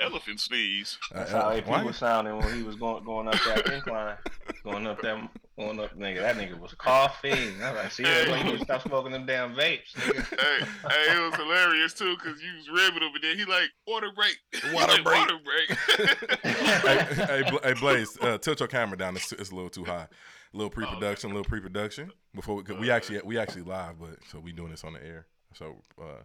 [0.00, 0.98] elephant sneeze.
[1.12, 3.66] That's Uh, how uh, AP why- was sounding when he was going going up that
[3.72, 4.16] incline,
[4.64, 5.96] going up that going up.
[5.98, 7.62] Nigga, that nigga was coughing.
[7.62, 9.92] I was like, see, that's why you stop smoking them damn vapes.
[9.94, 10.40] Nigga.
[10.40, 13.70] hey, hey, it was hilarious too because you was ribbing him, and then he like
[13.86, 15.18] water break, He Water like, break.
[15.18, 15.78] water break.
[16.42, 19.16] hey, hey, Bla- hey, Blaze, uh, tilt your camera down.
[19.16, 20.06] It's, it's a little too high.
[20.52, 22.10] A little pre-production, a little pre-production.
[22.34, 25.04] Before we, 'cause we actually we actually live, but so we doing this on the
[25.04, 25.26] air.
[25.54, 26.22] So uh,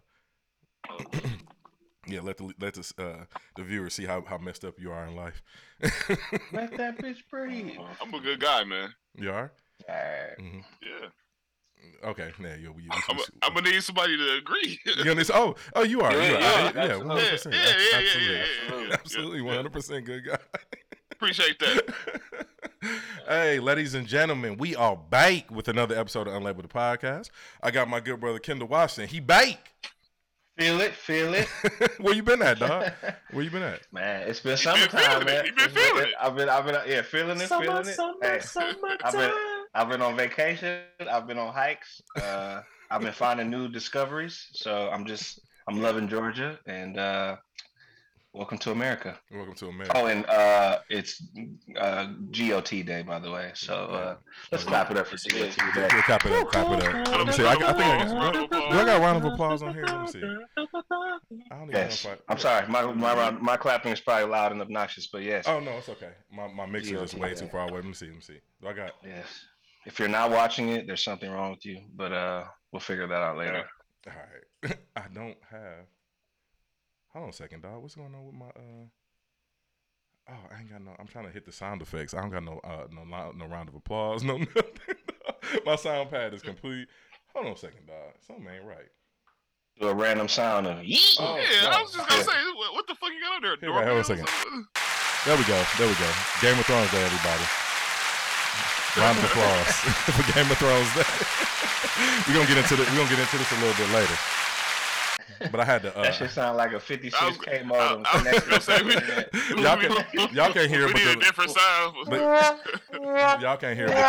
[2.07, 3.25] yeah, let the let the uh,
[3.55, 5.41] the viewers see how, how messed up you are in life.
[6.51, 7.77] Let that bitch breathe.
[8.01, 8.93] I'm a good guy, man.
[9.17, 9.51] you are
[9.89, 10.39] Alright.
[10.39, 12.31] hmm Yeah, okay.
[12.41, 12.71] Yeah, you.
[12.71, 14.79] We, we, I'm, I'm gonna need somebody to agree.
[14.97, 15.31] you know this?
[15.33, 16.13] Oh, oh, you are.
[16.13, 16.39] Yeah, you are.
[16.39, 17.01] yeah, I- yeah, absolutely.
[17.01, 17.55] one hundred percent.
[17.55, 18.45] Yeah, yeah, yeah, yeah, Absolutely, yeah,
[18.79, 18.93] yeah, yeah.
[18.93, 20.37] absolutely, one hundred percent good guy.
[21.11, 21.93] Appreciate that.
[23.27, 27.29] hey, ladies and gentlemen, we are back with another episode of Unlabeled the Podcast.
[27.63, 29.07] I got my good brother Kendall Washington.
[29.13, 29.57] He bake.
[30.57, 31.47] Feel it, feel it.
[31.99, 32.91] Where you been at, dog?
[33.31, 33.81] Where you been at?
[33.91, 35.25] Man, it's been been summertime, feeling it.
[35.25, 35.43] man.
[35.43, 36.13] Been It's feeling it.
[36.21, 37.97] I've been, I've been, yeah, feeling it, feeling it.
[38.21, 38.39] Hey,
[39.03, 39.31] I've been,
[39.73, 40.81] I've been on vacation.
[41.11, 42.01] I've been on hikes.
[42.15, 44.47] Uh, I've been finding new discoveries.
[44.53, 47.35] So I'm just, I'm loving Georgia, and uh,
[48.35, 49.17] welcome to America.
[49.31, 49.93] Welcome to America.
[49.95, 51.23] Oh, and uh, it's
[51.79, 53.51] uh, GOT Day, by the way.
[53.55, 54.15] So uh,
[54.51, 55.51] let's clap it up for GOT Day.
[55.75, 57.07] Yeah, clap it up, clap it up.
[57.07, 57.45] Let me see.
[57.45, 58.49] I, I think I got.
[58.49, 59.85] Do I got a round of applause on here?
[59.85, 60.21] Let me see.
[61.51, 62.05] I don't even yes.
[62.05, 62.67] know I, I'm sorry.
[62.67, 65.89] My my round- my clapping is probably loud and obnoxious, but yes, Oh no, it's
[65.89, 66.11] okay.
[66.31, 67.75] My my mixer is way too far away.
[67.75, 68.07] Let me see.
[68.07, 68.39] Let me see.
[68.61, 68.91] Do I got?
[69.03, 69.27] yes.
[69.85, 71.79] If you're not watching it, there's something wrong with you.
[71.95, 73.63] But uh, we'll figure that out later.
[74.07, 74.13] All
[74.63, 74.77] right.
[74.95, 75.85] I don't have.
[77.15, 77.81] Hold on a second, dog.
[77.81, 78.91] What's going on with my uh?
[80.27, 80.91] Oh, I ain't got no.
[80.99, 82.13] I'm trying to hit the sound effects.
[82.13, 84.21] I don't got no uh no no round of applause.
[84.27, 84.99] No nothing.
[85.65, 86.89] my sound pad is complete.
[87.31, 88.19] Hold on a second, dog.
[88.19, 88.91] Something ain't right.
[89.79, 91.15] Do a random sound of yeet.
[91.19, 91.79] Oh, yeah, wow.
[91.79, 93.55] I was just gonna say, what, what the fuck you got on there?
[93.63, 94.27] Here, wait, hold on a second.
[95.23, 95.55] There we go.
[95.79, 96.11] There we go.
[96.43, 97.47] Game of Thrones Day, everybody.
[98.99, 99.71] Round of applause
[100.19, 101.07] for Game of Thrones Day.
[102.27, 102.83] we're gonna get into this.
[102.91, 104.19] We're gonna get into this a little bit later.
[105.51, 105.89] But I had to.
[105.97, 108.03] Uh, That shit sound like a 56k modem.
[108.05, 108.93] I was just gonna say, we,
[109.63, 109.91] Y'all can-
[110.35, 111.95] y'all can't hear we but need the- a different sound.
[112.07, 112.21] but
[113.41, 114.01] y'all can't hear but the.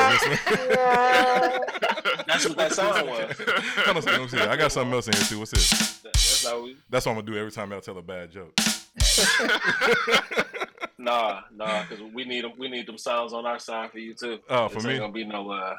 [2.27, 3.38] That's what that sound was.
[3.38, 4.38] Hold on a me see.
[4.41, 5.38] I got something else in here too.
[5.38, 5.71] What's this?
[6.03, 6.77] That- That's how we.
[6.91, 8.53] That's what I'm gonna do every time y'all tell a bad joke.
[10.98, 12.53] Nah, nah, because we need them.
[12.59, 14.38] We need them sounds on our side for you too.
[14.48, 14.91] Oh, for This me.
[14.93, 15.50] ain't gonna be no.
[15.50, 15.75] Uh,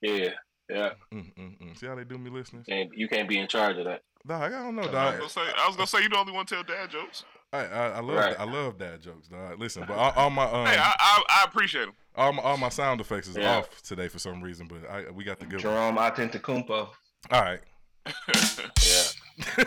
[0.00, 0.30] yeah,
[0.68, 0.90] yeah.
[1.12, 1.78] Mm, mm, mm.
[1.78, 2.64] See how they do me, listening?
[2.68, 4.00] And you can't be in charge of that.
[4.26, 6.32] Dog, I don't know, I was gonna say, I was gonna say, you the only
[6.32, 7.24] one tell dad jokes.
[7.52, 8.36] I, I, I love Right.
[8.40, 9.58] I love dad jokes, dog.
[9.58, 11.92] Listen, but all, all my um, Hey, I, I, I appreciate him.
[12.14, 13.56] all my all my sound effects is Yeah.
[13.58, 15.74] off today for some reason, but I we got the good one.
[15.74, 16.88] Jerome Atentacumpo.
[17.30, 17.60] All right.
[18.86, 19.64] Yeah.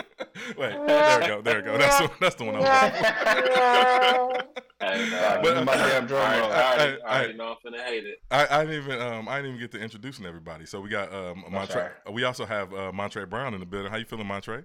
[0.58, 1.78] Wait, there we go, there we go.
[1.78, 4.36] That's the, that's the one I was.
[4.78, 6.50] Hey, Uh, uh, give me my damn drum I, roll.
[6.52, 7.38] I, already, Hey, I already hey.
[7.38, 8.18] know I'm finna hate it.
[8.30, 10.66] I, I didn't even um I didn't even get to introducing everybody.
[10.66, 11.92] So we got um Montre.
[12.06, 13.90] all We also have uh, Montre Brown in the building.
[13.90, 14.64] How you feeling, Montre?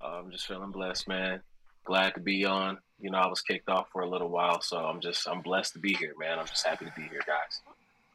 [0.00, 1.40] I'm just feeling blessed, man.
[1.84, 2.78] Glad to be on.
[2.98, 5.74] You know, I was kicked off for a little while, so I'm just I'm blessed
[5.74, 6.38] to be here, man.
[6.40, 7.60] I'm just happy to be here, guys.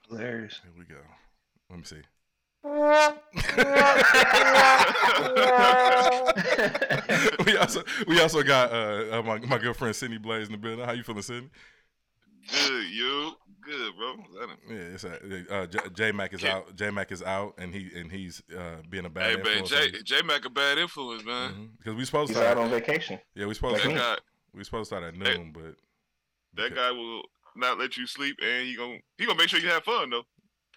[0.09, 0.59] Hilarious.
[0.61, 0.99] Here we go.
[1.69, 2.01] Let me see.
[7.45, 10.57] we also we also got uh, uh my, my good friend Sydney Blaze in the
[10.59, 10.85] building.
[10.85, 11.49] How you feeling, Sydney?
[12.51, 13.31] Good, you
[13.63, 14.15] good, bro.
[14.69, 16.51] Yeah, it's a, uh, J, J Mac is Okay.
[16.51, 16.75] out.
[16.75, 19.69] J Mac is out, and he and he's uh, being a bad Hey man, influence.
[19.71, 21.69] J J Mac a bad influence, man.
[21.79, 23.19] because we supposed He's to out start, on vacation.
[23.35, 24.01] yeah we supposed Like to That me.
[24.01, 24.15] guy,
[24.53, 25.37] we supposed to start at Hey.
[25.37, 25.75] noon, but
[26.55, 27.23] that guy will
[27.55, 30.23] not let you sleep, and he gonna he gonna make sure you have fun though.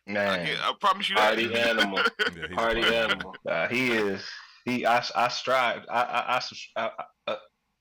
[0.06, 1.28] I, Man, can, I promise you that.
[1.28, 1.98] Party animal.
[2.36, 3.34] yeah, he's Party animal.
[3.48, 4.24] uh, he is.
[4.64, 4.84] He.
[4.86, 5.02] I.
[5.14, 5.82] I strive.
[5.90, 6.02] I.
[6.02, 6.36] I.
[6.36, 6.90] I, subs- I,
[7.26, 7.36] I uh,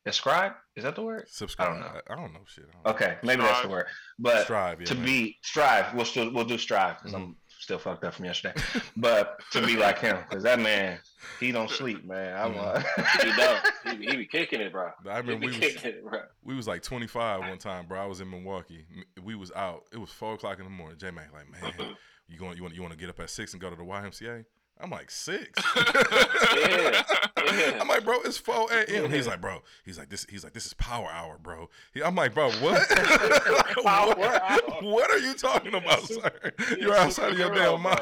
[0.06, 0.54] ascribe.
[0.76, 1.26] Is that the word?
[1.30, 1.68] Subscribe.
[1.68, 1.88] I don't know.
[2.10, 2.66] I, I don't know shit.
[2.70, 3.86] I don't Okay, maybe that's the word.
[4.20, 5.06] But Strive, yeah, to man.
[5.06, 8.60] be strive, we'll still we'll do strive because I'm still fucked up from yesterday.
[8.98, 11.00] but to be like him, because that man,
[11.40, 12.38] he don't sleep, man.
[12.38, 12.58] I'm.
[12.58, 12.82] Uh,
[13.22, 13.60] He don't.
[13.86, 14.88] He, be- he be kicking it, bro.
[15.10, 16.22] I He remember be we was, kicking it, bro.
[16.44, 18.02] we was like 25 one time, bro.
[18.02, 18.86] I was in Milwaukee.
[19.24, 19.84] We was out.
[19.92, 20.98] It was four o'clock in the morning.
[20.98, 21.96] J Mac like, man,
[22.28, 23.84] you going you want you want to get up at six and go to the
[23.84, 24.46] YMCA?
[24.80, 25.62] I'm like six.
[27.46, 27.78] Yeah, yeah.
[27.82, 29.12] I'm like, bro, it's four a.m.
[29.12, 29.64] He's like, bro.
[29.84, 30.26] He's like, this.
[30.30, 31.70] He's like, this is power hour, bro.
[31.94, 32.88] He, I'm like, bro, what?
[33.84, 34.42] Power what?
[34.42, 34.60] hour.
[34.82, 36.32] What are you talking about, sir?
[36.70, 37.78] He You're outside of your damn bro.
[37.80, 38.00] mind.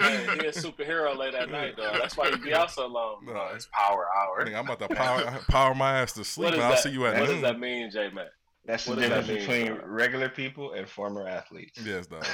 [0.00, 1.92] Hey, he a superhero late at night, though.
[1.92, 3.24] That's why you be out so long.
[3.24, 3.34] Bro.
[3.34, 3.54] No.
[3.54, 4.44] It's power hour.
[4.44, 7.06] Nigga, I'm about to power power my ass to sleep, and I'll that, see you
[7.06, 7.42] at what does noon.
[7.42, 8.26] that mean, J Mac?
[8.64, 9.88] that's the What does that difference mean, between bro?
[9.94, 11.78] regular people and former athletes.
[11.84, 12.26] Yes, dog.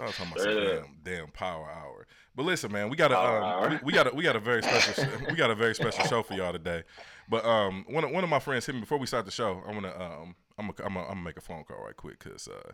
[0.00, 2.06] I was talking about some damn, damn power hour.
[2.34, 4.62] But listen, man, we got a um, we, we got a we got a very
[4.62, 6.84] special we got a very special show for y'all today.
[7.28, 9.62] But um, one of, one of my friends hit me before we start the show.
[9.66, 12.22] I'm gonna um, I'm gonna, I'm gonna, I'm gonna make a phone call right quick
[12.22, 12.72] because uh,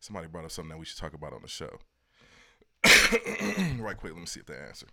[0.00, 1.78] somebody brought up something that we should talk about on the show.
[3.82, 4.86] right quick, let me see if they answer.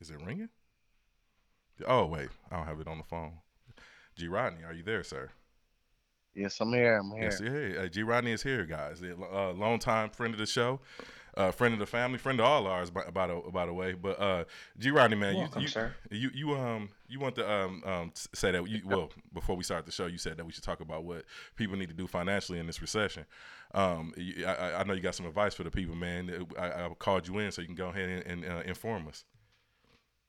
[0.00, 0.48] Is it ringing?
[1.86, 3.34] Oh wait, I don't have it on the phone.
[4.16, 5.30] G Rodney, are you there, sir?
[6.38, 6.96] Yes, I'm here.
[6.98, 7.24] I'm here.
[7.24, 7.82] Yes, yeah.
[7.82, 9.02] Uh, G Rodney is here, guys.
[9.02, 10.78] A uh, long time friend of the show,
[11.36, 13.94] uh, friend of the family, friend of all ours, by, by the by the way.
[13.94, 14.44] But uh,
[14.78, 15.92] G Rodney, man, Welcome, you, sir.
[16.12, 19.84] you you um you want to um um say that you well before we start
[19.84, 21.24] the show, you said that we should talk about what
[21.56, 23.24] people need to do financially in this recession.
[23.74, 26.46] Um, you, I, I- I know you got some advice for the people, man.
[26.56, 29.24] I, I called you in so you can go ahead and, and uh, inform us.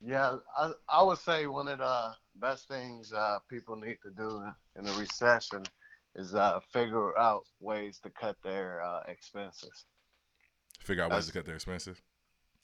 [0.02, 4.42] Yeah, I, I would say one of the best things uh, people need to do
[4.78, 5.64] in a recession
[6.16, 9.86] is uh, figure out ways to cut their uh, expenses.
[10.82, 11.98] Figure out ways to cut their expenses.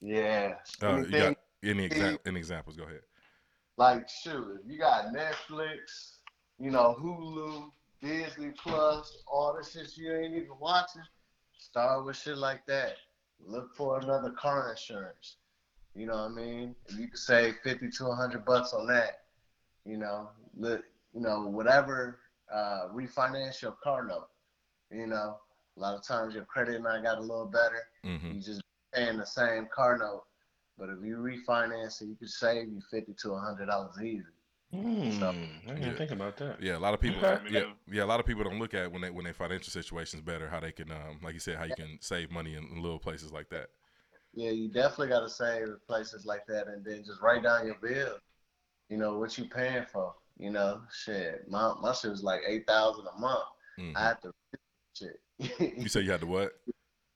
[0.01, 0.55] Yeah.
[0.81, 2.75] Uh, you anything- got any exa- any examples?
[2.75, 3.01] Go ahead.
[3.77, 6.17] like shoot, if you got Netflix,
[6.59, 7.71] you know, Hulu,
[8.01, 11.01] Disney Plus, all the shit you ain't even watching,
[11.57, 12.95] start with shit like that.
[13.45, 15.37] Look for another car insurance.
[15.95, 16.75] You know what I mean?
[16.87, 19.23] If you could save fifty to hundred bucks on that,
[19.85, 20.83] you know, look,
[21.13, 22.19] you know, whatever,
[22.53, 24.27] uh, refinance your car note.
[24.91, 25.39] You know,
[25.77, 28.61] a lot of times your credit might got a little better hmm you just
[28.93, 30.23] paying the same car note.
[30.77, 34.23] But if you refinance it, you could save you fifty to hundred dollars easy.
[34.71, 35.97] Hmm, I didn't Yeah.
[35.97, 36.61] think about that.
[36.61, 37.23] Yeah, a lot of people.
[37.23, 37.39] Okay.
[37.47, 40.21] Yeah, yeah, a lot of people don't look at when they when their financial situation's
[40.23, 42.81] better, how they can, um, like you said, how you can save money in, in
[42.81, 43.69] little places like that.
[44.33, 47.75] Yeah, you definitely got to save places like that, and then just write down your
[47.81, 48.17] bill.
[48.89, 50.15] You know what you paying for.
[50.37, 51.45] You know, shit.
[51.49, 53.45] My my shit was like eight thousand a month.
[53.79, 53.95] Mhm.
[53.95, 54.31] I had to
[54.95, 55.19] shit
[55.77, 56.53] You said you had to what?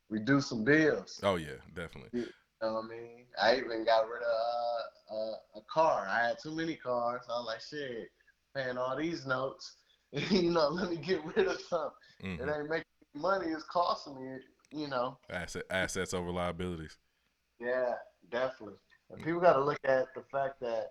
[0.10, 1.20] reduce some bills.
[1.24, 2.10] Oh yeah, definitely.
[2.14, 2.28] You
[2.62, 3.26] know what I mean?
[3.42, 6.08] I even got rid of uh, uh, a car.
[6.10, 7.22] I had too many cars.
[7.30, 8.10] I was like, shit,
[8.56, 9.76] paying all these notes.
[10.12, 11.92] you know, let me get rid of some.
[12.22, 13.48] hmm It ain't making money.
[13.48, 14.40] It's costing me.
[14.72, 15.18] You know.
[15.30, 16.98] Asset assets over liabilities.
[17.60, 17.94] Yeah,
[18.32, 18.76] definitely.
[19.10, 20.90] And people got to look at the fact that,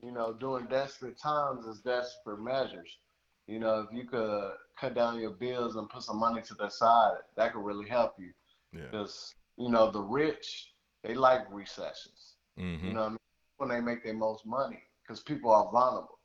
[0.00, 2.98] you know, during desperate times is desperate measures.
[3.46, 6.68] You know, if you could cut down your bills and put some money to the
[6.68, 8.32] side, that could really help you.
[8.72, 8.80] Yeah.
[8.90, 12.36] Because, you know, the rich, they like recessions.
[12.56, 13.18] hmm You know what I mean?
[13.58, 16.18] When they make their most money, because people are vulnerable.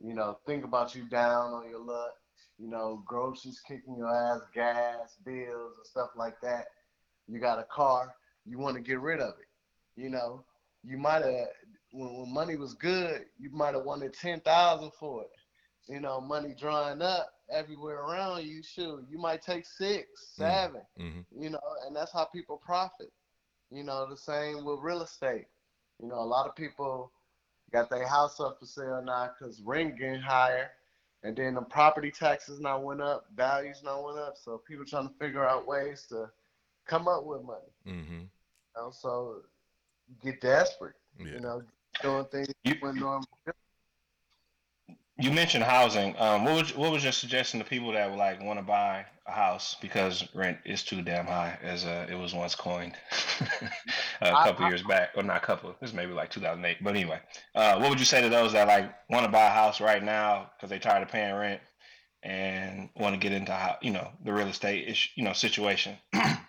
[0.00, 2.14] You know, think about you down on your luck.
[2.58, 6.66] You know, groceries kicking your ass, gas, bills, and stuff like that.
[7.28, 8.14] You got a car,
[8.44, 9.48] you want to get rid of it.
[10.00, 10.44] You know,
[10.84, 11.48] you might have
[11.92, 15.30] when, when money was good, you might have wanted ten thousand for it.
[15.92, 18.62] You know, money drying up everywhere around you.
[18.62, 20.36] Shoot, you might take six, Mm.
[20.36, 23.12] seven hmm you know, and that's how people profit.
[23.70, 25.46] You know, the same with real estate.
[26.00, 27.12] You know, a lot of people
[27.72, 30.70] got their house up for sale now because rent getting higher,
[31.22, 34.36] and then the property taxes now went up, values now went up.
[34.36, 36.30] So people trying to figure out ways to
[36.86, 37.72] come up with money.
[37.84, 38.28] hmm
[38.76, 39.42] You know, so
[40.22, 40.94] get desperate.
[41.18, 41.26] Yeah.
[41.32, 41.62] You know,
[42.02, 42.76] doing things You-.
[45.18, 46.14] You mentioned housing.
[46.18, 49.04] Um, what was what was your suggestion to people that would like want to buy
[49.26, 52.94] a house because rent is too damn high, as uh, it was once coined
[54.22, 55.74] a couple I- years back, or not a couple.
[55.78, 56.82] This maybe like 2008.
[56.82, 57.20] But anyway,
[57.54, 60.02] uh, what would you say to those that like want to buy a house right
[60.02, 61.60] now because they tired of paying rent
[62.22, 65.98] and want to get into how you know the real estate ish, you know situation?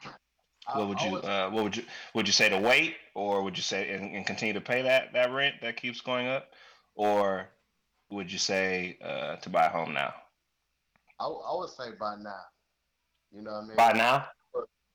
[0.74, 3.64] what would you uh, what would you would you say to wait, or would you
[3.64, 6.52] say and, and continue to pay that that rent that keeps going up,
[6.96, 7.48] or
[8.10, 10.14] would you say uh, to buy a home now?
[11.20, 12.42] I, I would say by now.
[13.32, 13.78] You know what I mean?
[13.78, 14.26] Buy now?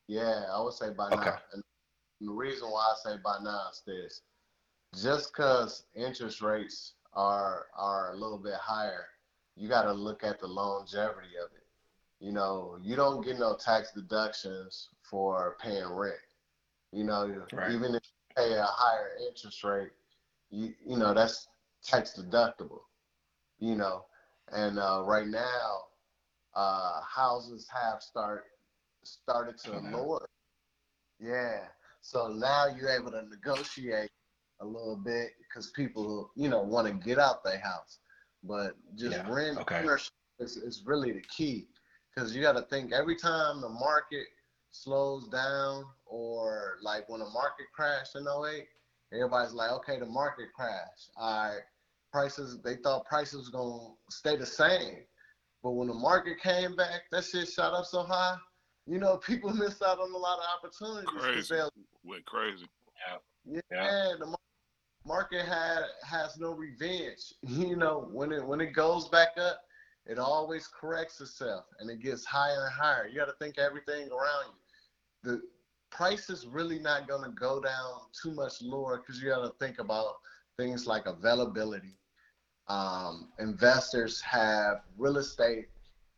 [0.07, 1.29] Yeah, I would say by Okay.
[1.29, 1.37] now.
[1.53, 1.63] And
[2.21, 4.21] the reason why I say by now is this:
[5.01, 9.07] just because interest rates are are a little bit higher,
[9.55, 11.65] you got to look at the longevity of it.
[12.19, 16.15] You know, you don't get no tax deductions for paying rent.
[16.91, 17.71] You know, Right.
[17.71, 19.91] even if you pay a higher interest rate,
[20.49, 21.47] you you know that's
[21.83, 22.81] tax deductible.
[23.59, 24.05] You know,
[24.51, 25.81] and uh, right now,
[26.55, 28.45] uh, houses have start
[29.03, 29.93] started to man.
[29.93, 30.27] lower.
[31.19, 31.67] Yeah.
[32.01, 34.09] So now you're able to negotiate
[34.61, 37.99] a little bit because people, you know, want to get out their house.
[38.43, 39.83] But just Yeah, rent okay.
[40.39, 41.67] is, is really the key
[42.13, 44.25] because you got to think every time the market
[44.83, 48.65] slows down or like when the market crashed in 08,
[49.13, 51.11] everybody's like, okay, the market crashed.
[51.17, 51.61] All right,
[52.11, 53.79] prices, they thought prices was going
[54.09, 54.97] to stay the same.
[55.63, 58.37] But when the market came back, that shit shot up so high.
[58.85, 61.09] You know, people missed out on a lot of opportunities.
[61.21, 61.55] Crazy.
[62.03, 62.65] Went crazy.
[63.45, 64.13] Yeah, Yeah.
[64.19, 64.35] the
[65.05, 67.33] market had has no revenge.
[67.43, 69.61] You know, when it when it goes back up,
[70.05, 73.07] it always corrects itself and it gets higher and higher.
[73.07, 74.66] You got to think everything around you.
[75.27, 75.41] The
[75.91, 79.51] price is really not going to go down too much lower because you got to
[79.59, 80.13] think about
[80.57, 81.97] things like availability.
[82.69, 85.67] Um, investors have real estate,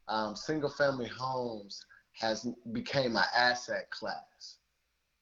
[0.08, 4.60] um, single family homes has became an asset class.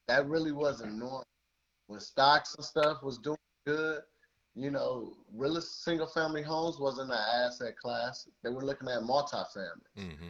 [0.10, 1.24] That really wasn't normal.
[1.88, 4.02] When stocks and stuff was doing good,
[4.54, 8.28] you know, real single family homes wasn't an asset class.
[8.44, 9.88] They were looking at multifamily.
[9.98, 10.30] Mm-hmm.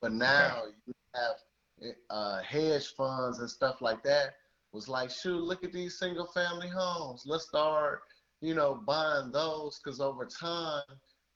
[0.00, 0.76] But now okay.
[0.86, 1.36] you have
[2.10, 4.34] uh, hedge funds and stuff like that.
[4.72, 7.22] Was like, shoot, look at these single family homes.
[7.26, 8.02] Let's start,
[8.40, 10.82] you know, buying those because over time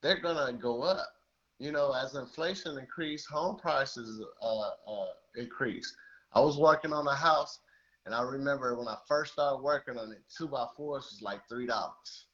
[0.03, 1.07] they're gonna go up.
[1.61, 5.95] You know, as inflation increase, home prices uh, uh, increase.
[6.33, 7.61] I was working on a house
[8.09, 11.47] and I remember when I first started working on it, two by fours was like
[11.47, 12.27] three dollars.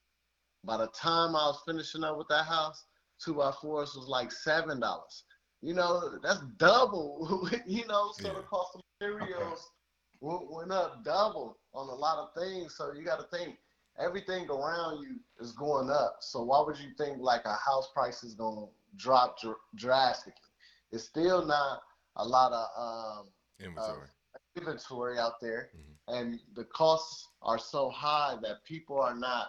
[0.63, 2.85] By the time I was finishing up with that house,
[3.19, 5.25] two by fours was like seven dollars.
[5.65, 7.49] You know, that's double.
[7.67, 8.35] you know, so yeah.
[8.35, 9.71] the cost of materials
[10.21, 12.75] went, went up double on a lot of things.
[12.77, 13.57] So you got to think
[13.99, 16.19] everything around you is going up.
[16.21, 20.35] So why would you think like a house price is going to drop dr- drastically?
[20.93, 21.81] It's still not
[22.17, 23.29] a lot of um,
[23.59, 24.09] inventory
[24.57, 26.15] inventory out there, mm-hmm.
[26.15, 29.49] and the costs are so high that people are not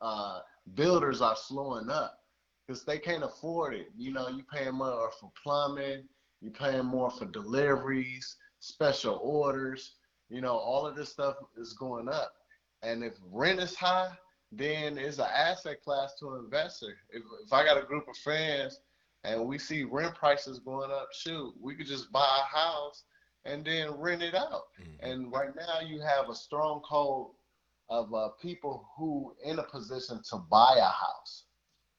[0.00, 0.40] uh,
[0.74, 2.23] builders are slowing up
[2.66, 3.88] because they can't afford it.
[3.96, 6.04] You know, you paying more for plumbing,
[6.40, 9.96] you paying more for deliveries, special orders.
[10.30, 12.32] You know, all of this stuff is going up,
[12.82, 14.10] and if rent is high,
[14.50, 16.96] then it's an asset class to an investor.
[17.10, 18.80] If, if I got a group of friends
[19.24, 23.04] and we see rent prices going up, shoot, we could just buy a house
[23.44, 24.64] and then rent it out.
[24.80, 25.10] Mm-hmm.
[25.10, 27.28] And right now you have a strong code
[27.90, 31.43] of uh, people who in a position to buy a house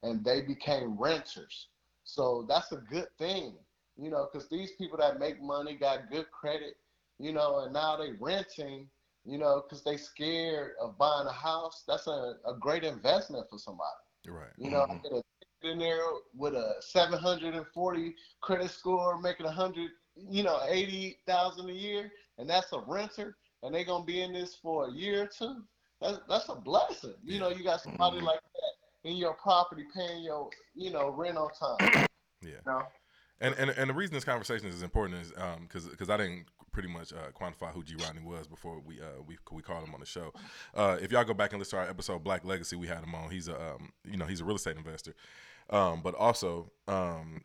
[0.06, 1.68] and they became renters.
[2.04, 3.54] So that's a good thing,
[3.96, 6.76] you know, because these people that make money got good credit,
[7.18, 8.88] you know, and now they renting,
[9.24, 11.84] you know, because they scared of buying a house.
[11.86, 13.90] That's a, a great investment for somebody.
[14.28, 14.50] Right.
[14.56, 14.92] You know, mm-hmm.
[14.92, 15.22] I get a
[15.62, 15.98] in there
[16.36, 19.90] with a 740 credit score, making a hundred
[20.30, 24.32] you know, eighty thousand a year, and that's a renter, and they're gonna be in
[24.32, 25.62] this for a year or two.
[26.00, 27.14] That's that's a blessing.
[27.24, 28.26] You know, you got somebody mm-hmm.
[28.26, 28.75] like that
[29.06, 32.06] in your property paying your, you know, rent on time.
[32.42, 32.50] Yeah.
[32.66, 32.82] You know?
[33.40, 36.44] And, and and the reason this conversation is important is um because because I didn't
[36.70, 39.94] pretty much uh, quantify who G Rodney was before we uh we we called him
[39.94, 40.32] on the show.
[40.74, 43.14] Uh, if y'all go back and listen to our episode Black Legacy, we had him
[43.14, 43.30] on.
[43.30, 45.14] He's a um you know he's a real estate investor,
[45.70, 47.40] um but also um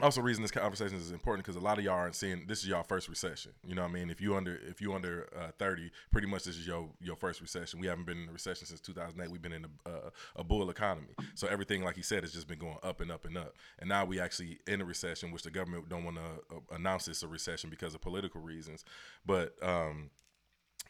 [0.00, 2.68] also reason this conversation is important because a lot of y'all aren't seeing this is
[2.68, 3.52] y'all first recession.
[3.66, 4.10] You know what I mean?
[4.10, 7.40] If you under if you under uh, thirty, pretty much this is your your first
[7.40, 7.80] recession.
[7.80, 9.30] We haven't been in a recession since two thousand eight.
[9.30, 11.14] We've been in a, uh, a bull economy.
[11.34, 13.54] So everything, like he said, has just been going up and up and up.
[13.78, 17.08] And now we actually in a recession, which the government don't want to uh, announce
[17.08, 18.84] it's a recession because of political reasons.
[19.24, 20.10] But um,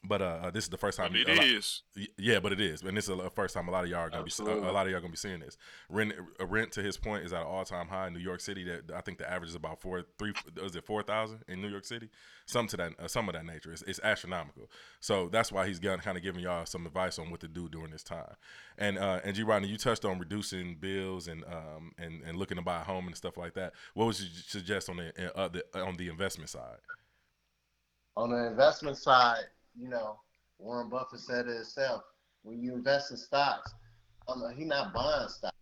[0.04, 1.14] but uh, uh, this is the first time.
[1.14, 1.82] It is.
[1.96, 4.00] Lot, yeah, but it is, and this is the first time a lot of y'all
[4.00, 4.60] are gonna Absolutely.
[4.60, 4.66] be.
[4.66, 5.56] A, a, lot of y'all gonna be seeing this.
[5.88, 8.40] Rent, uh, rent to his point is at an all time high in New York
[8.40, 8.64] City.
[8.64, 10.32] That I think the average is about four, three.
[10.62, 12.10] Is it four thousand in New York City?
[12.46, 13.72] Some to that, uh, some of that nature.
[13.72, 14.70] It's, it's, astronomical.
[15.00, 17.90] So that's why he's kind of giving y'all some advice on what to do during
[17.90, 18.36] this time.
[18.78, 19.42] And uh, and G.
[19.42, 23.06] Rodney, you touched on reducing bills and um and, and looking to buy a home
[23.06, 23.72] and stuff like that.
[23.94, 26.78] What would you suggest on the, uh, the on the investment side?
[28.16, 29.44] On the investment side,
[29.78, 30.18] you know
[30.58, 32.02] Warren Buffett said it himself.
[32.42, 33.74] When you invest in stocks,
[34.56, 35.56] he's not buying stocks.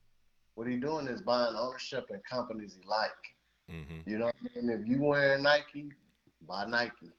[0.54, 3.11] What he's doing is buying ownership in companies he like.
[3.71, 4.09] Mm-hmm.
[4.09, 4.71] You know what I mean?
[4.71, 5.90] If you wearing Nike,
[6.47, 7.11] buy Nike.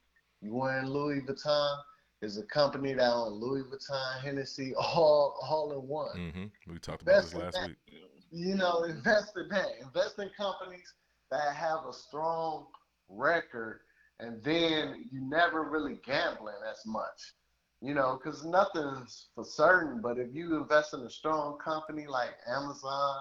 [0.41, 1.75] You wearing Louis Vuitton,
[2.21, 6.17] is a company that own Louis Vuitton, Hennessy, all all in one.
[6.17, 6.73] Mm-hmm.
[6.73, 7.67] We talked about this last that.
[7.67, 7.77] week.
[8.31, 9.67] You know, invest in that.
[9.81, 10.93] Invest in companies
[11.31, 12.67] that have a strong
[13.09, 13.81] record,
[14.19, 17.33] and then you never really gambling as much
[17.81, 20.01] you know, because nothing's for certain.
[20.01, 23.17] But if you invest in a strong company like Amazon,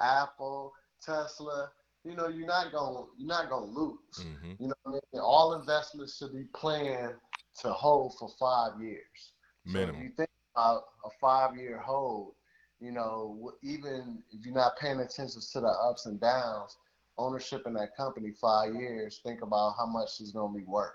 [0.00, 1.70] Apple, Tesla,
[2.04, 3.98] you know, you're not gonna you're not gonna lose.
[4.18, 4.52] Mm-hmm.
[4.58, 5.00] You know, I mean?
[5.20, 7.14] all investments should be planned
[7.62, 9.32] to hold for five years.
[9.64, 9.94] Minimum.
[9.94, 12.34] So if you think about a five year hold,
[12.80, 16.76] you know, even if you're not paying attention to the ups and downs,
[17.18, 20.92] ownership in that company five years, think about how much it's gonna be worth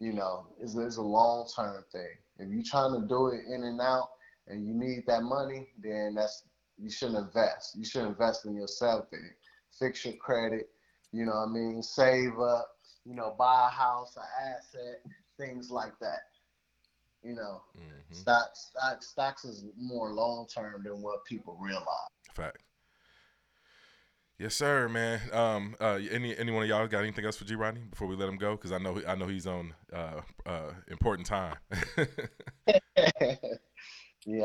[0.00, 2.16] you know, it's, it's a long term thing.
[2.38, 4.10] If you're trying to do it in and out
[4.46, 6.44] and you need that money, then that's
[6.78, 7.76] you shouldn't invest.
[7.76, 9.30] You should invest in yourself then.
[9.78, 10.70] Fix your credit,
[11.12, 11.82] you know what I mean?
[11.82, 12.68] Save up,
[13.04, 15.02] you know, buy a house, an asset,
[15.36, 16.20] things like that.
[17.24, 18.14] You know, mm-hmm.
[18.14, 21.84] stocks, stocks, stocks is more long term than what people realize.
[22.34, 22.58] Fact.
[24.38, 25.20] Yes, sir, man.
[25.32, 28.14] Um, uh, any any one of y'all got anything else for G Rodney before we
[28.14, 28.52] let him go?
[28.52, 31.56] Because I know I know he's on uh, uh, important time.
[31.96, 32.06] yeah,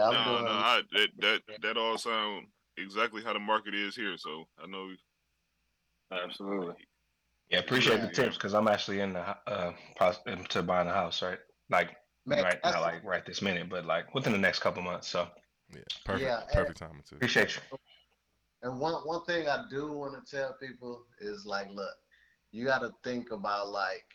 [0.07, 0.45] I'm no, doing...
[0.45, 2.47] no, I, that that that all sound
[2.77, 4.17] exactly how the market is here.
[4.17, 4.89] So I know.
[6.11, 6.75] Absolutely.
[7.49, 9.73] Yeah, appreciate yeah, the tips because I'm actually in the uh
[10.49, 11.39] to buying a house, right?
[11.69, 11.89] Like
[12.25, 15.07] Man, right now, like right this minute, but like within the next couple months.
[15.07, 15.27] So
[15.71, 17.17] yeah, perfect, yeah, perfect timing too.
[17.17, 17.77] Appreciate you.
[18.63, 21.95] And one one thing I do want to tell people is like, look,
[22.51, 24.05] you got to think about like,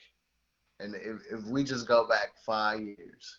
[0.80, 3.38] and if if we just go back five years,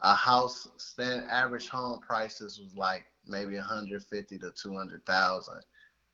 [0.00, 5.54] a house stand average home prices was like maybe 150 to 200,000,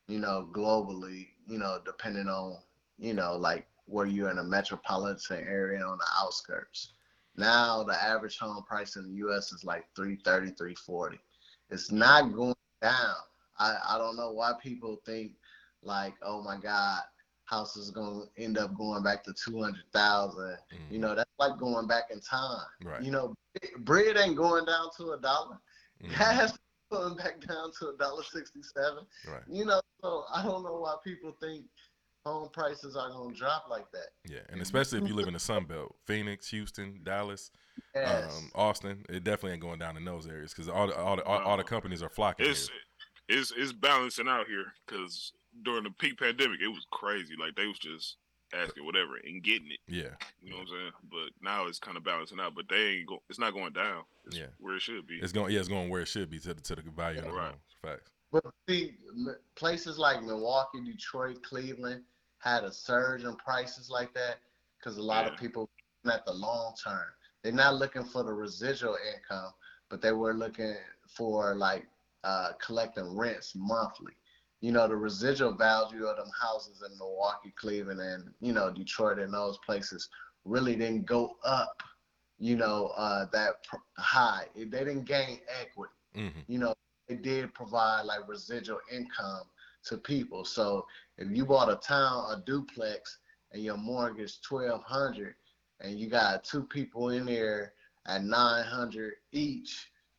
[0.09, 2.59] you know, globally, you know, depending on,
[2.99, 6.93] you know, like where you're in a metropolitan area on the outskirts.
[7.37, 11.19] Now the average home price in the US is like 330, 340.
[11.71, 13.15] It's not going down.
[13.59, 15.33] I, I don't know why people think
[15.83, 17.01] like, oh my God,
[17.45, 20.59] house is gonna end up going back to two hundred thousand.
[20.73, 20.95] Mm-hmm.
[20.95, 22.67] You know, that's like going back in time.
[22.85, 23.03] Right.
[23.03, 23.35] You know,
[23.79, 25.59] bread ain't going down to a dollar.
[26.03, 26.13] Mm-hmm.
[26.19, 26.59] Gas
[26.91, 29.05] going back down to a dollar sixty seven.
[29.27, 29.43] Right.
[29.49, 31.65] You know, so I don't know why people think
[32.25, 34.09] home prices are gonna drop like that.
[34.29, 37.51] Yeah, and especially if you live in the Sun Belt, Phoenix, Houston, Dallas,
[37.95, 38.37] yes.
[38.37, 41.25] um, Austin, it definitely ain't going down in those areas because all the all the
[41.25, 42.47] all, all, the companies are flocking.
[42.47, 42.77] It's, here
[43.29, 45.33] it's it's balancing out here because
[45.63, 47.35] during the peak pandemic, it was crazy.
[47.39, 48.17] Like they was just
[48.55, 49.81] asking whatever and getting it.
[49.87, 50.93] Yeah, you know what I'm saying.
[51.11, 52.55] But now it's kind of balancing out.
[52.55, 53.23] But they ain't go.
[53.29, 54.03] It's not going down.
[54.27, 55.17] It's yeah, where it should be.
[55.17, 55.53] It's going.
[55.53, 57.47] Yeah, it's going where it should be to the to the value of the right.
[57.47, 57.61] home.
[57.83, 58.11] Facts.
[58.31, 58.95] But see,
[59.55, 62.03] places like Milwaukee, Detroit, Cleveland
[62.39, 64.37] had a surge in prices like that
[64.79, 65.33] because a lot yeah.
[65.33, 65.69] of people
[66.11, 67.07] at the long term.
[67.43, 69.53] They're not looking for the residual income,
[69.89, 70.75] but they were looking
[71.07, 71.87] for like
[72.29, 74.17] uh, collecting rents monthly.
[74.61, 79.19] You know, the residual value of them houses in Milwaukee, Cleveland, and, you know, Detroit
[79.19, 80.09] and those places
[80.45, 81.83] really didn't go up,
[82.39, 83.53] you know, uh, that
[83.97, 84.47] high.
[84.55, 85.99] They didn't gain equity.
[86.17, 86.41] Mm-hmm.
[86.53, 86.75] You know,
[87.09, 89.45] it did provide like residual income
[89.89, 90.45] to people.
[90.45, 90.85] So
[91.17, 93.19] if you bought a town, a duplex,
[93.53, 95.35] and your mortgage twelve hundred,
[95.81, 97.73] and you got two people in there
[98.07, 99.73] at nine hundred each,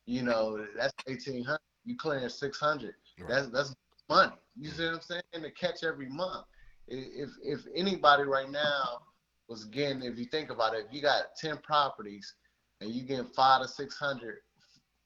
[0.06, 2.94] you know that's eighteen hundred you clearing six hundred.
[3.18, 3.28] Right.
[3.28, 3.76] That's that's
[4.08, 4.32] money.
[4.56, 5.22] You see what I'm saying?
[5.32, 6.46] To catch every month.
[6.88, 9.02] If if anybody right now
[9.48, 12.34] was getting, if you think about it, if you got ten properties
[12.80, 14.38] and you get five to six hundred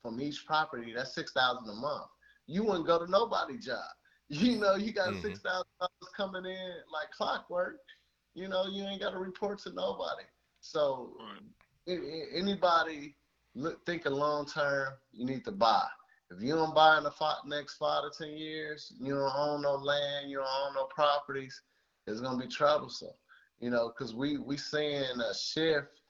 [0.02, 2.06] from each property, that's six thousand a month.
[2.46, 3.78] You wouldn't go to nobody job.
[4.30, 5.20] You know, you got mm-hmm.
[5.20, 7.76] six thousand dollars coming in like clockwork.
[8.34, 10.24] You know, you ain't got to report to nobody.
[10.62, 11.12] So,
[11.86, 13.16] anybody
[13.54, 15.84] look, thinking long term, you need to buy.
[16.30, 19.62] If you don't buy in the five, next five to ten years, you don't own
[19.62, 21.60] no land, you don't own no properties,
[22.06, 23.10] it's gonna be troublesome.
[23.60, 26.00] You know, because we we seeing a shift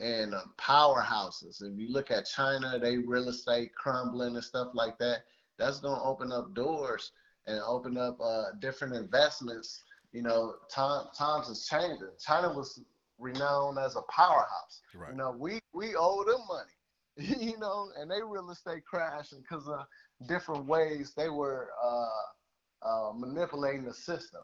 [0.00, 1.62] in uh, powerhouses.
[1.62, 5.24] If you look at China, they real estate crumbling and stuff like that.
[5.58, 7.12] That's gonna open up doors
[7.46, 9.82] and open up uh, different investments.
[10.12, 12.08] You know, time, times is changing.
[12.24, 12.82] China was
[13.18, 14.80] renowned as a powerhouse.
[14.94, 15.12] Right.
[15.12, 16.70] You know, we we owe them money.
[17.16, 19.80] you know, and they real estate crashing because of
[20.28, 24.42] different ways they were uh, uh, manipulating the system,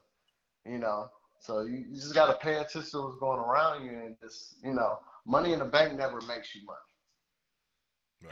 [0.65, 1.09] you know.
[1.41, 4.57] So you, you just got to pay attention to what's going around you and just,
[4.65, 6.79] you know, money in the bank never makes you money.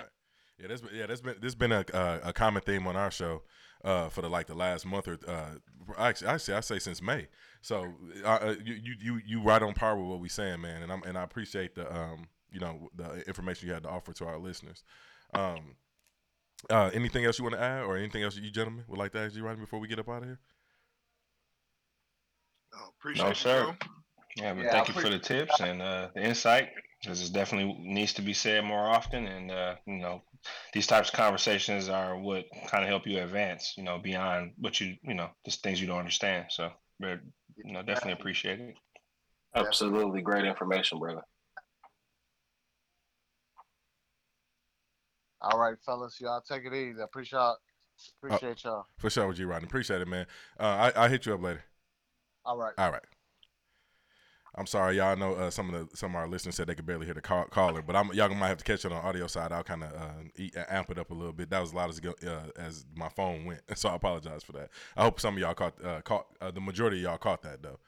[0.00, 0.08] Right.
[0.58, 3.42] Yeah, that's yeah, that's been this been a uh, a common theme on our show
[3.84, 5.56] uh, for the like the last month or uh,
[5.98, 7.26] actually actually I say since May.
[7.60, 7.92] So
[8.24, 11.02] uh, uh you you you right on par with what we saying, man, and I'm
[11.02, 14.38] and I appreciate the um you know the information you had to offer to our
[14.38, 14.84] listeners.
[15.34, 15.74] Um,
[16.70, 19.18] uh, anything else you want to add, or anything else you gentlemen would like to
[19.18, 20.38] ask you right before we get up out of here?
[22.74, 23.76] Oh, appreciate no, sir.
[24.36, 26.70] Yeah, but yeah, thank you for the tips and uh, the insight.
[27.06, 30.22] This is definitely needs to be said more often, and uh, you know,
[30.72, 33.74] these types of conversations are what kind of help you advance.
[33.76, 36.46] You know, beyond what you you know, just things you don't understand.
[36.48, 37.18] So, you
[37.64, 38.76] know, definitely appreciate it.
[39.54, 41.22] Absolutely, great information, brother.
[45.50, 47.00] All right, fellas, y'all take it easy.
[47.00, 47.54] I appreciate
[48.22, 48.87] appreciate uh, y'all.
[48.98, 49.66] For sure, with G Rodney.
[49.66, 50.26] Appreciate it, man.
[50.59, 51.64] Uh, I I hit you up later.
[52.44, 52.74] All right.
[52.78, 53.02] All right.
[54.57, 55.07] I'm sorry, y'all.
[55.07, 57.14] I know uh, some of the some of our listeners said they could barely hear
[57.14, 59.50] the call, caller, but I'm y'all might have to catch it on the audio side.
[59.50, 61.50] I'll kind of uh, amp it up a little bit.
[61.50, 64.70] That was a lot as uh, as my phone went, so I apologize for that.
[64.96, 67.62] I hope some of y'all caught uh, caught uh, the majority of y'all caught that
[67.62, 67.80] though.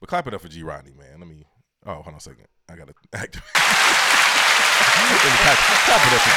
[0.00, 1.20] But clap it up for G Rodney, man.
[1.20, 1.44] Let me
[1.86, 2.46] Oh, hold on a second.
[2.68, 3.46] I gotta activate.
[3.54, 6.30] clap, clap it up for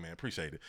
[0.00, 0.60] Man, appreciate it.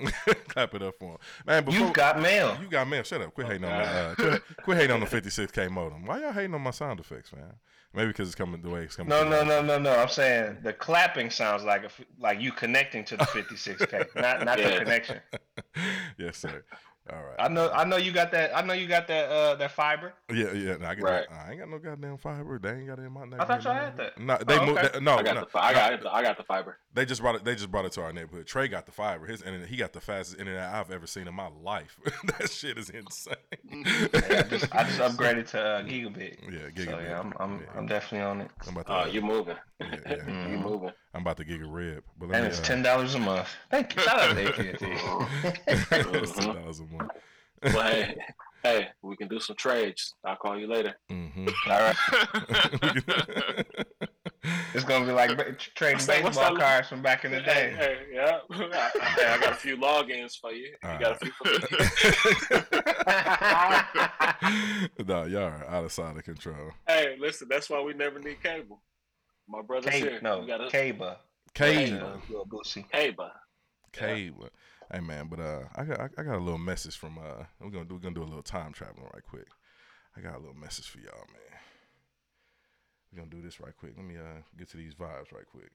[0.48, 1.64] Clap it up for him, man.
[1.64, 2.56] Before, you got mail.
[2.60, 3.02] You got mail.
[3.04, 3.32] Shut up.
[3.34, 3.84] Quit hating on the.
[3.84, 6.04] Uh, quit, quit hating on the 56k modem.
[6.04, 7.54] Why y'all hating on my sound effects, man?
[7.94, 9.10] Maybe because it's coming the way it's coming.
[9.10, 9.94] No, no, no, no, no.
[9.96, 14.58] I'm saying the clapping sounds like a, like you connecting to the 56k, not not
[14.60, 14.70] yeah.
[14.70, 15.20] the connection.
[16.18, 16.64] yes, sir.
[17.12, 17.36] All right.
[17.38, 17.70] I know.
[17.70, 18.56] I know you got that.
[18.56, 19.28] I know you got that.
[19.28, 20.14] Uh, that fiber.
[20.32, 20.76] Yeah, yeah.
[20.76, 21.26] No, I, get right.
[21.30, 22.58] I ain't got no goddamn fiber.
[22.58, 23.40] They ain't got it in my neighborhood.
[23.42, 24.18] I thought y'all had that.
[24.18, 24.78] No, they oh, moved.
[24.78, 25.00] Okay.
[25.00, 26.10] no, I got, no, the, I got, no.
[26.10, 26.78] I got the fiber.
[26.94, 27.44] They just brought it.
[27.44, 28.46] They just brought it to our neighborhood.
[28.46, 29.26] Trey got the fiber.
[29.26, 29.68] His internet.
[29.68, 31.98] He got the fastest internet I've ever seen in my life.
[32.38, 33.34] that shit is insane.
[33.70, 36.38] yeah, I, just, I just upgraded to uh, gigabit.
[36.50, 36.86] Yeah, gigabit.
[36.86, 37.66] So, yeah, I'm, I'm, yeah.
[37.76, 38.50] I'm definitely on it.
[38.66, 39.56] I'm about to, uh, you moving.
[39.78, 40.16] Yeah, yeah.
[40.16, 40.52] mm-hmm.
[40.52, 40.92] you moving.
[41.12, 42.02] I'm about to giga rib.
[42.18, 43.48] But and me, it's uh, ten dollars a month.
[43.70, 44.02] Thank you.
[44.02, 44.76] Shout out to AT&T.
[45.66, 46.93] it's ten dollars a month.
[46.98, 47.10] Well,
[47.72, 48.16] hey,
[48.62, 50.14] hey, we can do some trades.
[50.24, 50.94] I'll call you later.
[51.10, 51.48] Mm-hmm.
[51.70, 51.96] All right.
[54.74, 57.74] it's gonna be like trading baseball cards from back in the day.
[57.76, 58.40] Hey, hey yeah.
[58.50, 60.74] hey, I got a few logins for you.
[60.82, 61.44] You got a few for
[64.98, 65.06] me.
[65.06, 66.72] no, y'all are out of sight of control.
[66.86, 68.82] Hey, listen, that's why we never need cable.
[69.48, 70.20] My brother's Cable, here.
[70.22, 71.16] No, got cable.
[71.54, 72.20] Cable.
[72.92, 73.30] Cable.
[73.92, 74.48] Cable.
[74.92, 77.84] Hey man, but uh, I got I got a little message from uh, we're gonna
[77.86, 79.48] do we're gonna do a little time traveling right quick.
[80.16, 81.58] I got a little message for y'all, man.
[83.10, 83.92] We're gonna do this right quick.
[83.96, 85.70] Let me uh get to these vibes right quick.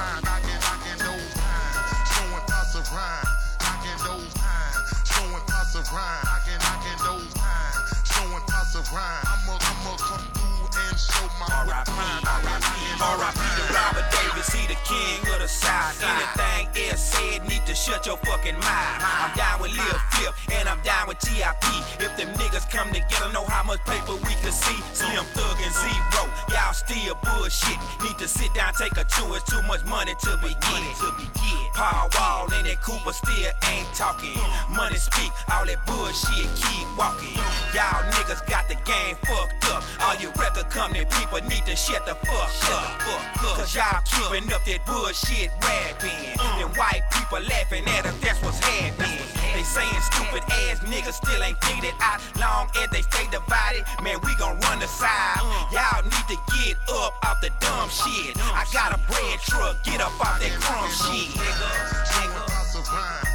[0.00, 0.29] rhyme.
[8.90, 9.24] Pots.
[9.24, 11.90] I'ma, I'ma come through and show my R.I.P.
[12.26, 13.02] R.I.P.
[13.02, 14.19] R.I.P.
[14.40, 14.52] Davis.
[14.52, 16.02] He the king of the South.
[16.02, 19.00] Anything else said need to shut your fucking mouth.
[19.00, 21.66] I'm down with Lil Flip and I'm down with T.I.P.
[22.04, 24.80] If them niggas come together, know how much paper we can see.
[24.92, 26.24] Slim Thug and Z-Ro.
[26.52, 27.78] Y'all still bullshit.
[28.02, 29.34] Need to sit down, take a chew.
[29.34, 30.48] It's too much money to be.
[30.48, 30.80] To.
[31.80, 34.36] Paul Wall and that Cooper still ain't talking.
[34.68, 37.40] Money speak, all that bullshit keep walking.
[37.72, 39.80] Y'all niggas got the game fucked up.
[40.04, 43.00] All you record company people need to shut the fuck up.
[43.56, 46.38] Cause y'all up that bullshit rapping.
[46.38, 46.68] And uh.
[46.78, 49.18] white people laughing at us, that's what's happening.
[49.54, 52.22] They saying stupid ass niggas still ain't figured it out.
[52.38, 55.42] Long as they stay divided, man, we gon' run the side.
[55.42, 55.74] Uh.
[55.74, 58.38] Y'all need to get up off the dumb shit.
[58.38, 61.34] I got a bread truck, get up off that crumb shit.
[61.34, 61.70] Nigga,
[62.14, 63.29] nigga.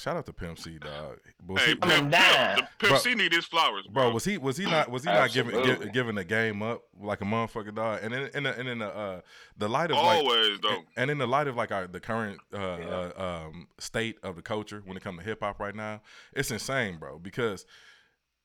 [0.00, 1.18] Shout out to Pimp C, dog.
[1.46, 4.04] Was hey, he, Pimp, Pimp, Pimp C need his flowers, bro.
[4.04, 4.14] bro.
[4.14, 7.20] Was he was he not was he not giving give, giving the game up like
[7.20, 8.00] a motherfucker, dog?
[8.02, 9.20] And in in the, and in the uh,
[9.58, 12.00] the light of always like, though, and, and in the light of like our the
[12.00, 13.10] current uh, yeah.
[13.16, 16.00] uh, um, state of the culture when it comes to hip hop right now,
[16.32, 17.18] it's insane, bro.
[17.18, 17.70] Because the,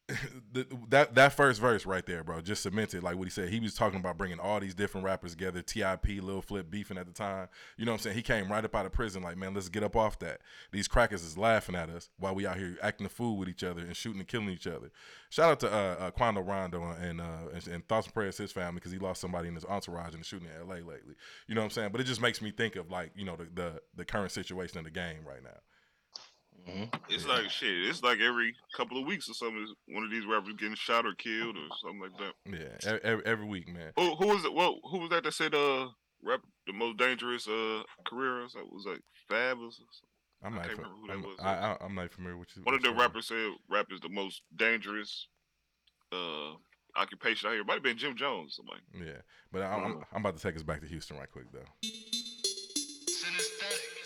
[0.89, 3.49] that that first verse right there, bro, just cemented like what he said.
[3.49, 5.63] He was talking about bringing all these different rappers together.
[5.63, 7.47] Tip, Lil Flip, beefing at the time.
[7.75, 8.15] You know what I'm saying?
[8.15, 10.41] He came right up out of prison, like, man, let's get up off that.
[10.71, 13.63] These crackers is laughing at us while we out here acting a fool with each
[13.63, 14.91] other and shooting and killing each other.
[15.31, 18.43] Shout out to uh, uh, Quando Rondo and, uh, and, and thoughts and prayers to
[18.43, 20.83] his family because he lost somebody in his entourage in the shooting in L.A.
[20.83, 21.15] lately.
[21.47, 21.89] You know what I'm saying?
[21.91, 24.77] But it just makes me think of like you know the the, the current situation
[24.77, 25.57] in the game right now.
[26.67, 26.95] Mm-hmm.
[27.09, 27.87] It's like shit.
[27.87, 29.67] It's like every couple of weeks or something.
[29.87, 32.33] One of these rappers getting shot or killed or something like that.
[32.83, 33.91] Yeah, every, every week, man.
[33.95, 34.53] Who, who was it?
[34.53, 35.89] Well, who was that that said uh
[36.23, 38.45] rap the most dangerous uh career?
[38.49, 38.71] Something?
[38.73, 40.09] Was like Fab or something?
[40.43, 40.65] I'm not.
[40.65, 41.37] Fam- who that I'm, was.
[41.39, 42.63] I, am not familiar with you.
[42.63, 45.27] One of the rappers said rap is the most dangerous
[46.11, 46.53] uh
[46.95, 47.63] occupation out here.
[47.63, 48.55] Might have been Jim Jones.
[48.55, 48.81] Somebody.
[48.93, 51.89] Yeah, but I'm, I'm, I'm about to take us back to Houston right quick though.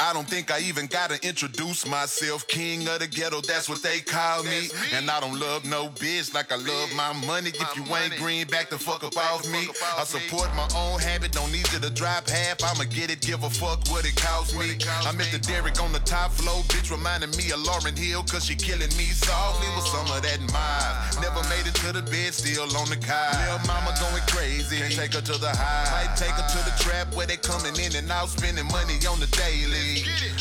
[0.01, 2.47] I don't think I even gotta introduce myself.
[2.47, 4.69] King of the ghetto, that's what they call me.
[4.95, 7.49] And I don't love no bitch like I love my money.
[7.49, 9.67] If you ain't green, back the fuck up off me.
[9.97, 12.63] I support my own habit, don't need you to drop half.
[12.63, 14.79] I'ma get it, give a fuck what it costs me.
[15.03, 18.45] I met the Derrick on the top floor, bitch reminding me of Lauryn Hill, cause
[18.45, 21.19] she killing me softly with some of that mob.
[21.19, 23.35] Never made it to the bed, still on the car.
[23.35, 26.07] Little mama going crazy, take her to the high.
[26.07, 29.19] Might take her to the trap where they coming in and out, spending money on
[29.19, 29.88] the daily.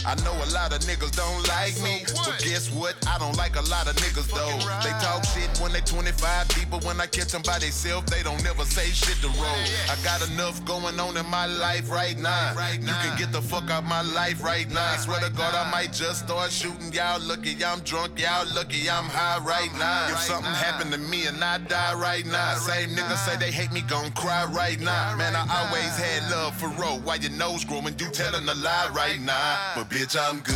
[0.06, 2.96] I know a lot of niggas don't like me, but guess what?
[3.06, 4.58] I don't like a lot of niggas though.
[4.82, 8.22] They talk shit when they 25 deep, but when I catch them by themselves, they
[8.22, 9.64] don't never say shit to roll.
[9.90, 12.52] I got enough going on in my life right now.
[12.80, 14.92] You can get the fuck out my life right now.
[14.92, 16.92] I swear to God, I might just start shooting.
[16.92, 20.12] Y'all lucky I'm drunk, y'all lucky I'm high right now.
[20.12, 23.72] If something happened to me and I die right now, same niggas say they hate
[23.72, 25.16] me, gon' cry right now.
[25.16, 27.04] Man, I always had love for road.
[27.04, 27.94] Why your nose growing?
[27.98, 29.37] You telling a lie right now.
[29.76, 30.54] But bitch, I'm good.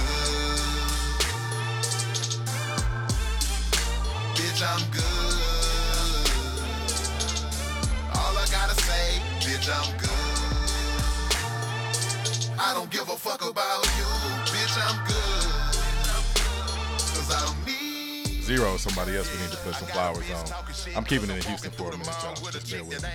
[4.35, 5.03] Bitch, I'm good.
[8.18, 10.11] All I gotta say, bitch, I'm good.
[12.59, 14.05] I don't give a fuck about you,
[14.51, 15.73] bitch, I'm good.
[17.14, 20.45] Cause I don't need Z-Ro, somebody else we need to put some flowers on.
[20.97, 22.35] I'm keeping it in Houston for a minute, y'all.
[22.51, 23.09] Just bear with me.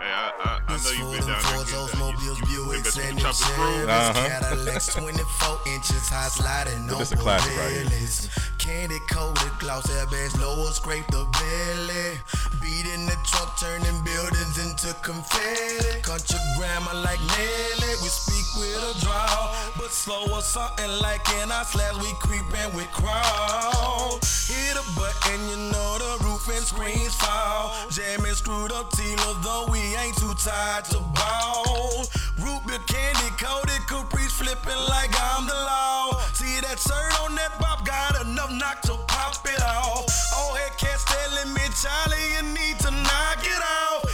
[0.00, 1.64] I, I, I know you've been down there.
[1.64, 2.48] Those mobiles, that.
[2.48, 3.86] You, you, Buicks, and screws.
[3.86, 4.28] Uh-huh.
[4.28, 7.84] Cadillacs, 24 inches high sliding But on this a classic right here.
[7.84, 8.50] Pirellis.
[8.58, 12.16] Candy coated gloss airbags, lower scrape the belly.
[12.60, 16.00] Beat in the trunk, turning buildings into confetti.
[16.00, 19.52] Country grammar like Nelly, we speak with a draw.
[19.76, 24.20] But slow or something like in our slabs, we creepin' with crawl.
[24.48, 27.74] Hit a button, you know the roof and screens fall.
[27.90, 32.04] Jamming screwed up Tila, though ain't too tired to ball.
[32.38, 36.20] Root beer candy coated caprice flipping like I'm the law.
[36.34, 40.06] See that shirt on that pop got enough knock to pop it off.
[40.36, 44.09] Old head cats telling me, Charlie, you need to knock it off.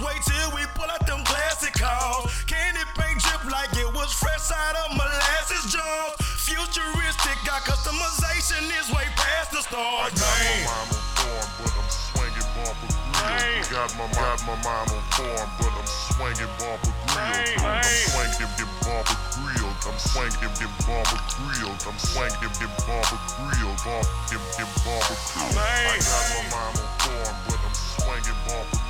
[0.00, 2.26] Wait till we pull out them classic cars.
[2.48, 6.16] Candy paint drip like it was fresh out of molasses jars.
[6.40, 10.12] Futuristic, got customization is way past the stars.
[10.12, 13.60] I got my mom on form, but I'm swinging bumper grill.
[13.70, 17.60] Got my got my mom on form, but I'm swinging bumper grill.
[17.60, 19.70] I'm swinging get bumper grill.
[19.84, 21.72] I'm swinging get bumper grill.
[21.84, 23.72] I'm swinging get bumper grill.
[23.84, 25.54] Bump get get bumper grill.
[25.54, 28.89] I got my mom on form, but I'm swinging bumper grill.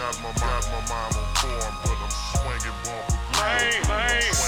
[0.00, 4.39] Got my got my mom on form, but I'm swinging bumper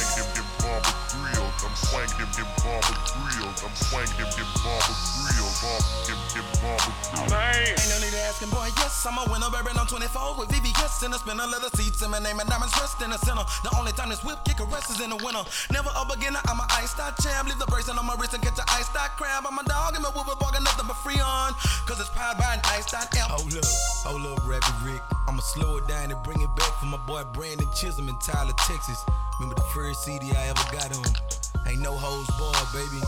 [1.93, 2.09] grill.
[2.09, 3.53] I'm swinging get bumper grill.
[3.53, 5.51] I'm swinging get bumper grill.
[5.61, 7.29] Bump get get bumper grill.
[7.37, 8.69] Ain't no need to asking, boy.
[8.81, 9.77] Yes, I'm a winner, baby.
[9.77, 13.03] I'm 24 with VVS in a spinner, leather seats in my name and diamonds dressed
[13.03, 13.45] in the center.
[13.63, 15.45] The only time this whip kick a rest is in the winter.
[15.73, 17.49] Never a beginner, I'm a iced out champ.
[17.49, 19.45] Leave the bracelet on my wrist and catch an iced out crab.
[19.45, 21.53] I'm a dog and my whoop bargain nothing but free on.
[21.85, 23.37] Cause it's powered by an iced out amp.
[23.37, 23.69] Hold up,
[24.07, 25.03] hold up, Rappy Rick.
[25.29, 28.55] I'ma slow it down and bring it back for my boy Brandon Chisholm in Tyler,
[28.67, 29.05] Texas.
[29.39, 31.32] Remember the first CD I ever got on?
[31.67, 33.03] Ain't no hoes ball, baby.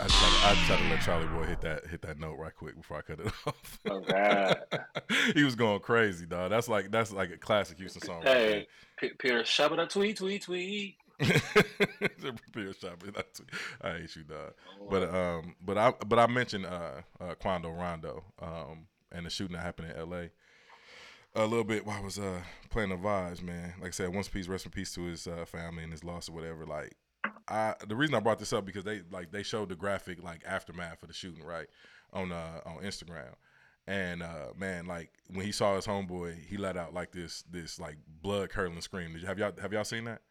[0.00, 2.38] I just, had, I just had to let Charlie Boy hit that hit that note
[2.38, 3.78] right quick before I cut it off.
[3.90, 4.60] Oh, God.
[5.34, 6.50] he was going crazy, dog.
[6.50, 8.22] That's like that's like a classic Houston song.
[8.22, 10.96] Hey, P- Pierre, shabba tweet, tweet, tweet.
[11.20, 11.42] right
[12.20, 12.32] there.
[12.52, 13.02] Prepare shop.
[13.82, 14.52] I hate you, dog.
[14.88, 19.56] But um, but I but I mentioned uh, uh Quando Rondo um and the shooting
[19.56, 20.30] that happened in L.A.
[21.34, 23.74] A little bit while I was uh playing the vibes, man.
[23.78, 26.28] Like I said, once peace, rest in peace to his uh, family and his loss
[26.28, 26.66] or whatever.
[26.66, 26.94] Like
[27.48, 30.42] I the reason I brought this up because they like they showed the graphic like
[30.46, 31.68] aftermath of the shooting right
[32.12, 33.34] on uh on Instagram.
[33.86, 37.78] And uh man, like when he saw his homeboy, he let out like this this
[37.78, 39.12] like blood curdling scream.
[39.12, 40.22] Did you have y'all have y'all seen that?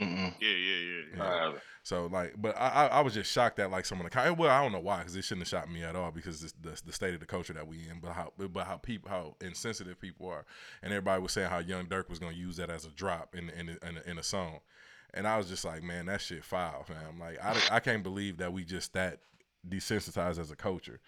[0.00, 0.34] Mm-mm.
[0.40, 1.02] Yeah, yeah, yeah.
[1.16, 1.52] yeah.
[1.82, 4.34] So like, but I I, I was just shocked that like some of the.
[4.34, 6.54] Well, I don't know why because it shouldn't have shocked me at all because it's
[6.60, 8.00] the the state of the culture that we in.
[8.00, 10.44] But how but how people how insensitive people are,
[10.82, 13.50] and everybody was saying how Young Durk was gonna use that as a drop in
[13.50, 14.60] in in a, in a song,
[15.14, 17.18] and I was just like, man, that shit foul, fam.
[17.18, 19.20] Like I I can't believe that we just that
[19.68, 21.00] desensitized as a culture.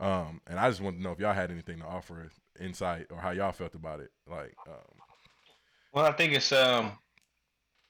[0.00, 2.30] Um, and I just wanted to know if y'all had anything to offer
[2.60, 4.10] insight or how y'all felt about it.
[4.30, 4.74] Like, um,
[5.92, 6.92] Well, I think it's um,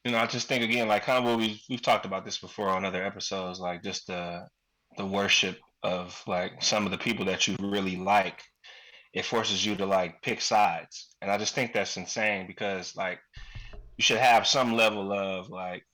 [0.09, 2.39] you know, I just think again, like kind of what we we've talked about this
[2.39, 4.49] before on other episodes, like just the
[4.97, 8.43] the worship of like some of the people that you really like.
[9.13, 13.19] It forces you to like pick sides, and I just think that's insane because like
[13.99, 15.85] you should have some level of like,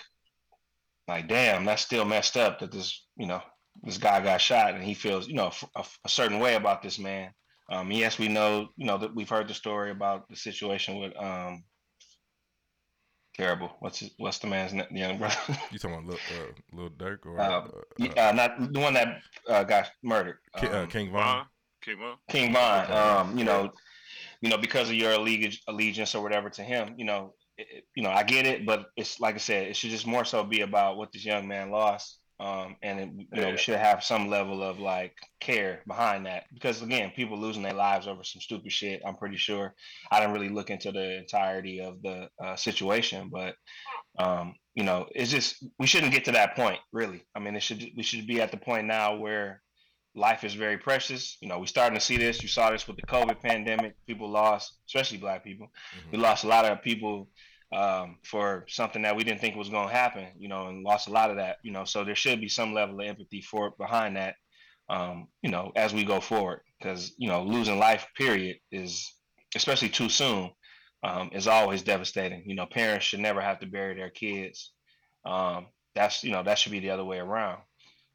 [1.09, 3.43] like damn, that's still messed up that this you know
[3.83, 7.01] this guy got shot and he feels you know a, a certain way about this
[7.01, 7.33] man.
[7.69, 11.21] Um, yes, we know you know that we've heard the story about the situation with
[11.21, 11.65] um
[13.37, 13.75] Terrible.
[13.81, 14.87] What's his, what's the man's name?
[14.93, 15.37] The young brother.
[15.73, 17.67] You talking about Lil, uh, Lil Durk or Uh,
[18.01, 20.39] uh, uh, not the one that uh, got murdered.
[20.57, 21.23] Ki- uh, Um, King Von?
[21.23, 21.47] Vaughn
[21.83, 22.21] came up.
[22.29, 22.91] King Von.
[22.93, 23.73] Um, you know,
[24.41, 27.85] you know, because of your alleg- allegiance or whatever to him, you know, it, it-
[27.97, 30.45] you know, I get it, but it's like I said, it should just more so
[30.45, 32.21] be about what this young man lost.
[32.41, 36.45] Um, and it, you know, we should have some level of like care behind that
[36.53, 39.03] because again, people losing their lives over some stupid shit.
[39.07, 39.73] I'm pretty sure.
[40.11, 43.55] I didn't really look into the entirety of the uh, situation, but
[44.19, 47.25] um, you know, it's just we shouldn't get to that point, really.
[47.37, 49.63] I mean, it should we should be at the point now where
[50.17, 51.37] life is very precious.
[51.41, 52.43] You know, we're starting to see this.
[52.43, 53.95] You saw this with the COVID pandemic.
[54.07, 55.69] People lost, especially black people.
[56.11, 57.29] We lost a lot of people
[57.75, 61.09] um, for something that we didn't think was going to happen, you know, and lost
[61.09, 61.85] a lot of that, you know.
[61.85, 64.37] So there should be some level of empathy for behind that,
[64.89, 69.13] um, you know, as we go forward, because you know, losing life, period, is
[69.57, 70.51] especially too soon,
[71.03, 72.45] um, is always devastating.
[72.47, 74.73] You know, parents should never have to bury their kids.
[75.27, 77.61] Um, that's you know that should be the other way around.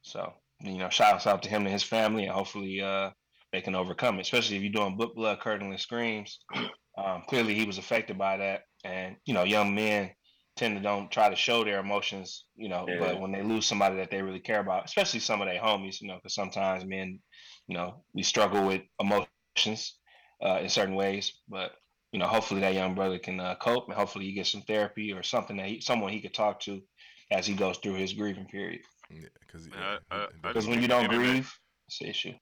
[0.02, 3.12] So you know, shout out to him and his family, and hopefully uh,
[3.52, 4.22] they can overcome it.
[4.22, 6.39] Especially if you're doing book blood curdling screams.
[6.98, 10.11] Um, clearly, he was affected by that, and you know, young men
[10.55, 12.85] tend to don't try to show their emotions, you know.
[12.87, 12.99] Yeah.
[12.99, 16.01] But when they lose somebody that they really care about, especially some of their homies,
[16.01, 17.19] you know, because sometimes men,
[17.67, 19.97] you know, we struggle with emotions
[20.43, 21.33] uh, in certain ways.
[21.47, 21.71] But
[22.11, 25.13] you know, hopefully that young brother can uh, cope, and hopefully he gets some therapy
[25.13, 26.81] or something that he, someone he could talk to
[27.31, 28.81] as he goes through his grieving period.
[29.11, 31.53] Yeah, because I- I- I Because when you don't internet- grieve,
[31.87, 32.33] it's an issue.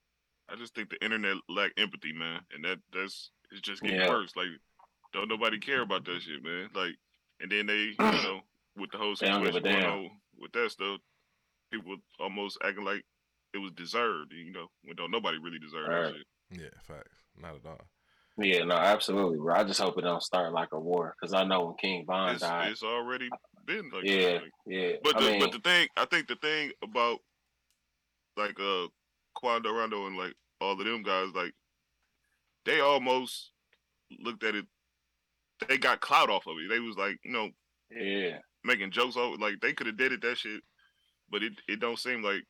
[0.49, 4.09] I just think the internet lack empathy, man, and that that's it's just getting Yeah.
[4.09, 4.33] worse.
[4.37, 4.47] Like,
[5.13, 6.69] don't nobody care about that shit, man.
[6.75, 6.95] Like,
[7.39, 8.41] and then they, you know,
[8.77, 10.99] with the whole They don't situation a going on with that stuff,
[11.71, 13.03] people almost acting like
[13.53, 14.33] it was deserved.
[14.33, 16.03] You know, when don't nobody really deserve Right.
[16.03, 16.61] that shit.
[16.61, 17.11] yeah, facts.
[17.39, 17.87] Not at all.
[18.39, 19.55] Yeah, no, absolutely, bro.
[19.55, 22.33] I just hope it don't start like a war because I know when King Von
[22.35, 22.71] It's, died.
[22.71, 23.29] it's already
[23.65, 24.91] been like that, yeah, like- yeah.
[25.03, 27.17] But I the mean, but the thing I think the thing about
[28.37, 28.87] like uh
[29.35, 31.53] Quando Rondo and like all of them guys like
[32.65, 33.51] they almost
[34.19, 34.65] looked at it
[35.67, 36.69] they got clout off of it.
[36.69, 37.49] They was like, you know,
[37.91, 40.61] yeah, making jokes off like they could have did it that shit,
[41.29, 42.43] but it, it don't seem like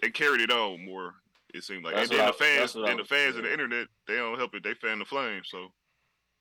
[0.00, 1.14] they carried it on more.
[1.54, 3.42] It seemed like That's and then the fans that's what I then the fans of
[3.42, 3.48] yeah.
[3.48, 4.62] the internet they don't help it.
[4.62, 5.42] They fan the flame.
[5.44, 5.68] So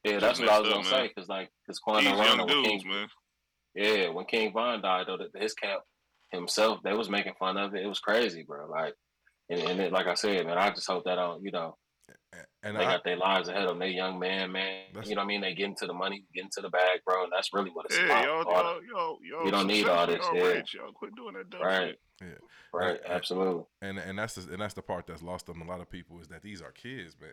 [0.04, 0.20] yeah.
[0.20, 0.92] That's what I was messed gonna man.
[0.92, 3.08] say because like because these Quando young dudes, King, man.
[3.76, 5.82] yeah, when King Von died though, his camp
[6.32, 7.84] himself, they was making fun of it.
[7.84, 8.68] It was crazy, bro.
[8.70, 8.94] Like,
[9.50, 11.76] and, and it, like I said, man, I just hope that don't, you know,
[12.64, 13.80] And they I, got their lives ahead of them.
[13.80, 14.84] They young man, man.
[15.04, 15.42] You know what I mean?
[15.42, 17.24] They get into the money, get into the bag, bro.
[17.24, 18.26] And that's really what it's Yeah, about.
[18.26, 20.44] y'all, All y'all, y'all, y'all, don't need all this, y'all yeah.
[20.44, 21.90] rich, Y'all quit doing that dumb Right.
[21.90, 22.00] shit.
[22.22, 22.48] yeah.
[22.74, 23.12] right, Yeah.
[23.14, 23.64] absolutely.
[23.82, 26.20] and and that's the, and that's the part that's lost on a lot of people
[26.20, 27.30] is that these are kids, man.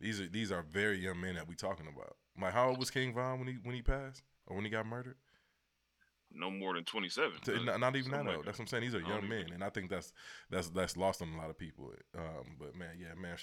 [0.00, 2.16] These are these are very young men that we talking about.
[2.40, 4.84] Like, how old was King Von when he when he passed or when he got
[4.86, 5.16] murdered?
[6.34, 7.38] No more than twenty seven.
[7.44, 8.82] To- not, not even that like That's what I'm saying.
[8.82, 10.12] These are young even- men, and I think that's
[10.50, 11.92] that's that's lost on a lot of people.
[12.16, 13.36] Um, but man, yeah, man,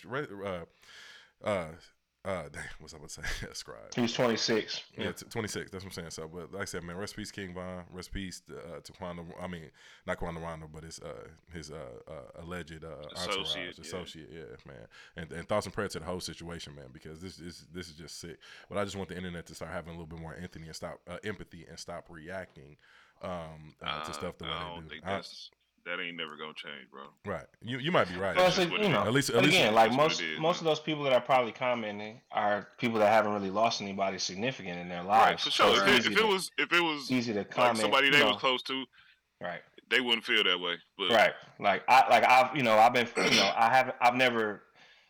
[0.45, 1.71] uh, uh,
[2.25, 3.47] uh, damn, what's I about to say?
[3.53, 3.93] Scribe.
[3.95, 4.83] He was 26.
[4.97, 5.71] Yeah, t- 26.
[5.71, 6.11] That's what I'm saying.
[6.11, 7.83] So, but like I said, man, rest in peace, King Von.
[7.91, 9.25] Rest in peace to, uh, to Quando.
[9.41, 9.71] I mean,
[10.05, 11.75] not Quando Rondo, but his uh, his uh,
[12.07, 13.81] uh, alleged uh, Associate, yeah.
[13.81, 14.29] associate.
[14.33, 14.87] Yeah, man.
[15.15, 17.93] And, and thoughts and prayers to the whole situation, man, because this is this is
[17.95, 18.37] just sick.
[18.67, 20.75] But I just want the internet to start having a little bit more empathy and
[20.75, 22.75] stop uh, empathy and stop reacting
[23.21, 24.89] um, uh, to Uh, stuff the way I they don't do.
[24.89, 25.51] think I- that's
[25.85, 27.03] that ain't never gonna change, bro.
[27.25, 27.45] right.
[27.61, 28.35] You you might be right.
[28.35, 29.03] Well, That's it's just like, what you know.
[29.03, 30.69] At least- at least- again, like most it is, most man.
[30.71, 34.79] of those people that are probably commenting are people that haven't really lost anybody significant
[34.79, 35.43] in their Right, lives.
[35.45, 35.73] for So sure.
[35.73, 37.77] it's If it, easy if it to- was if it was easy to like comment.
[37.79, 38.85] somebody you they know, was close to,
[39.41, 40.75] right, they wouldn't feel that way.
[40.97, 41.33] But right.
[41.59, 44.63] Like I like I've you know I've been you know I haven't I've never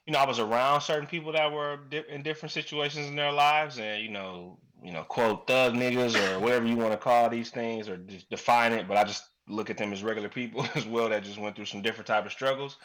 [0.05, 3.31] you know I was around certain people that were di- in different situations in their
[3.31, 7.29] lives and you know you know quote thug niggas or whatever you want to call
[7.29, 10.65] these things or just define it, but I just look at them as regular people
[10.75, 12.77] as well that just went through some different type of struggles.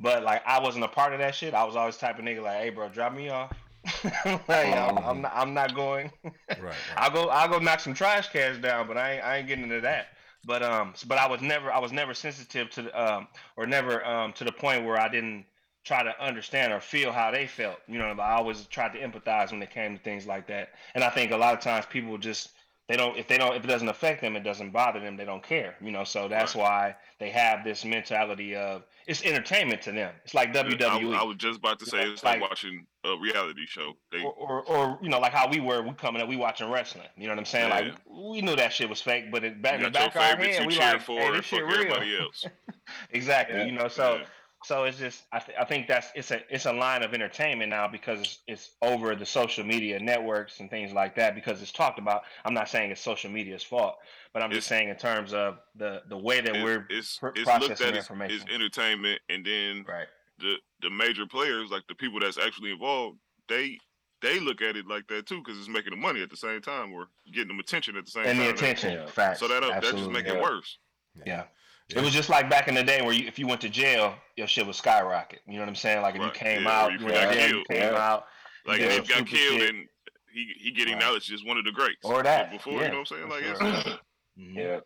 [0.00, 1.54] But like I wasn't a part of that shit.
[1.54, 3.52] I was always type of nigga like, hey bro, drop me off.
[4.48, 6.10] like, I'm, I'm not I'm not going.
[6.48, 6.60] Right.
[6.60, 6.74] right.
[6.96, 9.64] I'll go I'll go knock some trash cans down, but I ain't, I ain't getting
[9.64, 10.08] into that.
[10.44, 14.04] But um, but I was never I was never sensitive to the, um or never
[14.06, 15.44] um to the point where I didn't
[15.84, 17.78] try to understand or feel how they felt.
[17.86, 20.70] You know, I always tried to empathize when it came to things like that.
[20.94, 22.50] And I think a lot of times people just
[22.88, 25.16] they don't if they don't if it doesn't affect them, it doesn't bother them.
[25.16, 25.74] They don't care.
[25.80, 30.14] You know, so that's why they have this mentality of it's entertainment to them.
[30.24, 31.16] It's like I, WWE.
[31.16, 33.94] I was just about to say know, it's like, like- watching a reality show.
[34.12, 36.70] They or, or, or you know, like how we were, we coming up, we watching
[36.70, 37.08] wrestling.
[37.16, 37.68] You know what I'm saying?
[37.68, 37.74] Yeah.
[37.74, 40.20] Like we knew that shit was fake, but it, back in you the back of
[40.20, 41.74] our head, we cheer like, for hey, this shit real.
[41.74, 42.44] everybody else.
[43.10, 43.58] exactly.
[43.58, 43.66] Yeah.
[43.66, 44.26] You know, so Yeah.
[44.66, 47.70] So it's just I, th- I think that's it's a it's a line of entertainment
[47.70, 51.70] now because it's, it's over the social media networks and things like that because it's
[51.72, 52.22] talked about.
[52.44, 53.96] I'm not saying it's social media's fault,
[54.32, 57.18] but I'm It's- just saying in terms of the the way that It- we're it's
[57.18, 58.36] pr- it's looked processing at as, information.
[58.48, 60.08] as entertainment, and then right.
[60.38, 63.78] the the major players, like the people that's actually involved, they
[64.22, 66.60] they look at it like that too because it's making them money at the same
[66.60, 68.46] time or getting them attention at the same And time.
[68.48, 69.06] the attention, Yeah.
[69.06, 69.38] facts.
[69.40, 70.12] So that that just absolutely.
[70.22, 70.78] make it worse.
[71.14, 71.22] Yeah.
[71.26, 71.44] Yeah.
[71.88, 74.14] It was just like back in the day where you, if you went to jail,
[74.36, 75.40] your shit would skyrocket.
[75.46, 76.02] You know what I'm saying?
[76.02, 76.34] Like if Right.
[76.34, 77.66] you came Yeah, out, you you know, got yeah, you killed.
[77.68, 78.12] came Yeah.
[78.12, 78.26] out,
[78.64, 79.74] Like Yeah, if he got killed shit.
[79.74, 79.88] and
[80.32, 81.02] he he getting Right.
[81.02, 82.00] acknowledged as one of the greats.
[82.02, 83.58] Or But that, before, yeah, you know what I'm saying?
[83.58, 83.94] for Like sure.
[83.94, 84.00] it's,
[84.38, 84.54] Mhm.
[84.56, 84.80] Yeah.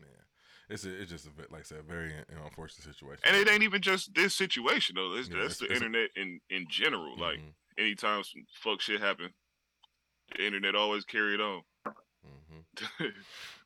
[0.00, 0.06] Yeah,
[0.68, 3.22] it's a, it's just a bit like I said, very you know, unfortunate situation.
[3.24, 5.14] and it ain't even just this situation though.
[5.14, 7.16] It's, Yeah, that's it's- the it's a- internet in in general.
[7.18, 9.32] Like Mhm, anytime some fuck shit happen,
[10.36, 11.62] the internet always carry it on.
[12.26, 12.64] mhm.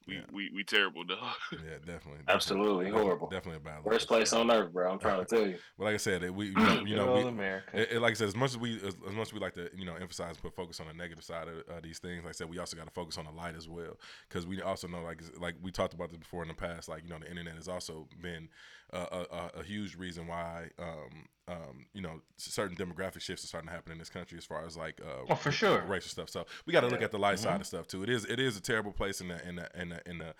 [0.06, 0.20] we, Yeah.
[0.32, 1.18] we we terrible dog.
[1.52, 3.28] yeah, definitely, Absolutely definitely, horrible.
[3.28, 3.84] Definitely a bad.
[3.84, 4.18] Worst look.
[4.18, 4.90] place on earth, bro.
[4.92, 5.58] I'm trying to tell you.
[5.78, 7.68] But like I said, it, we you know, you know we, America.
[7.80, 9.54] It, it- like I said, as much as we as, as much as we like
[9.54, 12.22] to you know emphasize and put focus on the negative side of uh, these things,
[12.24, 13.98] like I said, we also got to focus on the light as well
[14.28, 17.02] because we also know like like we talked about this before in the past, like
[17.02, 18.48] you know the internet has also been
[18.92, 23.48] uh, a, a, a huge reason why um, um, you know certain demographic shifts are
[23.48, 25.82] starting to happen in this country as far as like uh, Oh, for sure.
[25.86, 26.28] racial stuff.
[26.30, 27.42] So we got to look at the light Mhm.
[27.42, 28.02] side of stuff too.
[28.02, 30.34] It is it is a terrible place in the in the in the in the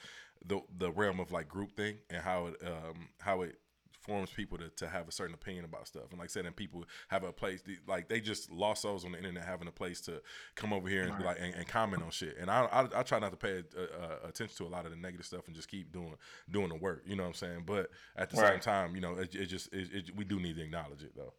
[0.47, 0.61] the,
[0.93, 3.59] realm of like group thing and how it um how it
[4.07, 6.55] forms people to, to have a certain opinion about stuff and like I said and
[6.55, 10.01] people have a place like they just lost souls on the internet having a place
[10.03, 10.23] to
[10.55, 13.03] come over here and be like and, and comment on shit and I, I I
[13.03, 15.57] try not to pay uh, uh, attention to a lot of the negative stuff and
[15.57, 16.15] just keep doing
[16.51, 19.15] doing the work you know what I'm saying but at the same time you know
[19.15, 21.33] it, it just it, it, we do need to acknowledge it though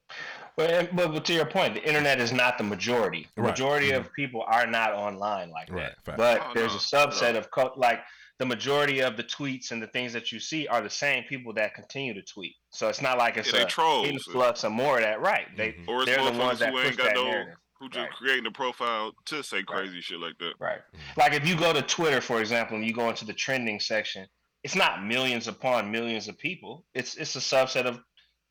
[0.56, 3.28] But, and- but but to your point, the internet is not the majority.
[3.36, 3.52] The Right.
[3.52, 5.90] majority of people are not online like Right.
[5.96, 6.04] that.
[6.04, 6.18] Fact.
[6.18, 6.78] But Oh, there's no.
[7.00, 8.02] a subset of co- like
[8.40, 11.54] the majority of the tweets and the things that you see are the same people
[11.54, 12.56] that continue to tweet.
[12.70, 14.08] So it's not like it's Yeah, a trolls.
[14.08, 15.20] influx of more of that.
[15.22, 15.48] Right.
[15.58, 15.88] They Mhm.
[15.88, 17.56] Or it's they're the ones that who push ain't got that no narrative.
[17.80, 18.12] who just Right.
[18.12, 20.54] creating a profile to say crazy shit like that.
[20.60, 20.80] Right.
[20.80, 21.20] Mm-hmm.
[21.20, 24.28] Like if you go to Twitter, for example, and you go into the trending section,
[24.64, 26.86] it's not millions upon millions of people.
[26.94, 28.00] It's it's a subset of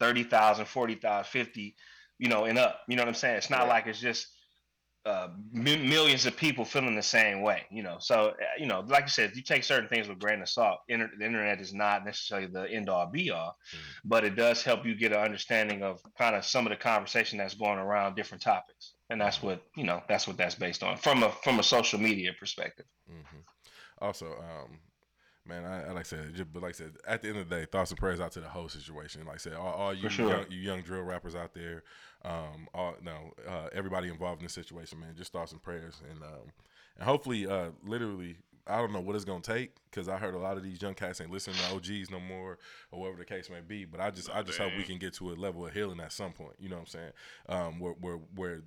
[0.00, 1.76] 30,000, 40,000, 50,
[2.18, 2.82] you know, and up.
[2.88, 3.36] You know what I'm saying?
[3.36, 3.68] It's not Right.
[3.68, 4.26] like it's just
[5.06, 7.96] uh, mi- millions of people feeling the same way, you know.
[8.00, 10.48] So, uh, you know, like you said, you take certain things with a grain of
[10.48, 10.80] salt.
[10.88, 13.78] Inter- the internet is not necessarily the end all be all, Mhm.
[14.04, 17.38] but it does help you get an understanding of kind of some of the conversation
[17.38, 18.94] that's going around different topics.
[19.08, 22.00] And that's what, you know, that's what that's based on from a from a social
[22.00, 22.86] media perspective.
[23.08, 23.38] Mm-hmm.
[23.98, 24.80] Also, um,
[25.48, 27.48] man, I, I like I said, just, but like I said, at the end of
[27.48, 29.24] the day, thoughts and prayers out to the whole situation.
[29.24, 30.28] Like I said, all, all you sure.
[30.28, 31.82] young, you young drill rappers out there,
[32.24, 36.22] um, all no, uh, everybody involved in this situation, man, just thoughts and prayers, and
[36.22, 36.52] um,
[36.96, 38.36] and hopefully, uh, literally.
[38.68, 40.94] I don't know what it's gonna take because I heard a lot of these young
[40.94, 42.58] cats ain't listening to OGs no more
[42.90, 43.84] or whatever the case may be.
[43.84, 46.10] But I just I just hope we can get to a level of healing at
[46.10, 46.54] some point.
[46.58, 47.12] You know what I'm saying?
[47.48, 48.62] Um, where where where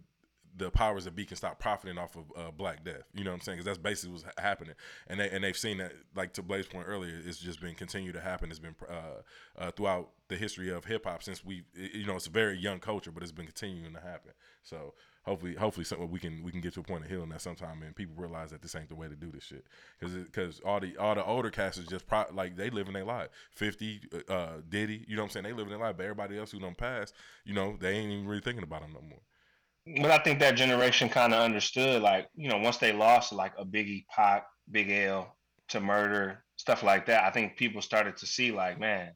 [0.58, 3.04] the powers that be can stop profiting off of uh, Black Death.
[3.14, 3.58] You know what I'm saying?
[3.58, 4.76] Because that's basically what's ha- happening,
[5.08, 5.94] and they and they've seen that.
[6.16, 8.50] Like to Blaze's point earlier, it's just been continued to happen.
[8.50, 9.22] It's been uh,
[9.58, 12.80] uh, throughout the history of hip hop since we, you know, it's a very young
[12.80, 14.32] culture, but it's been continuing to happen.
[14.64, 14.94] So
[15.24, 17.82] hopefully, hopefully, something we can we can get to a point of healing that sometime,
[17.84, 19.66] and people realize that this ain't the way to do this shit.
[20.00, 23.06] Because because all the all the older cats is just pro- like they living their
[23.06, 23.30] life.
[23.52, 25.44] Fifty, uh, Diddy, you know what I'm saying?
[25.46, 27.14] They living their life, but everybody else who don't pass,
[27.46, 29.20] you know, they ain't even really thinking about them no more.
[29.86, 33.54] But I think that generation kind of understood, like, you know, once they lost like
[33.58, 35.36] a Biggie, Pac, Big L
[35.70, 39.14] to murder, stuff like that, I think people started to see, like, man,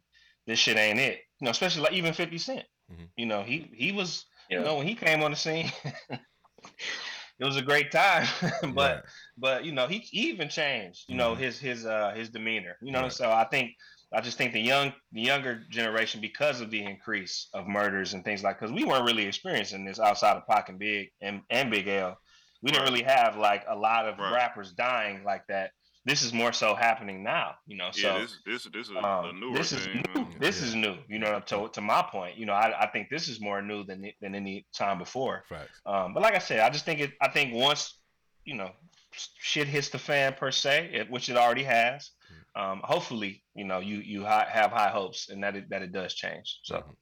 [0.47, 1.19] this shit ain't it.
[1.39, 2.65] You know, especially like even 50 Cent.
[2.91, 3.09] Mhm.
[3.17, 4.59] You know, he he was, Yeah.
[4.59, 5.71] you know, when he came on the scene,
[6.09, 8.27] it was a great time.
[8.73, 9.03] but Right.
[9.37, 11.39] but you know, he, he even changed, you know, Mhm.
[11.39, 12.77] his his uh his demeanor.
[12.81, 13.11] You know, Right.
[13.11, 13.71] so I think
[14.13, 18.23] I just think the young the younger generation, because of the increase of murders and
[18.23, 21.71] things like, because we weren't really experiencing this outside of Pac and Big and, and
[21.71, 22.17] Big L,
[22.61, 24.33] we didn't really have like a lot of Right.
[24.33, 25.71] rappers dying like that.
[26.05, 27.89] This is more so happening now, you know.
[27.91, 30.03] So yeah, this this this is a, a um, newer this is thing.
[30.13, 30.27] new.
[30.37, 30.67] This Yeah.
[30.67, 30.97] is new.
[31.07, 33.83] You know, to to my point, you know, I, I think this is more new
[33.85, 35.45] than than any time before.
[35.47, 35.79] Facts.
[35.85, 37.11] Um, but like I said, I just think it.
[37.21, 37.97] I think once
[38.43, 38.71] you know
[39.13, 42.11] shit hits the fan per se, it, which it already has.
[42.55, 46.13] Um, hopefully, you know, you you have high hopes and that it, that it does
[46.13, 46.59] change.
[46.63, 46.95] So Mhm.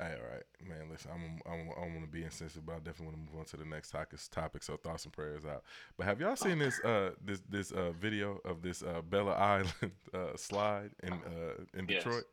[0.00, 0.88] All right, man.
[0.90, 3.40] Listen, I'm I'm I don't want to be insensitive, but I definitely want to move
[3.40, 4.18] on to the next topic.
[4.30, 4.62] Topic.
[4.62, 5.64] So thoughts and prayers out.
[5.96, 9.64] But have y'all seen this uh this this uh video of this uh Belle Isle
[10.14, 12.04] uh slide in uh in Yes.
[12.04, 12.24] Detroit?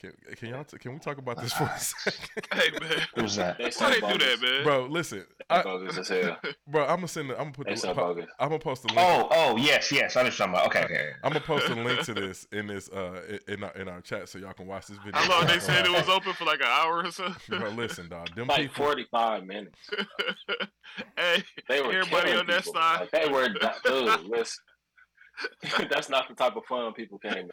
[0.00, 2.28] Can, can y'all t- can we talk about this for a second?
[2.54, 3.58] Hey man, Who's that?
[3.58, 4.62] They why so they do that, man?
[4.64, 6.36] bro, listen, I, bogus as hell.
[6.68, 7.30] bro, I'm gonna send.
[7.30, 7.80] The, I'm gonna put They the.
[7.80, 8.26] so po- bogus.
[8.38, 9.00] I'm gonna post the link.
[9.00, 10.14] Oh, oh, yes, yes.
[10.16, 10.50] I understand.
[10.52, 10.66] About.
[10.66, 11.10] Okay, okay.
[11.24, 14.28] I'm gonna post a link to this in this uh in our, in our chat
[14.28, 15.20] so y'all can watch this video.
[15.20, 17.34] How long they said it was open for like an hour or so?
[17.48, 18.32] Bro, listen, dog.
[18.36, 18.84] Them Like people.
[18.84, 19.78] 45 minutes.
[21.16, 22.80] hey, They were Everybody killing on that people.
[22.80, 23.00] side.
[23.00, 23.48] Like, they were,
[23.84, 24.62] dude, listen.
[25.90, 27.48] That's not the type of fun people came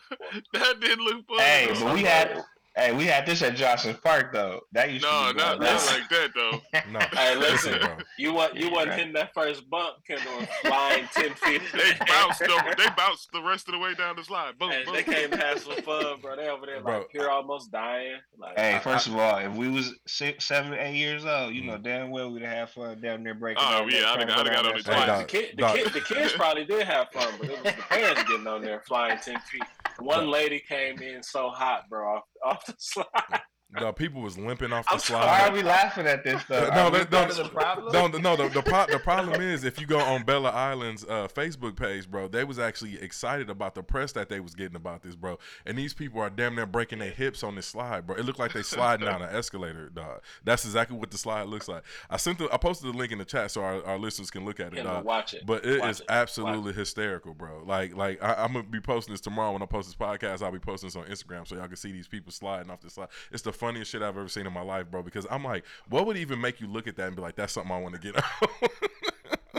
[0.53, 1.39] that didn't look fun.
[1.39, 2.43] Hey, but we had,
[2.75, 4.61] hey, we had this at Johnson Park though.
[4.73, 5.85] That used no, to be not, not down.
[5.99, 6.61] like that though.
[6.91, 7.79] No, Hey, listen.
[8.17, 8.97] You want you Yeah, wasn't right.
[8.99, 11.61] hitting that first bump, Kendall, flying ten feet.
[11.73, 14.57] They bounced the, they bounced the rest of the way down the slide.
[14.59, 14.93] Boom, Hey, boom.
[14.93, 16.35] they came to have some fun, bro.
[16.35, 18.17] They over there Bro, like you're almost dying.
[18.37, 21.63] Like, Hey, I- first of all, if we was six, seven, eight years old, you
[21.63, 21.83] know mm.
[21.83, 23.63] damn well we'd have fun down there breaking.
[23.65, 24.95] Oh, yeah, I'd've- track, I'd've got on that it slide.
[24.95, 27.73] Hey, the, dog, kid, the, kid, the kids probably did have fun, but it was
[27.75, 29.63] the parents getting on there flying ten feet.
[29.99, 33.41] One lady came in so hot, bro, off, the slide.
[33.79, 35.25] The people was limping off the I'm slide.
[35.25, 36.69] Why are we laughing at this though?
[36.69, 37.93] No, Are that- part no, of the problem?
[37.93, 38.35] No, the- no.
[38.35, 42.09] The the, pro- the problem is if you go on Belle Isle's uh, Facebook page,
[42.09, 45.37] bro, they was actually excited about the press that they was getting about this, bro.
[45.65, 48.15] And these people are damn near breaking their hips on this slide, bro.
[48.15, 50.21] It looked like they sliding down an escalator, dog.
[50.43, 51.83] That's exactly what the slide looks like.
[52.09, 54.45] I sent the, I posted the link in the chat so our, our listeners can
[54.45, 55.05] look at it, Kendall, dog.
[55.05, 55.45] watch it.
[55.45, 56.05] But it is Watch it.
[56.09, 57.63] absolutely hysterical, bro.
[57.65, 60.41] Like, like I, I'm gonna be posting this tomorrow when I post this podcast.
[60.41, 62.89] I'll be posting this on Instagram so y'all can see these people sliding off the
[62.89, 63.09] slide.
[63.31, 65.01] It's the funniest shit I've ever seen in my life, bro.
[65.03, 67.53] Because I'm like, what would even make you look at that and be like, that's
[67.53, 68.69] something I want to get on?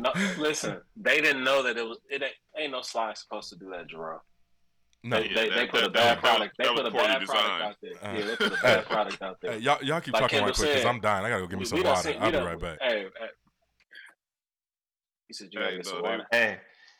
[0.02, 1.98] No, listen, they didn't know that it was.
[2.10, 4.20] It ain't, ain't no slide supposed to do that, Jerome.
[5.02, 6.54] no, They, Yeah, they, that- they put that- a bad was- product.
[6.58, 7.26] They put a bad designed.
[7.26, 7.92] product out there.
[8.10, 9.52] Uh, yeah, they put a hey, bad product out there.
[9.52, 11.24] Hey, y'all, y'all keep Like talking Kendall right quick because I'm dying.
[11.24, 12.02] I gotta go get me some water.
[12.02, 12.78] seen- I'll be right back.
[12.82, 13.26] Hey, hey.
[15.28, 16.26] You said you gotta get no, some water.
[16.30, 16.58] Hey,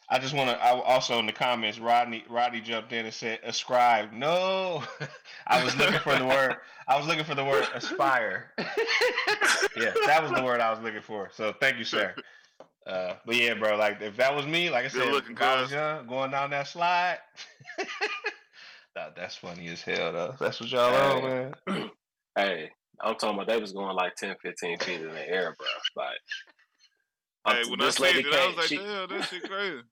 [0.09, 0.57] I just want to.
[0.65, 4.85] I also in the comments, Rodney Rodney jumped in and said, "Ascribe." No,
[5.47, 6.57] I was looking for the word.
[6.87, 8.53] I was looking for the word aspire.
[9.77, 11.31] yeah, that was the word I was looking for.
[11.33, 12.15] So thank you, sir.
[12.87, 15.73] Uh, but yeah, bro, like if that was me, like I said, looking, I was
[15.73, 17.19] young, going down that slide.
[18.97, 20.35] Nah, that's funny as hell, though.
[20.41, 21.53] That's what y'all on, Hey.
[21.67, 21.91] man.
[22.39, 25.67] Hey, I'm talking about they was going like 10, 15 feet in the air, bro.
[26.03, 26.17] Like,
[27.47, 29.83] Hey, when I this said lady it, I was like, she- damn, that shit crazy.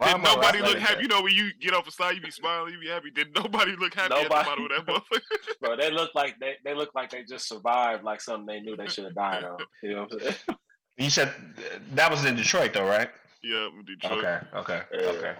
[0.00, 0.94] Why Did am nobody look happy?
[0.94, 1.02] that?
[1.02, 3.10] You know, when you get off the slide, you be smiling, you be happy.
[3.10, 4.48] Did nobody look happy at the Nobody.
[4.48, 5.20] bottom of that motherfucker?
[5.60, 8.76] bro, they look like they they look like they just survived like something they knew
[8.76, 9.58] they should have died on.
[9.82, 10.34] You know what I'm saying?
[10.96, 11.34] You said
[11.92, 13.10] that was in Detroit, though, right?
[13.42, 14.24] yeah, in Detroit.
[14.24, 15.00] Okay, okay, Yeah.
[15.10, 15.34] okay.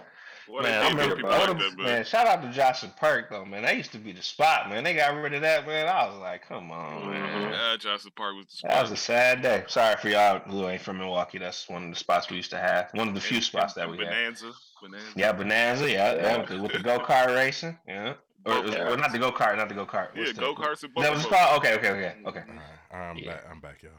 [0.51, 1.85] Boy, Man, I remember, people I like that, man.
[1.85, 3.61] man, shout out to Johnson Park though, man.
[3.61, 4.83] That used to be the spot, man.
[4.83, 5.87] They got rid of that, man.
[5.87, 7.09] I was like, come on, mm-hmm.
[7.09, 7.51] man.
[7.53, 9.63] Yeah, Johnson Park was the That was a sad day.
[9.69, 11.37] Sorry for y'all who ain't from Milwaukee.
[11.37, 12.89] That's one of the spots we used to have.
[12.93, 14.07] One of the few And- spots that we had.
[14.07, 14.51] Bonanza.
[14.81, 15.07] Bonanza.
[15.15, 15.89] Yeah, Bonanza.
[15.89, 16.37] Yeah, yeah.
[16.39, 17.77] with the, with the go kart racing.
[17.87, 18.91] Yeah, or, Go-karts.
[18.91, 20.09] or not the go kart, not the go kart.
[20.15, 21.59] Yeah, go karts and That was bumper called.
[21.59, 22.43] Okay, okay, okay, okay.
[22.91, 23.35] All right, I'm Yeah.
[23.35, 23.43] back.
[23.49, 23.91] I'm back, y'all.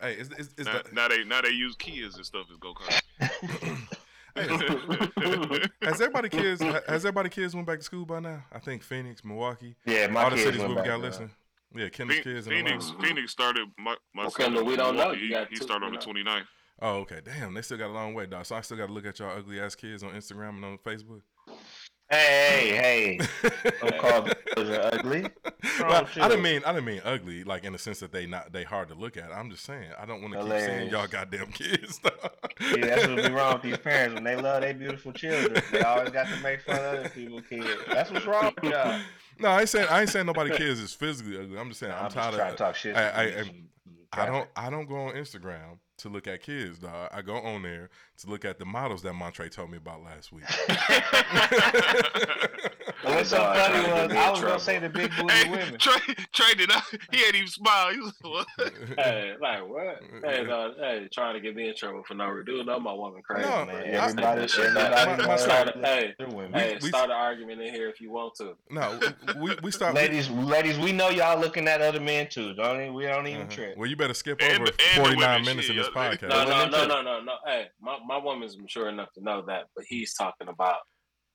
[0.00, 2.58] Hey, is is, is Now, the, now they now they use Kias and stuff as
[2.58, 3.86] go karts.
[5.82, 8.44] has everybody kids has everybody kids went back to school by now?
[8.52, 10.94] I think Phoenix, Milwaukee, Yeah, my all the cities where we got man.
[10.94, 11.30] Uh, listening.
[11.74, 12.46] Yeah, Kendall's kids.
[12.46, 13.08] Phoenix Milwaukee.
[13.08, 15.12] Phoenix started my my Okay, son no, we don't know.
[15.12, 16.30] He, he two, started on the know.
[16.30, 16.44] 29th.
[16.82, 17.20] Oh, okay.
[17.24, 18.44] Damn, they still got a long way, dog.
[18.44, 20.78] So I still got to look at y'all ugly ass kids on Instagram and on
[20.78, 21.22] Facebook.
[22.08, 23.50] Hey, hey,
[23.80, 25.26] don't call those ugly.
[25.80, 28.52] well, I didn't mean I didn't mean ugly, like in the sense that they not
[28.52, 29.32] they hard to look at.
[29.32, 32.00] I'm just saying I don't want to keep saying y'all goddamn kids.
[32.60, 35.60] See, that's what's wrong with these parents when they love their beautiful children.
[35.72, 37.68] They always got to make fun of other people's kids.
[37.88, 39.00] That's what's wrong with y'all.
[39.40, 41.58] No, I ain't saying I ain't saying nobody kids is physically ugly.
[41.58, 42.96] I'm just saying I'm, I'm just tired trying of to talk shit.
[42.96, 43.50] I- I- I-
[44.12, 47.10] I don't I don't go on Instagram to look at kids, dog.
[47.12, 50.32] I go on there to look at the models that Montre told me about last
[50.32, 50.44] week.
[53.02, 54.88] But what's so Dog, funny trying was get me in I was gonna say the
[54.88, 55.76] big booty Hey, women.
[55.78, 56.82] Trey, Trey did not.
[57.12, 57.92] He ain't even smile.
[57.92, 58.72] He was like, what?
[58.98, 60.02] hey, like what?
[60.24, 62.46] Hey, no, hey, trying to get me in trouble for no reason.
[62.56, 63.48] Dude, know my woman crazy.
[63.48, 63.76] No, man.
[63.76, 65.18] I- Everybody, that shit everybody back.
[65.18, 66.48] My- my knows hey, they're.
[66.52, 68.54] Hey, we- start an argument in here if you want to.
[68.70, 68.98] no,
[69.38, 69.94] we we start.
[69.94, 72.54] ladies, ladies, we know y'all looking at other men too.
[72.54, 73.50] Don't even, we don't even Uh-huh.
[73.50, 73.76] trip.
[73.76, 76.28] Well, you better skip And over and 49 women minutes shit, in this podcast.
[76.30, 77.32] No, no, women no, no, no, no.
[77.44, 80.76] Hey, my, my woman's mature enough to know that, but he's talking about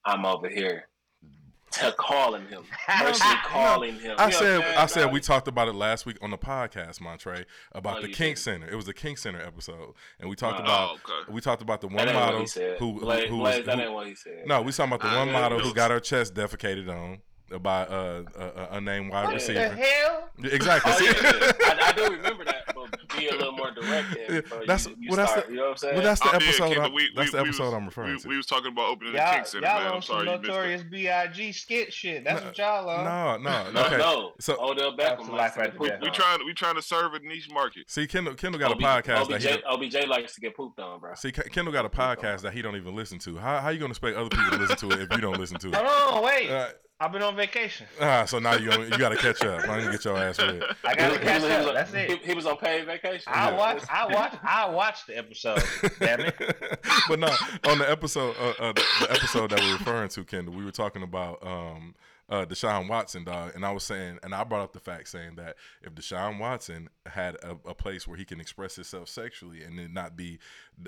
[0.04, 0.88] I'm over here
[1.72, 4.14] to calling him, personally calling him.
[4.18, 7.00] I You know said, I'm said we talked about it last week on the podcast,
[7.00, 8.42] Montre, about Oh, the you Kink did.
[8.42, 8.68] Center.
[8.70, 11.32] It was the Kink Center episode, and we talked Oh, about okay.
[11.32, 12.78] we talked about the one model he said.
[12.78, 14.46] who who, Blaze, who, Blaze, was, that who- what he said.
[14.46, 17.18] no, we talking about the I one model who got her chest defecated on
[17.58, 19.74] by uh, a, a unnamed wide What What the receiver.
[19.74, 20.28] hell?
[20.42, 20.92] Exactly.
[20.94, 21.52] Oh, yeah, yeah.
[21.82, 24.16] I, I do remember that, but be a little more direct.
[24.28, 25.94] There that's you, you well, that's the, you know what I'm saying?
[25.96, 26.64] well, that's the Oh, episode.
[26.68, 28.28] Kendall, I'm, we- that's we- the episode was- I'm referring We, to.
[28.28, 29.92] we was talking about opening the Y'all, Kink Center, y'all man.
[29.92, 30.48] I'm sorry you missed it.
[30.48, 31.52] notorious B.I.G.
[31.52, 32.24] skit shit.
[32.24, 33.04] That's No, what y'all on.
[33.44, 33.96] no, no, no, okay.
[33.98, 34.32] no.
[34.40, 36.00] So Odell Beckham the likes life to get after pooped death.
[36.02, 36.14] We on.
[36.14, 37.90] trying we trying to serve a niche market.
[37.90, 39.34] see, Kendall, Kendall got a OB podcast that
[39.68, 39.98] OBJ, he.
[40.00, 41.14] OBJ likes to get pooped on, bro.
[41.14, 43.36] See, Kendall got a podcast that he don't even listen to.
[43.36, 45.58] How how you gonna expect other people to listen to it if you don't listen
[45.58, 45.74] to it?
[45.74, 46.48] Hold on, wait.
[47.02, 47.86] I've been on vacation.
[48.00, 49.60] ah, so now you you got to catch up.
[49.62, 50.62] I'm gonna get your ass read.
[50.84, 51.68] I gotta He- he catch was- was up.
[51.68, 52.10] on- That's it.
[52.10, 53.32] He, he was on paid vacation.
[53.34, 53.56] I Yeah.
[53.56, 53.82] watch.
[53.90, 54.34] I watch.
[54.44, 55.62] I watched the episode.
[55.98, 56.34] Damn it.
[57.08, 57.28] but no,
[57.68, 60.70] on the episode, uh, uh, the, the episode that we're referring to, Kendall, we were
[60.70, 61.94] talking about um,
[62.28, 65.34] uh, Deshaun Watson, dog, and I was saying, and I brought up the fact saying
[65.36, 69.78] that if Deshaun Watson had a, a place where he can express himself sexually and
[69.78, 70.38] then not be,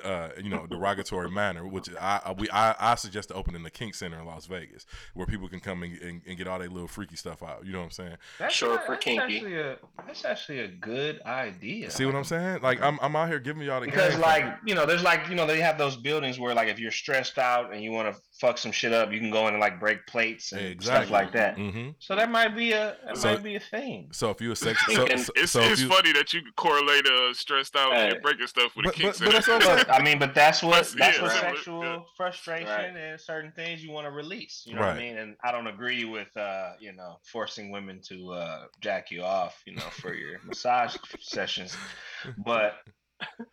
[0.04, 3.62] uh, you know, derogatory manner, which I I- we I, I suggest to open in
[3.62, 6.58] the Kink Center in Las Vegas, where people can come and, and, and get all
[6.58, 7.66] their little freaky stuff out.
[7.66, 8.16] You know what I'm saying?
[8.38, 9.36] That's Short not- for that's kinky.
[9.36, 11.90] Actually a, that's actually a good idea.
[11.90, 12.60] See what I'm saying?
[12.62, 15.28] Like I'm I'm out here giving y'all the Because game like you know, there's like
[15.28, 18.14] you know they have those buildings where like if you're stressed out and you want
[18.14, 21.06] to fuck some shit up, you can go in and like break plates and Exactly.
[21.06, 21.56] stuff like that.
[21.56, 24.08] hmm So that might be a that So- might be a thing.
[24.12, 26.32] So if you're a sex, so, And so, It's so if it's you, funny that
[26.32, 28.10] you could correlate uh stressed out Hey.
[28.10, 30.18] and breaking stuff with But- a King but- but that's what I'm But, I mean,
[30.18, 31.98] but that's what That's- that's yeah, what similar, sexual yeah.
[32.16, 32.96] frustration Right.
[32.96, 34.62] and certain things you want to release.
[34.66, 35.16] You know what I mean?
[35.18, 39.62] And I don't agree with uh, you know forcing women to uh, jack you off,
[39.66, 41.76] you know, for your massage sessions,
[42.38, 42.74] but.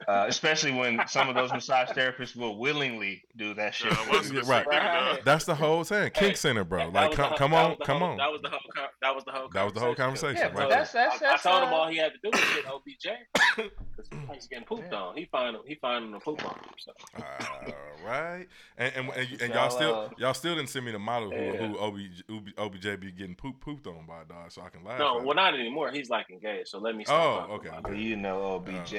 [0.08, 3.92] Uh, especially when some of those massage therapists will willingly do that shit.
[3.92, 5.14] Nah, I wasn't Yeah, the right.
[5.16, 5.24] same.
[5.24, 6.10] That's the whole thing.
[6.12, 6.90] Kink Hey, Center, bro.
[6.90, 8.18] Like, come, the- come on, come whole- on.
[8.18, 8.60] That was the whole.
[9.02, 9.50] That was the whole.
[9.54, 10.54] That was the whole conversation, Yeah, right?
[10.56, 12.42] but that's that's I, I that's told him uh, all he had to do was
[12.56, 13.08] get OBJ
[13.56, 14.98] because he's getting pooped Yeah.
[14.98, 15.16] on.
[15.16, 15.62] He find him.
[15.66, 16.56] He find him to poop on.
[16.56, 16.92] him, So.
[17.18, 18.48] All right,
[18.78, 21.30] and and, and, and Y'all, y'all still uh, y'all still didn't send me the model
[21.30, 21.68] who, Yeah.
[21.68, 22.24] who OBJ,
[22.58, 24.98] OBJ be getting poop, pooped on by dog, so I can laugh.
[25.00, 25.36] No, at well, it.
[25.36, 25.92] not anymore.
[25.92, 26.70] He's like engaged.
[26.70, 27.06] So let me.
[27.06, 28.94] Stop Oh, okay, about you know, OBJ,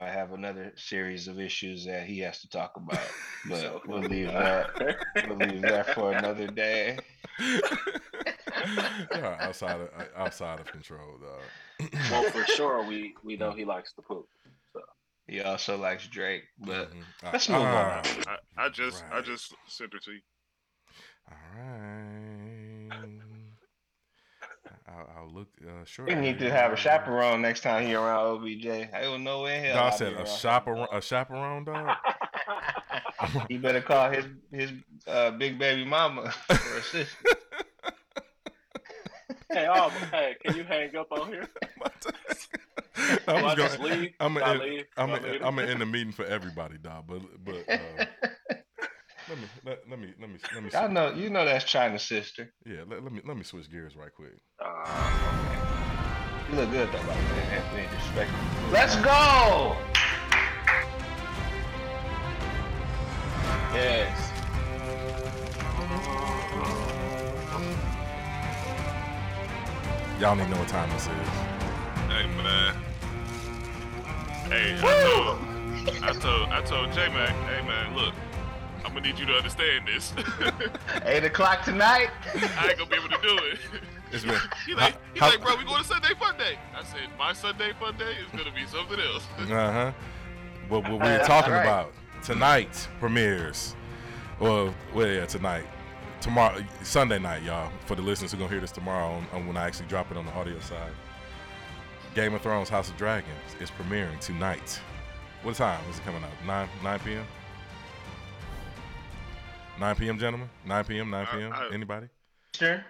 [0.00, 0.14] Uh, might- OBJ.
[0.14, 3.00] might have another series of issues that he has to talk about,
[3.48, 4.70] but So- we'll leave that.
[5.28, 6.98] We'll leave that for another day.
[9.12, 11.86] Yeah, outside of outside of control, though.
[12.10, 14.26] well, for sure, we we know he likes to poop.
[15.28, 17.04] He also likes Drake, but Mhm.
[17.32, 18.02] let's move on.
[18.26, 20.20] Ah, I, I just I just sent it to you.
[21.30, 22.45] All right.
[24.88, 26.08] I'll, I'll look uh, short.
[26.08, 28.66] we need to have a chaperone next time he around OBJ.
[28.94, 29.74] I don't know where hell.
[29.74, 30.28] Dog I'll said a around.
[30.28, 31.96] chaperone, a chaperone dog.
[33.48, 34.72] he better call his his
[35.08, 37.08] uh, big baby mama for assistance.
[39.48, 41.48] Hey, oh, hey, can you hang up on here?
[43.28, 43.94] I'm Do I just just gonna.
[43.94, 44.12] leave?
[44.20, 44.62] I'm gonna.
[44.62, 44.84] leave?
[44.96, 45.32] I'm Do I gonna.
[45.32, 45.42] leave?
[45.42, 47.04] I'm gonna end the meeting for everybody, dog.
[47.06, 48.55] But but uh,
[49.28, 50.70] let me let, let me let me let me.
[50.74, 52.52] I know you know that's China's sister.
[52.64, 54.32] Yeah, let, let me let me switch gears right quick.
[54.64, 57.48] Uh, You look good though, by the way.
[57.50, 58.30] Anthony disrespect.
[58.72, 59.76] Let's go.
[63.74, 64.32] yes.
[70.20, 71.28] Y'all need to know what time this is.
[72.08, 72.74] Hey man.
[74.48, 78.14] Hey, I told I told I told J Mac, hey man, look,
[78.86, 80.14] I'm gonna need you to understand this.
[81.04, 82.08] Eight o'clock tonight.
[82.34, 83.58] I ain't gonna be able to do it.
[84.12, 84.38] It's been.
[84.66, 86.56] He like, he how- like, bro, we going to Sunday Fun Day.
[86.72, 89.24] I said, my Sunday Fun Day is gonna be something else.
[89.40, 89.92] Uh huh.
[90.68, 91.62] What, what we're talking right.
[91.62, 93.74] about tonight premieres.
[94.38, 95.64] Well, well, yeah, tonight,
[96.20, 97.72] tomorrow, Sunday night, y'all.
[97.86, 100.16] For the listeners who gonna hear this tomorrow, on, on when I actually drop it
[100.16, 100.92] on the audio side.
[102.14, 104.78] Game of Thrones: House of Dragons is premiering tonight.
[105.42, 106.30] What time is it coming out?
[106.46, 107.26] Nine nine p.m.
[109.78, 110.18] Nine p.m.
[110.18, 110.48] Gentlemen.
[110.64, 111.10] Nine p.m.
[111.10, 111.52] Nine I- p.m.
[111.52, 112.06] I- Anybody?
[112.54, 112.82] Eastern.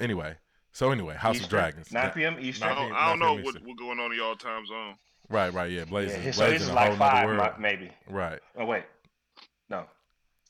[0.00, 0.34] Anyway.
[0.72, 1.44] So anyway, House Eastern.
[1.46, 1.92] of Dragons.
[1.92, 2.36] 9 p.m.
[2.38, 2.68] Eastern.
[2.68, 3.68] I don't, I don't know 9 what, Eastern.
[3.68, 4.94] what going on in y'all time zone.
[5.30, 5.84] Right, right, yeah.
[5.86, 7.52] Blazing, Yeah, so blazing this is like five, world.
[7.58, 7.90] maybe.
[8.10, 8.40] Right.
[8.58, 8.84] Oh wait,
[9.70, 9.86] no,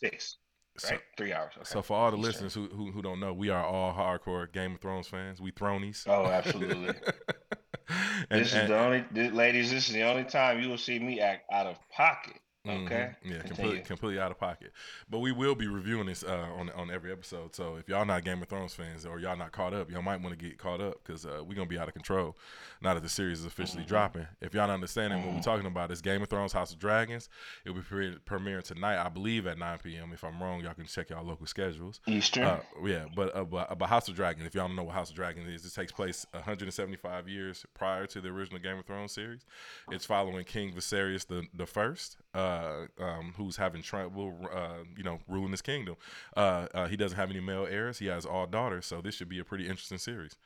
[0.01, 0.39] six.
[0.79, 1.53] So- Right, three hours.
[1.57, 1.65] Okay.
[1.65, 2.33] So for all the Eastern.
[2.47, 5.41] listeners who, who who don't know, we are all hardcore Game of Thrones fans.
[5.41, 6.05] We thronies.
[6.09, 6.89] Oh, absolutely.
[8.29, 9.71] and, this is and- the only, th- ladies.
[9.71, 12.35] This is the only time you will see me act out of pocket.
[12.67, 13.15] Mhm, Okay.
[13.25, 14.73] Yeah, completely completely out of pocket.
[15.09, 17.55] But we will be reviewing this uh, on on every episode.
[17.55, 20.21] So if y'all not Game of Thrones fans or y'all not caught up, y'all might
[20.21, 22.37] want to get caught up because uh, we're gonna be out of control
[22.83, 23.89] now that the series is officially Mm-hmm.
[23.89, 24.27] dropping.
[24.41, 27.29] If y'all not understanding what we're talking about, is Game of Thrones House of Dragons.
[27.65, 30.11] It will be pre- premiering tonight, I believe, at 9 p.m.
[30.13, 32.01] If I'm wrong, y'all can check y'all local schedules.
[32.07, 32.45] Eastern.
[32.45, 35.11] Uh, yeah, but, uh, but about House of Dragon, if y'all don't know what House
[35.11, 39.13] of Dragon is, it takes place 175 years prior to the original Game of Thrones
[39.13, 39.45] series.
[39.91, 45.21] It's following King Viserys the the first, uh, um, who's having trouble, uh, you know,
[45.29, 45.97] ruling his kingdom.
[46.37, 47.99] Uh, uh, he doesn't have any male heirs.
[47.99, 50.37] He has all daughters, so this should be a pretty interesting series.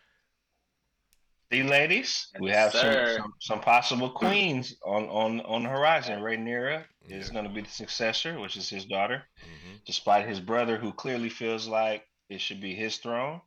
[1.53, 6.20] See, ladies, we have some, some, some possible queens on on on the horizon.
[6.20, 7.30] Rhaenyra is Yeah.
[7.30, 11.30] going to be the successor, which is his daughter, hmm despite his brother, who clearly
[11.30, 13.43] feels like it should be his throne.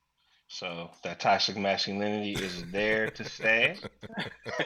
[0.48, 3.78] So that toxic masculinity is there to stay.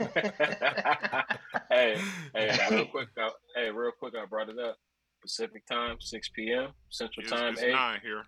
[1.70, 1.98] hey,
[2.36, 3.08] hey, real quick.
[3.18, 4.14] I, hey, real quick.
[4.22, 4.78] I brought it up.
[5.22, 6.70] Pacific time, six p.m.
[6.90, 7.72] Central It's, time, it's eight.
[7.72, 8.24] nine here.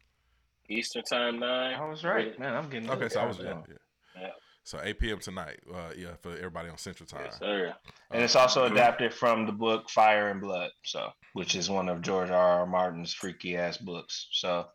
[0.70, 1.74] Eastern time, nine.
[1.76, 2.56] I was right, man.
[2.56, 4.22] I'm getting Okay, so I was yeah, yeah.
[4.22, 4.30] Yeah.
[4.64, 5.20] So 8 p.m.
[5.20, 5.60] tonight.
[5.74, 7.22] Uh, yeah, for everybody on Central Time.
[7.26, 7.74] Yes, sir.
[8.12, 12.04] And it's also adapted from the book Fire and Blood, so which is one of
[12.04, 12.60] George R.
[12.60, 12.66] R.
[12.68, 14.28] Martin's freaky ass books.
[14.32, 14.68] So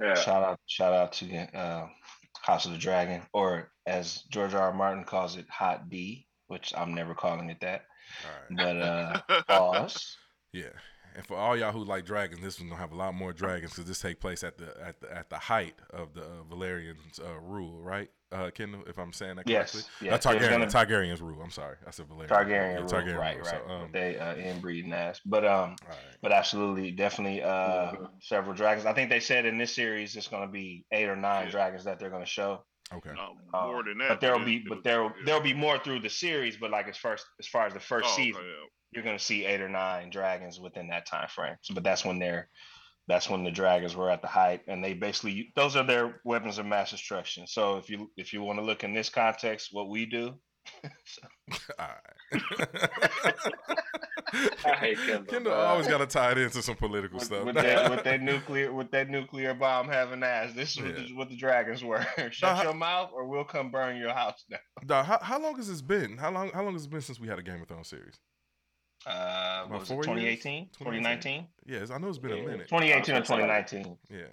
[0.00, 0.14] Yeah.
[0.14, 1.88] shout out, shout out to uh,
[2.42, 4.62] House of the Dragon, or as George R.
[4.62, 4.74] R.
[4.74, 7.82] Martin calls it, Hot D, which I'm never calling it that.
[8.24, 8.56] All right.
[8.56, 10.16] But uh, pause.
[10.52, 10.70] Yeah.
[11.16, 13.72] And for all y'all who like dragons, this one's gonna have a lot more dragons
[13.72, 17.18] because this take place at the at the at the height of the uh, Valyrian's
[17.18, 18.08] uh, rule, right?
[18.30, 20.08] Uh, Kendall, if I'm saying that Yes, correctly.
[20.08, 21.40] yes, Uh, Targaryen, gonna- Targaryen's rule.
[21.42, 22.28] I'm sorry, I said Valerian.
[22.28, 23.46] Targaryen, Yeah, rule, Targaryen right, rule.
[23.46, 23.62] right.
[23.66, 25.98] So, um, they uh, inbreeding ass, but um, all right.
[26.22, 28.84] but absolutely, definitely uh, several dragons.
[28.86, 31.52] I think they said in this series it's going to be eight or nine Yeah.
[31.52, 32.64] dragons that they're going to show.
[32.92, 33.12] Okay.
[33.14, 34.08] No, Um, more than that.
[34.08, 35.10] but there'll be, but was- there yeah.
[35.24, 36.56] there'll be more through the series.
[36.58, 38.66] But like as first as far as the first Oh, okay, season, yeah.
[38.92, 41.56] You're going to see eight or nine dragons within that time frame.
[41.62, 42.48] So, but that's when they're
[43.06, 46.58] that's when the dragons were at the height, and they basically those are their weapons
[46.58, 47.46] of mass destruction.
[47.46, 50.34] So if you if you want to look in this context, what we do,
[51.78, 52.74] all right.
[54.64, 57.44] I hate Kendall, Kendall always got to tie it into some political with, stuff.
[57.44, 61.04] with that with that nuclear with that nuclear bomb having ass, this is what, Yeah.
[61.08, 62.04] the, what the dragons were.
[62.30, 64.60] Shut how- your mouth, or we'll come burn your house down.
[64.84, 66.18] Dog, how, how long has this been?
[66.18, 68.18] How long how long has it been since we had a Game of Thrones series?
[69.06, 70.06] Uh, what was it years?
[70.06, 72.68] 2018, 2019, Yes, I know it's been a minute.
[72.68, 73.98] 2018 or I was gonna say, 2019.
[74.10, 74.26] Yeah.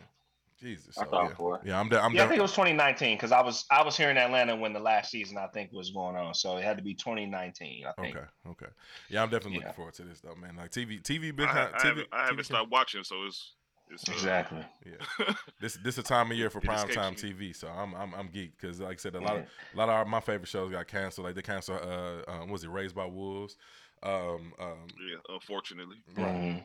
[0.59, 0.97] Jesus.
[0.97, 1.35] I thought yeah.
[1.35, 1.59] four.
[1.65, 1.89] Yeah, I'm.
[1.89, 2.13] De- I'm.
[2.13, 4.71] Yeah, I think it was 2019 because I was I was here in Atlanta when
[4.71, 7.85] the last season I think was going on, so it had to be 2019.
[7.85, 8.15] I think.
[8.15, 8.65] Okay, okay.
[9.09, 9.65] Yeah, I'm definitely Yeah.
[9.67, 10.55] looking forward to this though, man.
[10.55, 13.25] Like TV, TV been I, kind I TV, haven't, I haven't TV stopped watching, so
[13.25, 13.53] it's
[13.91, 14.65] it's uh, Exactly.
[14.85, 17.19] Yeah, this this a time of year for It prime time me.
[17.19, 19.43] TV, so I'm I'm I'm geeked because like I said, a lot of
[19.73, 21.25] a lot of our, my favorite shows got canceled.
[21.25, 23.57] Like they canceled, uh, um, was it Raised by Wolves?
[24.05, 25.97] Um, um, yeah, unfortunately.
[26.15, 26.63] Mhm.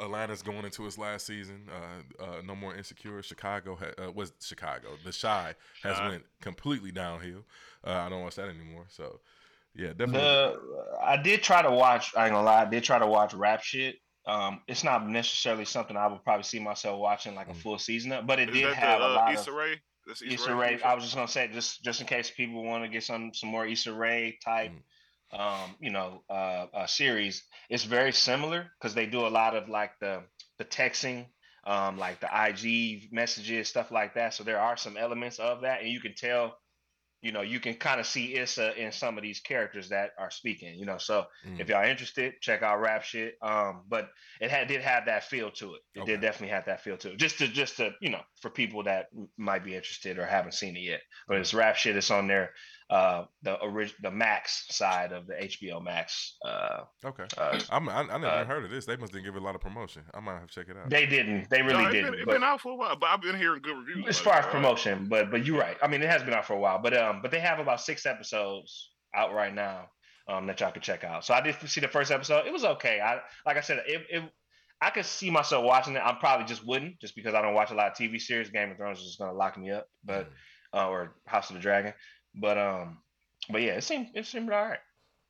[0.00, 1.68] Atlanta's going into its last season.
[1.68, 3.20] Uh, uh, no more insecure.
[3.22, 4.90] Chicago ha- uh, was Chicago.
[5.04, 6.08] The Chi has Chi.
[6.08, 7.44] went completely downhill.
[7.84, 8.84] Uh, I don't watch that anymore.
[8.88, 9.20] So
[9.74, 10.20] yeah, definitely.
[10.20, 10.60] The
[11.02, 12.14] I did try to watch.
[12.16, 12.62] I ain't gonna lie.
[12.62, 13.96] I did try to watch rap shit.
[14.26, 17.62] Um, it's not necessarily something I would probably see myself watching like a Mm.
[17.62, 19.56] full season of, but it Is did that have the a uh, lot Issa of
[19.56, 19.80] Rae?
[20.06, 20.80] That's Issa Rae.
[20.82, 23.48] I was just gonna say just just in case people want to get some some
[23.50, 24.72] more Issa Rae type,
[25.32, 27.44] um, you know, uh, uh, series.
[27.68, 30.22] It's very similar because they do a lot of like the
[30.58, 31.26] the texting,
[31.64, 34.34] um, like the IG messages, stuff like that.
[34.34, 36.56] So there are some elements of that, and you can tell,
[37.22, 40.30] you know, you can kind of see Issa in some of these characters that are
[40.30, 40.74] speaking.
[40.76, 41.60] You know, so Mm.
[41.60, 43.34] if y'all interested, check out rap shit.
[43.42, 44.08] Um, but
[44.40, 45.82] it had did have that feel to it.
[45.94, 46.12] It Okay.
[46.12, 47.18] did definitely have that feel to it.
[47.18, 50.76] Just to just to you know for people that might be interested or haven't seen
[50.76, 51.00] it yet.
[51.28, 51.96] But it's rap shit.
[51.96, 52.54] It's on there.
[52.90, 56.36] Uh, the orig- the Max side of the HBO Max.
[56.42, 57.24] Uh, okay.
[57.36, 58.86] uh, I'm, I, I never uh, heard of this.
[58.86, 60.04] They must didn't give it a lot of promotion.
[60.14, 60.88] I might have to check it out.
[60.88, 61.50] they didn't.
[61.50, 62.10] They really no, it's didn't.
[62.12, 64.06] been, it but- been out for a while, but I've been hearing good reviews.
[64.08, 64.50] as far as that.
[64.52, 65.76] promotion, but but you're right.
[65.82, 67.82] I mean, it has been out for a while, but um, but they have about
[67.82, 69.88] six episodes out right now
[70.28, 71.24] um that y'all can check out.
[71.26, 72.46] So I did see the first episode.
[72.46, 73.00] It was okay.
[73.00, 74.22] I like I said, it, it
[74.80, 76.02] I could see myself watching it.
[76.02, 78.48] I probably just wouldn't, just because I don't watch a lot of TV series.
[78.48, 80.30] Game of Thrones is just gonna lock me up, but
[80.74, 80.78] Mm.
[80.80, 81.94] uh, or House of the Dragon.
[82.40, 82.98] But um,
[83.50, 84.78] but yeah, it seemed it seemed all right.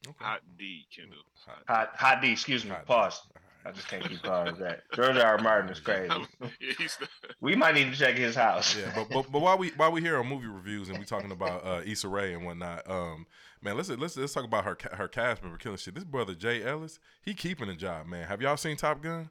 [0.07, 0.25] Okay.
[0.25, 1.19] Hot D, Kendall.
[1.47, 3.21] Hot- Hot Hot D, excuse me, hot- pause.
[3.35, 4.81] all I just can't keep calling it that.
[4.95, 5.37] George R.
[5.37, 5.39] R.
[5.39, 6.15] Martin is crazy.
[6.41, 6.97] yeah, he's
[7.41, 8.77] We might need to check his house.
[8.77, 11.33] Yeah, but, but but while we while we here on movie reviews and we talking
[11.33, 13.27] about uh, Issa Rae and whatnot, um,
[13.61, 15.95] man, let's let's let's talk about her her cast member killing shit.
[15.95, 18.27] This brother Jay Ellis, he keeping a job, man.
[18.27, 19.29] Have y'all seen Top Gun?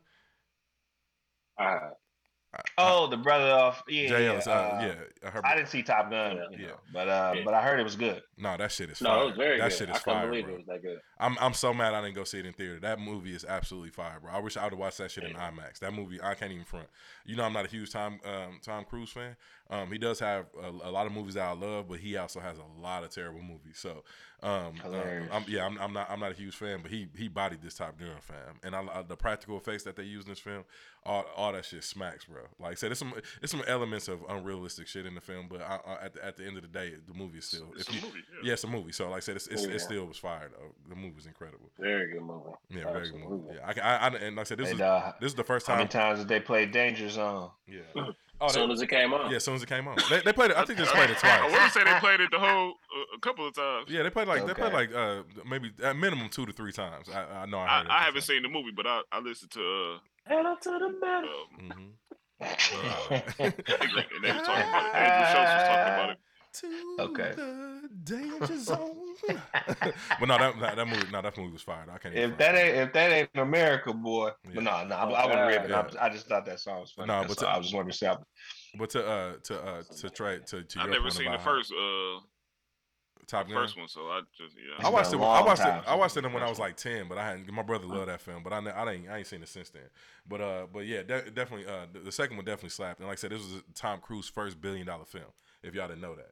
[1.58, 1.92] Uh,
[2.78, 3.84] Oh, the brother off.
[3.88, 4.94] yeah, Jay yeah, Ellis, uh, uh,
[5.24, 6.68] yeah, her, I didn't see Top Gun, Yeah.
[6.68, 7.42] know, but uh, Yeah.
[7.44, 8.22] but I heard it was good.
[8.38, 9.22] no, that shit is no, fire.
[9.22, 9.64] it was very good.
[9.64, 9.78] that good.
[9.78, 10.54] shit I is couldn't fire, believe bro.
[10.54, 11.00] it was that good.
[11.20, 12.80] I'm I'm so mad I didn't go see it in theater.
[12.80, 14.32] That movie is absolutely fire, bro.
[14.32, 15.80] I wish I would have watched that shit in IMAX.
[15.80, 16.88] That movie, I can't even front.
[17.26, 19.36] You know, I'm not a huge Tom um, Tom Cruise fan.
[19.70, 22.40] Um, he does have a, a lot of movies that I love, but he also
[22.40, 23.76] has a lot of terrible movies.
[23.78, 24.04] So,
[24.42, 25.30] um, Hilarious.
[25.32, 27.74] I'm, yeah, I'm, I'm not I'm not a huge fan, but he he bodied this
[27.76, 28.60] Top Gun, fam.
[28.64, 30.64] And I, I, the practical effects that they use in this film,
[31.06, 32.36] all all that shit smacks, bro.
[32.36, 32.44] bro.
[32.60, 35.62] Like I said, it's some it's some elements of unrealistic shit in the film, but
[35.62, 37.90] I, I, at the, at the end of the day, the movie is still It's
[37.90, 38.40] if a movie, yeah.
[38.48, 38.92] Yeah, it's a movie.
[38.94, 39.74] So like I said, it's, it's, Yeah.
[39.74, 40.74] it still was fire though.
[40.88, 41.70] The movie was incredible.
[41.78, 42.52] Very good movie.
[42.70, 43.56] Yeah, very good movie.
[43.56, 45.44] Yeah, I, I, I and like I said, this And, is uh, this is the
[45.44, 45.80] first How time.
[45.80, 47.50] many times did they play Danger Zone?
[47.68, 47.82] Yeah.
[48.40, 49.30] As Oh, soon they, as it came on.
[49.32, 50.58] yeah, as soon as it came on, they, they played it.
[50.58, 51.32] I think they just played it twice.
[51.40, 51.74] I want twice.
[51.74, 53.90] to say they played it the whole uh, a couple of times.
[53.90, 57.10] Yeah, they played like they played like uh maybe at minimum two to three times.
[57.10, 59.20] I, I know I I, it I haven't the seen the movie, but I, I
[59.20, 59.62] listened to
[59.96, 59.98] uh,
[60.30, 61.30] Head up to the metal.
[61.72, 61.94] um,
[62.40, 62.54] time.
[63.40, 64.96] and they was talking about it.
[64.96, 66.18] Andrew Schulz was talking about it.
[66.62, 67.34] To Okay.
[67.36, 69.16] the danger zone.
[69.28, 71.90] but no, that, that that movie, no, that movie was fired.
[71.90, 72.16] I can't.
[72.16, 74.32] If that ain't if that ain't America, boy.
[74.46, 74.52] Yeah.
[74.56, 75.70] But no, no, I, I wouldn't rip it.
[75.70, 75.88] Yeah.
[76.02, 77.08] I, I just thought that song was funny.
[77.08, 78.14] No, but to- I was just wanting to say.
[78.78, 82.20] But to uh to uh to try to to I've never seen the first uh
[83.28, 83.58] Top Gun.
[83.58, 84.88] first one, so I just yeah.
[84.88, 85.18] I watched it.
[85.18, 85.84] been a I long watched it.
[85.86, 87.52] I watched it when I was like ten, but I hadn't.
[87.52, 89.10] My brother loved that film, but I, ne- I ain't.
[89.10, 89.90] I ain't seen it since then.
[90.26, 91.66] But uh, but yeah, de- definitely.
[91.68, 93.00] Uh, the, the second one definitely slapped.
[93.00, 95.26] And like I said, this was Tom Cruise's first billion dollar film.
[95.62, 96.32] If y'all didn't know that,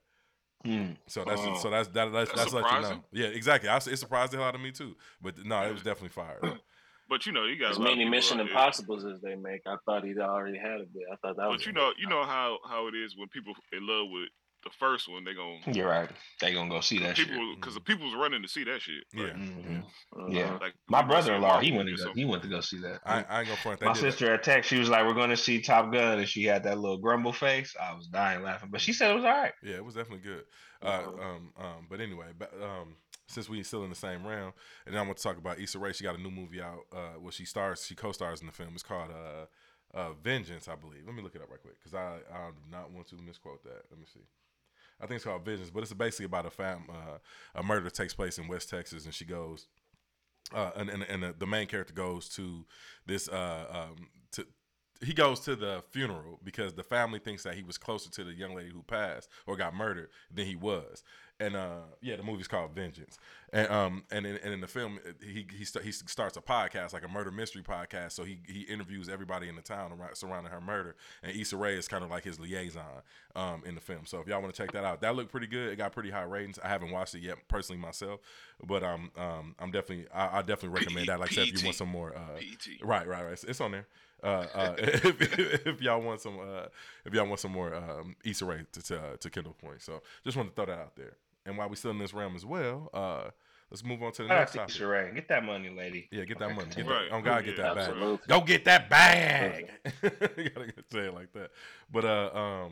[0.66, 0.92] Hmm.
[1.08, 1.58] so that's Oh.
[1.58, 2.82] so that's that, that's That's that's let you know.
[2.82, 3.04] surprising.
[3.12, 3.70] Yeah, exactly.
[3.70, 4.96] I, it surprised the hell out of me too.
[5.22, 6.40] But no, it was definitely fire.
[6.42, 6.58] though.
[7.08, 9.22] But you know, you got As a lot of many Mission out there- Impossibles as
[9.22, 11.04] they make, I thought he'd already had a bit.
[11.14, 11.62] I thought that was.
[11.62, 14.30] But you know, you know how how it is when people in love with
[14.66, 16.10] the first one, they gonna You're right.
[16.42, 17.28] They gonna go see that shit.
[17.28, 19.04] people because the people's running to see that shit.
[19.14, 19.84] Yeah, Like, Mhm.
[20.16, 20.34] Mhm.
[20.34, 20.58] Yeah.
[20.60, 22.80] like My we gonna see brother-in-law, he went to go, he went to go see
[22.80, 23.00] that.
[23.06, 23.80] I, I ain't gonna front.
[23.80, 24.12] They My did that.
[24.12, 26.64] sister at text, she was like, "We're going to see Top Gun," and she had
[26.64, 27.76] that little grumble face.
[27.80, 29.54] I was dying laughing, but she said it was all right.
[29.62, 30.46] Yeah, it was definitely good.
[30.82, 32.96] Uh, um, um, but anyway, but, um,
[33.28, 34.54] since we still in the same round,
[34.86, 35.94] and then I want to talk about Issa Rae.
[35.94, 36.86] She got a new movie out.
[36.92, 38.72] Uh, well, she stars, she co-stars in the film.
[38.74, 39.46] It's called uh,
[39.98, 41.04] uh, Vengeance, I believe.
[41.06, 43.64] Let me look it up right quick because I, I do not want to misquote
[43.64, 43.84] that.
[43.90, 44.22] Let me see.
[45.02, 47.18] I think it's called Visions, but it's basically about a fam, uh,
[47.54, 49.68] a murder takes place in West Texas, and she goes,
[50.54, 52.66] uh, and and, and the, the main character goes to
[53.06, 54.08] this uh, um,
[55.02, 58.34] he goes to the funeral because the family thinks that he was closer to the
[58.34, 61.04] young lady who passed or got murdered than he was.
[61.38, 63.18] And uh, yeah, the movie's called Vengeance.
[63.52, 66.94] And um, and in, and in the film, he he, st- he starts a podcast
[66.94, 68.14] like a murder mystery podcast.
[68.14, 70.96] So he he interviews everybody in the town around, surrounding her murder.
[71.24, 73.02] And Issa Rae is kind of like his liaison
[73.36, 74.06] um, in the film.
[74.06, 75.74] So if y'all want to check that out, that looked pretty good.
[75.74, 76.58] It got pretty high ratings.
[76.64, 78.22] I haven't watched it yet personally myself,
[78.66, 81.20] but um um I'm definitely I, I definitely recommend that.
[81.20, 82.40] Like I said, if you want some more uh.
[82.82, 83.34] Right, right, right.
[83.34, 83.88] It's, it's on there.
[84.24, 86.66] Uh, uh, if, if y'all want some, uh,
[87.06, 90.02] if y'all want some more um, Issa Rae to to, uh, to Kendall Point, so
[90.24, 91.18] just want to throw that out there.
[91.46, 93.30] And while we still in this realm as well, uh,
[93.70, 94.76] let's move on to the Shout out next to topic.
[94.76, 95.12] Issa Rae.
[95.14, 96.08] Get that money, lady.
[96.12, 96.68] Yeah, get that Okay, money.
[96.70, 97.10] Get continue.
[97.10, 97.16] that.
[97.16, 98.20] Oh God, get Yeah, that bag.
[98.28, 99.70] Go get that bag.
[100.38, 101.52] you gotta say it like that.
[101.92, 102.72] But uh, um,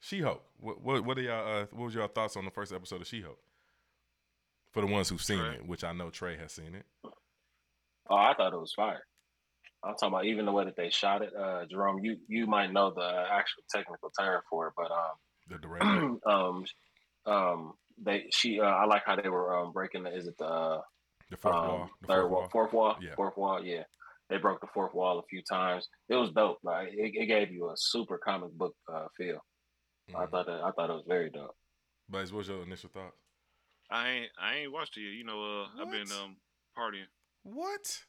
[0.00, 0.42] She Hulk.
[0.58, 1.46] What what what are y'all?
[1.62, 3.38] Uh, what was your thoughts on the first episode of She Hulk?
[4.72, 5.54] For the ones who've seen Trey?
[5.56, 6.84] it, which I know Trey has seen it.
[8.10, 9.02] Oh, I thought it was fire.
[9.86, 11.32] I'm talking about even the way that they shot it.
[11.34, 15.16] Uh, Jerome, you you might know the actual technical term for it, but um,
[15.48, 16.16] The director.
[16.28, 16.64] um,
[17.26, 17.72] um,
[18.02, 20.80] they she uh, I like how they were um breaking the is it the uh,
[21.30, 21.90] The fourth um, wall.
[22.02, 22.48] The third fourth wall, wall.
[22.50, 23.14] fourth wall, Yeah.
[23.16, 23.82] fourth wall, yeah.
[24.30, 25.86] They broke the fourth wall a few times.
[26.08, 26.58] It was dope.
[26.62, 29.44] Like it, it gave you a super comic book uh, feel.
[30.14, 30.30] I Mhm.
[30.30, 31.54] thought that I thought it was very dope.
[32.08, 33.16] But Blaze, what's your initial thoughts?
[33.90, 35.12] I ain't I ain't watched it yet.
[35.12, 36.36] You know, uh, I've been um
[36.76, 37.06] partying.
[37.42, 38.02] What?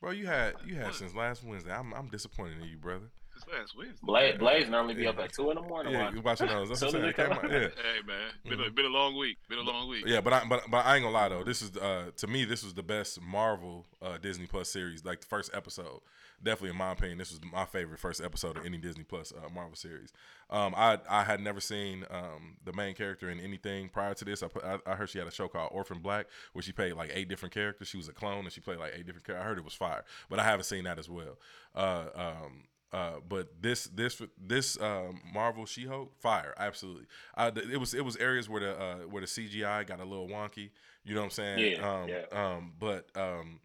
[0.00, 1.72] Bro, you had you had since last Wednesday.
[1.72, 3.10] I'm I'm disappointed in you, brother.
[3.38, 3.98] This last Wednesday.
[4.02, 5.10] Blaze, Blaze normally be Yeah.
[5.10, 5.92] up at two in the morning.
[5.92, 6.68] Yeah, you watching those.
[6.68, 7.04] That's what I'm saying.
[7.04, 7.50] as It it came come out- out.
[7.62, 7.68] Yeah.
[7.68, 8.74] Hey man, been a Mhm.
[8.74, 9.38] been a long week.
[9.48, 10.04] Been a long week.
[10.06, 11.44] Yeah, but I but but I ain't gonna lie though.
[11.44, 15.04] This is uh to me this was the best Marvel uh Disney Plus series.
[15.04, 16.00] Like the first episode,
[16.42, 19.48] definitely in my opinion, this was my favorite first episode of any Disney Plus uh,
[19.48, 20.12] Marvel series.
[20.50, 24.42] Um, I I had never seen um the main character in anything prior to this.
[24.42, 26.94] I put, I, I heard she had a show called Orphan Black where she played
[26.94, 27.88] like eight different characters.
[27.88, 29.44] She was a clone and she played like eight different characters.
[29.44, 31.38] I heard it was fire, but I haven't seen that as well.
[31.74, 32.64] Uh um.
[32.92, 37.04] Uh, but this this this um, Marvel She Hulk fire absolutely.
[37.36, 40.04] Uh, th- it was it was areas where the uh, where the CGI got a
[40.04, 40.70] little wonky.
[41.04, 41.76] You know what I'm saying?
[41.76, 42.24] Yeah, um, yeah.
[42.32, 43.60] Um, but um,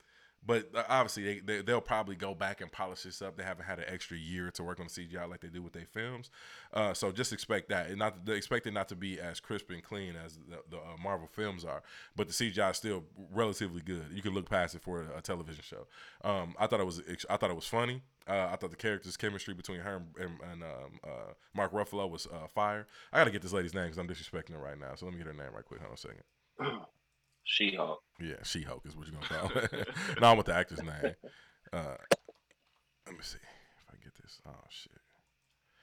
[0.45, 3.37] but uh, obviously they, they they'll probably go back and polish this up.
[3.37, 5.73] They haven't had an extra year to work on the CGI like they do with
[5.73, 6.29] their films.
[6.73, 9.83] Uh, so just expect that, and not expect it not to be as crisp and
[9.83, 11.81] clean as the, the uh, Marvel films are.
[12.15, 14.05] But the CGI is still relatively good.
[14.11, 15.87] You can look past it for a, a television show.
[16.23, 18.01] Um, I thought it was I thought it was funny.
[18.27, 22.09] Uh, I thought the characters' chemistry between her and, and, and um, uh, Mark Ruffalo
[22.09, 22.87] was uh, fire.
[23.11, 24.95] I got to get this lady's name because I'm disrespecting her right now.
[24.95, 25.81] So let me get her name right quick.
[25.81, 26.81] Hold on a second.
[27.45, 27.99] She Hulk.
[28.21, 29.87] Yeah, She Hulk is what you're gonna call it.
[30.21, 31.13] no, I'm with the actor's name.
[31.73, 31.95] Uh,
[33.05, 34.39] let me see if I get this.
[34.47, 34.93] Oh shit.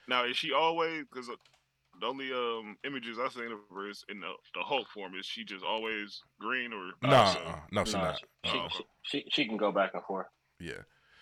[0.09, 1.27] Now is she always because
[2.01, 5.13] the only um images I've seen of her is in the, the Hulk form.
[5.19, 8.21] Is she just always green or No, so- uh, no, she's Nah, not.
[8.47, 10.29] she, Uh, she, she she can go back and forth.
[10.59, 10.81] yeah,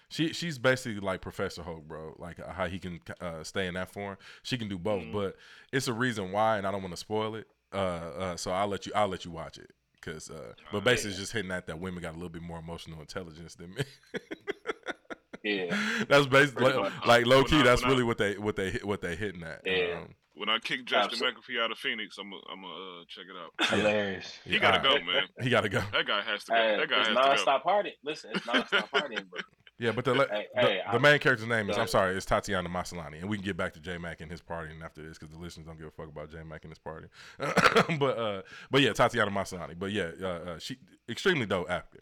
[0.08, 2.14] She she's basically like Professor Hulk, bro.
[2.18, 4.16] Like uh, how he can uh, stay in that form.
[4.42, 5.12] She can do both, mm.
[5.12, 5.36] but
[5.72, 7.46] it's a reason why, and I don't want to spoil it.
[7.72, 10.30] Uh, uh, so I'll let you I'll let you watch it because.
[10.30, 13.00] Uh, but basically, it's just hitting at that women got a little bit more emotional
[13.00, 13.84] intelligence than men.
[15.44, 17.62] yeah, that's basically like, like low key.
[17.62, 19.60] That's really what they what they what they hitting at.
[19.66, 20.00] Yeah.
[20.00, 23.36] Um, when I kick Justin McAfee out of Phoenix, I'm gonna I'm uh, check it
[23.36, 23.70] out.
[23.78, 24.38] Hilarious.
[24.44, 25.24] He yeah, gotta go, man.
[25.40, 25.82] He gotta go.
[25.92, 26.56] That guy has to go.
[26.56, 27.94] Hey, that guy it's has non-stop party.
[28.04, 29.40] Listen, it's non-stop partying, bro.
[29.78, 32.68] Yeah, but the hey, the, hey, the main character's name is I'm sorry, it's Tatiana
[32.68, 35.18] Maslany, and we can get back to J Mac and his party and after this
[35.18, 37.06] because the listeners don't give a fuck about J Mac and his party.
[37.98, 39.78] but uh, but yeah, Tatiana Maslany.
[39.78, 42.00] But yeah, uh, uh, she extremely dope actor.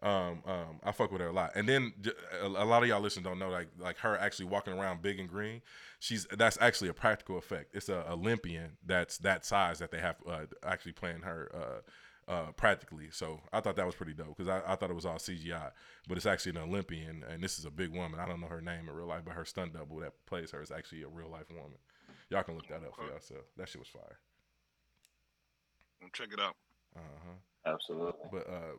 [0.00, 1.52] Um, um, I fuck with her a lot.
[1.56, 1.92] And then
[2.40, 5.18] a, a lot of y'all listen don't know like like her actually walking around big
[5.18, 5.60] and green.
[5.98, 7.74] She's that's actually a practical effect.
[7.74, 11.82] It's a Olympian that's that size that they have uh, actually playing her.
[12.28, 13.08] Uh, practically.
[13.10, 15.70] So I thought that was pretty dope because I, I, thought it was all CGI,
[16.06, 18.20] but it's actually an Olympian, and this is a big woman.
[18.20, 20.60] I don't know her name in real life, but her stunt double that plays her
[20.60, 21.78] is actually a real life woman.
[22.28, 23.46] Y'all can look that up for yourself.
[23.56, 24.18] That shit was fire.
[26.12, 26.56] Check it out.
[26.94, 27.72] Uh huh.
[27.72, 28.28] Absolutely.
[28.30, 28.76] But uh,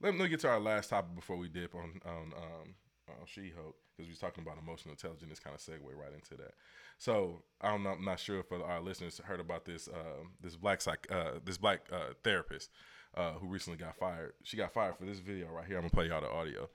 [0.00, 2.74] let me get to our last topic before we dip on on um,
[3.08, 5.28] on She Hulk because we was talking about emotional intelligence.
[5.28, 6.54] This kind of segue right into that.
[6.98, 7.90] So I don't know.
[7.90, 11.58] I'm not sure if our listeners heard about this uh, this black psych uh, this
[11.58, 12.70] black uh, therapist
[13.16, 14.32] uh, who recently got fired.
[14.42, 15.76] She got fired for this video right here.
[15.76, 16.68] I'm gonna play y'all the audio.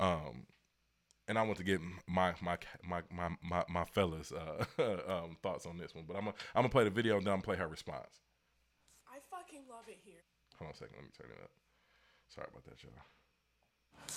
[0.00, 0.46] Um,
[1.26, 4.64] and I want to get my my my my my, my fellas uh,
[5.08, 6.04] um, thoughts on this one.
[6.06, 8.20] But I'm gonna I'm gonna play the video and then I'm gonna play her response.
[9.08, 10.22] I fucking love it here.
[10.58, 10.96] Hold on a second.
[10.96, 11.50] Let me turn it up.
[12.28, 12.92] Sorry about that, y'all.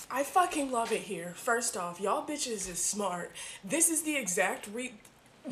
[0.10, 1.34] I fucking love it here.
[1.36, 3.32] First off, y'all bitches is smart.
[3.64, 4.94] This is the exact re.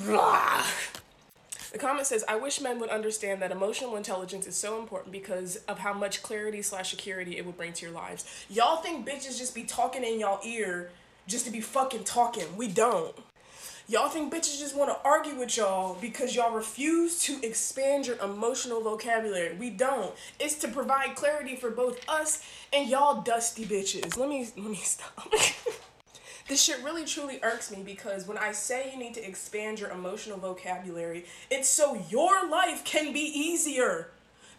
[0.06, 0.64] Blah.
[1.72, 5.58] The comment says, I wish men would understand that emotional intelligence is so important because
[5.68, 8.26] of how much clarity slash security it would bring to your lives.
[8.50, 10.90] Y'all think bitches just be talking in y'all ear
[11.28, 12.46] just to be fucking talking.
[12.56, 13.14] We don't.
[13.88, 18.18] Y'all think bitches just want to argue with y'all because y'all refuse to expand your
[18.18, 19.56] emotional vocabulary.
[19.56, 20.12] We don't.
[20.40, 22.42] It's to provide clarity for both us
[22.74, 24.18] and y'all dusty bitches.
[24.18, 25.32] Let me let me stop.
[26.48, 29.92] this shit really truly irks me because when I say you need to expand your
[29.92, 34.10] emotional vocabulary, it's so your life can be easier.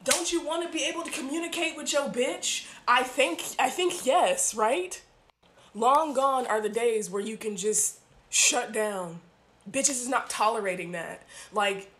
[0.05, 2.69] Don't you want to be able to communicate with your bitch?
[2.87, 5.03] I think I think yes, right?
[5.75, 7.96] Long gone are the days where you can just
[8.31, 9.21] shut down.
[9.71, 11.23] Bitches is not tolerating that.
[11.53, 11.91] Like,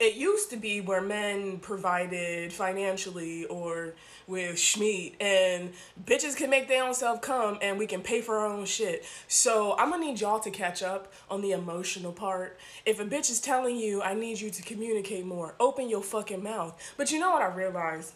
[0.00, 3.94] it used to be where men provided financially or
[4.26, 5.72] with Schmeat and
[6.04, 9.04] bitches can make their own self come and we can pay for our own shit.
[9.28, 12.58] So I'm gonna need y'all to catch up on the emotional part.
[12.84, 16.42] If a bitch is telling you I need you to communicate more, open your fucking
[16.42, 16.94] mouth.
[16.96, 18.14] But you know what I realized?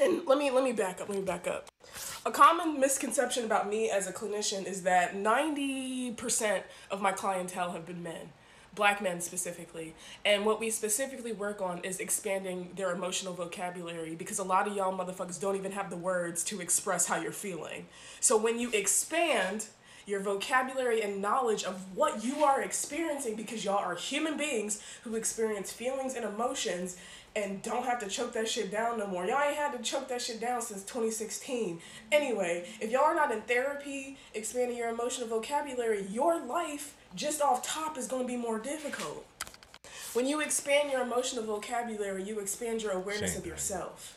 [0.00, 1.68] And let me let me back up, let me back up.
[2.26, 7.86] A common misconception about me as a clinician is that 90% of my clientele have
[7.86, 8.32] been men,
[8.74, 9.94] black men specifically.
[10.24, 14.74] And what we specifically work on is expanding their emotional vocabulary because a lot of
[14.74, 17.86] y'all motherfuckers don't even have the words to express how you're feeling.
[18.20, 19.66] So when you expand
[20.06, 25.14] your vocabulary and knowledge of what you are experiencing because y'all are human beings who
[25.14, 26.96] experience feelings and emotions
[27.36, 29.26] and don't have to choke that shit down no more.
[29.26, 31.80] Y'all ain't had to choke that shit down since 2016.
[32.12, 37.62] Anyway, if y'all are not in therapy, expanding your emotional vocabulary, your life just off
[37.62, 39.26] top is going to be more difficult.
[40.12, 44.16] When you expand your emotional vocabulary, you expand your awareness Shame, of yourself.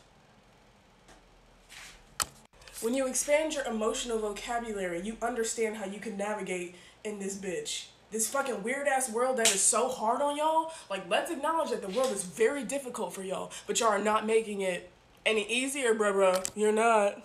[2.82, 7.88] When you expand your emotional vocabulary, you understand how you can navigate in this bitch
[8.12, 11.82] this fucking weird ass world that is so hard on y'all, like let's acknowledge that
[11.82, 14.90] the world is very difficult for y'all, but y'all are not making it
[15.26, 16.50] any easier, bruh, bruh.
[16.56, 17.22] You're not.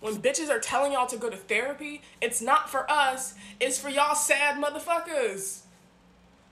[0.00, 3.88] When bitches are telling y'all to go to therapy, it's not for us, it's for
[3.88, 5.60] y'all sad motherfuckers.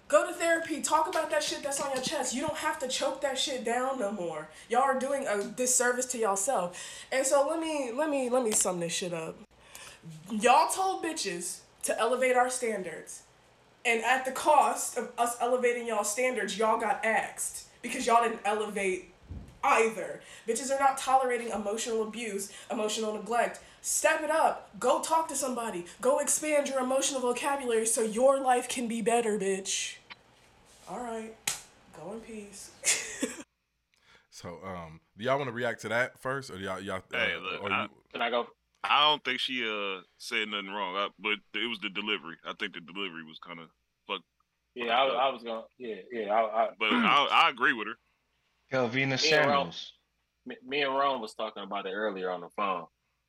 [0.08, 2.34] Go to therapy, talk about that shit that's on your chest.
[2.34, 4.48] You don't have to choke that shit down no more.
[4.68, 6.78] Y'all are doing a disservice to yourself.
[7.10, 9.38] And so let me let me let me sum this shit up.
[10.30, 13.21] Y'all told bitches to elevate our standards
[13.84, 18.40] and at the cost of us elevating y'all standards, y'all got axed because y'all didn't
[18.44, 19.12] elevate
[19.64, 20.20] either.
[20.46, 23.60] Bitches are not tolerating emotional abuse, emotional neglect.
[23.80, 24.70] Step it up.
[24.78, 25.86] Go talk to somebody.
[26.00, 29.96] Go expand your emotional vocabulary so your life can be better, bitch.
[30.88, 31.34] All right.
[31.98, 32.70] Go in peace.
[34.30, 37.02] so, um, do y'all want to react to that first, or y'all y'all?
[37.12, 37.88] Uh, hey, look, I, you...
[38.12, 38.46] can I go?
[38.84, 42.36] I don't think she uh said nothing wrong, I, but it was the delivery.
[42.44, 43.66] I think the delivery was kind of
[44.06, 44.22] fuck.
[44.74, 45.62] Yeah, I, I, was gonna.
[45.78, 46.32] Yeah, yeah.
[46.32, 47.94] I, I but I, I agree with her.
[48.72, 49.92] Kelvina Samuels.
[50.46, 52.86] Me, me and Ron was talking about it earlier on the phone,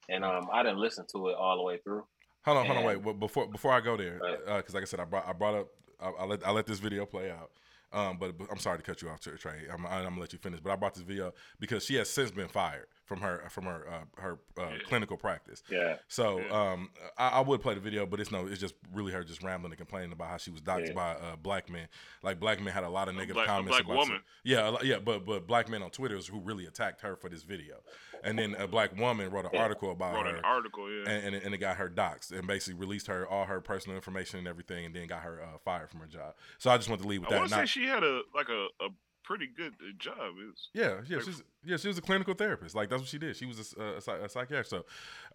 [0.10, 2.04] and um, I didn't listen to it all the way through.
[2.46, 3.02] Hold on, hold on, wait.
[3.02, 5.56] Well, before before I go there, because uh, like I said, I brought I brought
[5.56, 5.68] up
[6.00, 7.52] I, I let I let this video play out.
[7.92, 9.68] Um, but, but, I'm sorry to cut you off, Trey.
[9.72, 10.60] I'm, I'm, gonna let you finish.
[10.60, 13.88] But I brought this video because she has since been fired from her from her
[13.88, 14.78] uh, her uh, yeah.
[14.86, 15.62] clinical practice.
[15.70, 15.98] Yeah.
[16.08, 16.72] So yeah.
[16.72, 19.44] Um, I, I, would play the video, but it's no, it's just really her just
[19.44, 20.94] rambling and complaining about how she was doxxed yeah.
[20.94, 21.88] by uh, black men.
[22.22, 23.80] Like black men had a lot of negative black, comments.
[23.80, 24.08] about woman.
[24.08, 27.30] Some, yeah, yeah, but but black men on Twitter is who really attacked her for
[27.30, 27.76] this video,
[28.24, 30.38] and then a black woman wrote an article about wrote her.
[30.38, 33.46] an article, yeah, and, and, and, it got her doxxed and basically released her all
[33.46, 36.34] her personal information and everything, and then got her uh, fired from her job.
[36.58, 37.54] So I just want to leave with I that.
[37.54, 38.90] I say she had a like a, a
[39.24, 40.36] pretty good uh, job.
[40.52, 42.76] Is yeah, yeah, like, she's yeah, she was a clinical therapist.
[42.76, 43.36] Like that's what she did.
[43.36, 44.86] She was a, a, a psychiatrist, so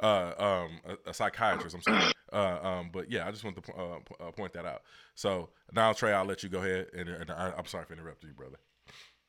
[0.03, 1.75] uh, um, a, a, psychiatrist.
[1.75, 4.83] I'm sorry, uh, um, but yeah, I just want to uh, uh, point that out.
[5.15, 8.31] So now, Trey, I'll let you go ahead, and, and I, am sorry for interrupting
[8.31, 8.59] you, brother.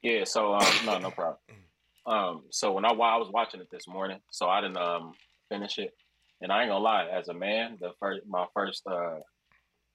[0.01, 1.38] Yeah, so um, no, no problem.
[2.05, 5.14] Um, so when I while I was watching it this morning, so I didn't um
[5.49, 5.93] finish it,
[6.41, 9.20] and I ain't gonna lie, as a man, the first my first uh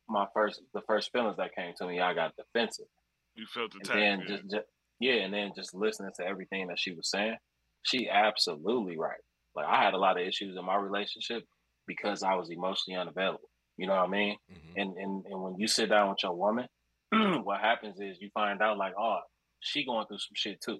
[0.08, 2.86] my first the first feelings that came to me, I got defensive.
[3.35, 3.99] You felt attacked.
[3.99, 4.66] And then just, just
[5.01, 7.37] yeah, and then just listening to everything that she was saying,
[7.82, 9.20] she absolutely right.
[9.55, 11.45] Like I had a lot of issues in my relationship
[11.87, 13.51] because I was emotionally unavailable.
[13.76, 14.37] You know what I mean?
[14.53, 14.80] Mm-hmm.
[14.80, 16.66] And, and and when you sit down with your woman,
[17.43, 19.18] what happens is you find out like, oh,
[19.61, 20.78] she going through some shit too.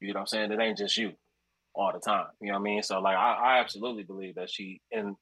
[0.00, 0.52] You know what I'm saying?
[0.52, 1.12] It ain't just you
[1.74, 2.26] all the time.
[2.40, 2.82] You know what I mean?
[2.82, 5.14] So like I, I absolutely believe that she and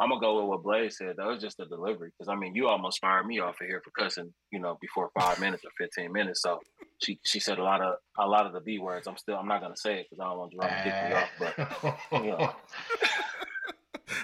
[0.00, 1.16] I'm gonna go with what Blaze said.
[1.18, 3.82] That was just the delivery, because I mean, you almost fired me off of here
[3.84, 6.40] for cussing, you know, before five minutes or fifteen minutes.
[6.40, 6.58] So
[7.02, 9.06] she she said a lot of a lot of the B words.
[9.06, 11.12] I'm still I'm not gonna say it because I don't want Jerome to kick me
[11.16, 11.98] off.
[12.10, 12.36] But you know.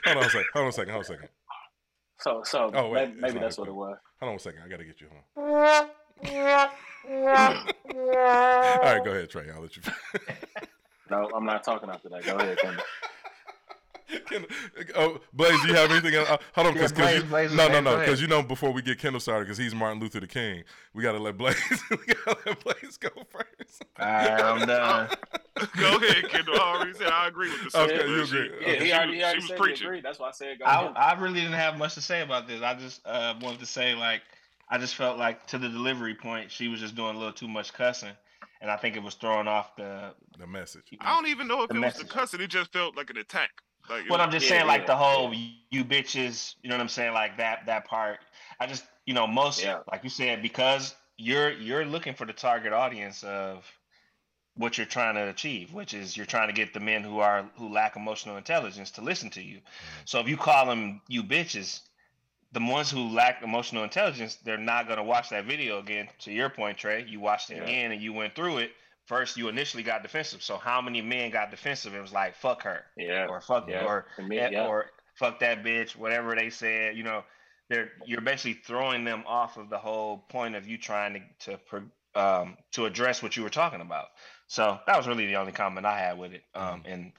[0.05, 0.45] hold on a second.
[0.55, 0.93] Hold on a second.
[0.93, 1.29] Hold on a second.
[2.21, 3.99] So so oh, wait, maybe, maybe that's what it was.
[4.21, 4.63] Hold on a second.
[4.65, 5.23] I gotta get you home.
[7.09, 9.51] All right, go ahead, Trey.
[9.55, 9.83] I'll let you.
[11.11, 12.25] no, I'm not talking after that.
[12.25, 12.59] Go ahead,
[14.27, 14.49] Kendall.
[14.77, 16.15] Kendall, oh, Blaze, do you have anything?
[16.15, 16.29] Else?
[16.29, 19.21] Uh, hold on, because yeah, no, no, no, because you know before we get Kendall
[19.21, 21.57] started, because he's Martin Luther the King, we gotta let Blaze,
[21.91, 23.85] we gotta let Blaze go first.
[23.99, 25.09] All right, I'm done.
[25.79, 26.55] go ahead, Kendall.
[26.57, 27.75] I already said I agree with this.
[27.75, 28.51] Okay, you agree?
[28.61, 29.79] Yeah, he already, he already she said preaching.
[29.79, 30.05] he agreed.
[30.05, 32.63] That's why I said go I, I, really didn't have much to say about this.
[32.63, 34.23] I just uh, wanted to say like
[34.69, 37.49] I just felt like to the delivery point, she was just doing a little too
[37.49, 38.13] much cussing
[38.61, 40.85] and I think it was throwing off the the message.
[41.01, 42.03] I don't even know if it message.
[42.03, 43.51] was the cussing; it just felt like an attack.
[43.89, 47.13] Like, well, I'm just saying, like the whole you bitches, you know what I'm saying,
[47.13, 48.19] like that that part.
[48.59, 49.81] I just, you know, most yeah.
[49.91, 53.65] like you said, because you're you're looking for the target audience of
[54.57, 57.49] what you're trying to achieve, which is you're trying to get the men who are
[57.57, 59.59] who lack emotional intelligence to listen to you.
[59.59, 60.03] Mm-hmm.
[60.05, 61.81] So if you call them you bitches,
[62.53, 66.09] the ones who lack emotional intelligence, they're not gonna watch that video again.
[66.21, 67.65] To your point, Trey, you watched it yeah.
[67.65, 68.73] again and you went through it
[69.07, 70.43] first you initially got defensive.
[70.43, 71.95] So how many men got defensive?
[71.95, 73.85] It was like fuck her, yeah, or fuck yeah.
[73.85, 74.67] or me, yeah.
[74.67, 76.97] or fuck that bitch, whatever they said.
[76.97, 77.25] You know,
[77.69, 82.21] they're you're basically throwing them off of the whole point of you trying to to
[82.21, 84.07] um, to address what you were talking about.
[84.49, 86.43] So that was really the only comment I had with it.
[86.55, 86.93] Um, mm-hmm.
[86.93, 87.13] and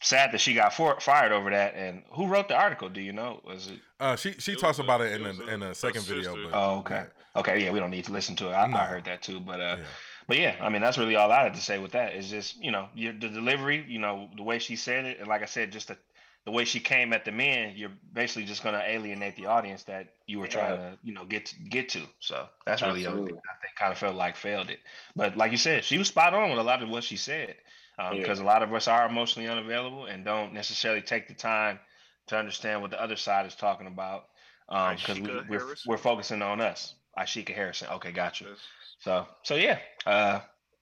[0.00, 1.74] sad that she got for, fired over that.
[1.74, 2.90] And who wrote the article?
[2.90, 3.40] Do you know?
[3.44, 3.80] Was it?
[3.98, 6.34] Uh, she she it talks about a, it in a, in a second video.
[6.34, 7.04] But, oh, okay,
[7.36, 8.52] okay, yeah, we don't need to listen to it.
[8.52, 8.76] I, no.
[8.76, 9.84] I heard that too, but uh, yeah
[10.26, 12.14] but yeah, I mean that's really all I had to say with that.
[12.14, 15.28] Is just you know your, the delivery, you know the way she said it, and
[15.28, 15.96] like I said, just the
[16.44, 19.84] the way she came at the men, you're basically just going to alienate the audience
[19.84, 22.02] that you were trying to you know get to, get to.
[22.20, 24.80] So that's really the only thing I think kind of felt like failed it.
[25.16, 27.56] But like you said, she was spot on with a lot of what she said
[27.96, 28.50] because um, yeah.
[28.50, 31.78] a lot of us are emotionally unavailable and don't necessarily take the time
[32.26, 34.26] to understand what the other side is talking about
[34.68, 36.94] because um, we, are we're, we're focusing on us.
[37.18, 37.88] Ashika Harrison.
[37.92, 38.46] Okay, gotcha.
[38.48, 38.58] Yes.
[39.04, 40.40] So so yeah, uh,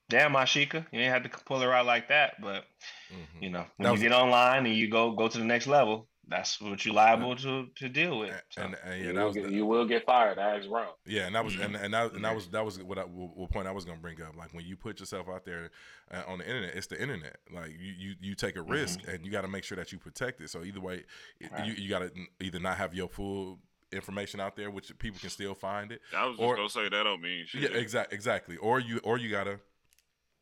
[0.08, 2.64] damn Ashika, you ain't have to pull her out like that, but
[3.12, 3.42] mm-hmm.
[3.42, 6.06] you know when that you get online and you go go to the next level,
[6.28, 8.32] that's what you're liable to to deal with.
[8.50, 8.62] So.
[8.62, 10.38] And, and, yeah, you, that was get, the, you will get fired.
[10.38, 10.92] That's wrong.
[11.04, 13.50] Yeah, and that was and, and that and that was that was what I, what
[13.50, 14.36] point I was gonna bring up.
[14.36, 15.72] Like when you put yourself out there
[16.12, 17.38] uh, on the internet, it's the internet.
[17.52, 19.10] Like you you, you take a risk mm-hmm.
[19.16, 20.50] and you got to make sure that you protect it.
[20.50, 21.02] So either way,
[21.50, 21.66] right.
[21.66, 23.58] you you got to either not have your full
[23.92, 26.00] information out there, which people can still find it.
[26.16, 27.62] I was just gonna say that don't mean shit.
[27.62, 28.56] Yeah, exactly, exactly.
[28.56, 29.60] Or you, or you gotta,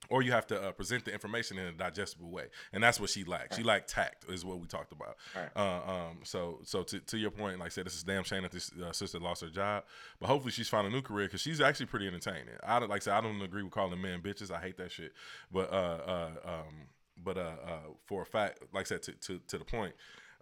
[0.08, 3.10] or you have to uh, present the information in a digestible way, and that's what
[3.10, 3.52] she lacked.
[3.52, 3.58] Right.
[3.58, 5.16] She lacked tact, is what we talked about.
[5.36, 5.50] Right.
[5.54, 8.42] Uh, um, so, so to, to your point, like I said, this is damn shame
[8.42, 9.84] that this uh, sister lost her job,
[10.18, 12.54] but hopefully she's found a new career because she's actually pretty entertaining.
[12.64, 14.50] I like I said, I don't agree with calling men bitches.
[14.50, 15.12] I hate that shit,
[15.52, 16.88] but uh, uh, um,
[17.22, 19.94] but uh, uh, for a fact, like I said, to, to, to the point,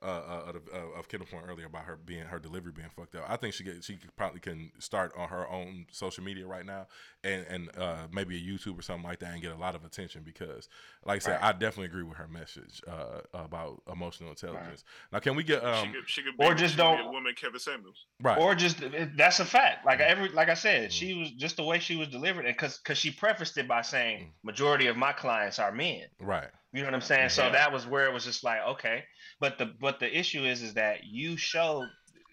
[0.03, 3.25] uh, uh, uh, of Kendall point earlier about her being her delivery being fucked up.
[3.29, 6.87] I think she get, she probably can start on her own social media right now
[7.25, 9.85] and and uh, maybe a YouTube or something like that and get a lot of
[9.85, 10.69] attention because,
[11.05, 11.45] like I said, right.
[11.45, 14.85] I definitely agree with her message uh, about emotional intelligence.
[14.85, 15.13] Right.
[15.13, 17.59] Now, can we get um, she could, she could or just don't a woman Kevin
[17.59, 18.39] Samuels, right?
[18.39, 18.83] Or just
[19.17, 19.85] that's a fact.
[19.85, 20.91] Like every like I said, mm-hmm.
[20.91, 23.83] she was just the way she was delivered, and because because she prefaced it by
[23.83, 24.47] saying mm-hmm.
[24.47, 26.49] majority of my clients are men, right?
[26.73, 27.23] You know what I'm saying?
[27.23, 27.29] Yeah.
[27.29, 29.05] So that was where it was just like, okay.
[29.41, 31.89] But the but the issue is is that you showed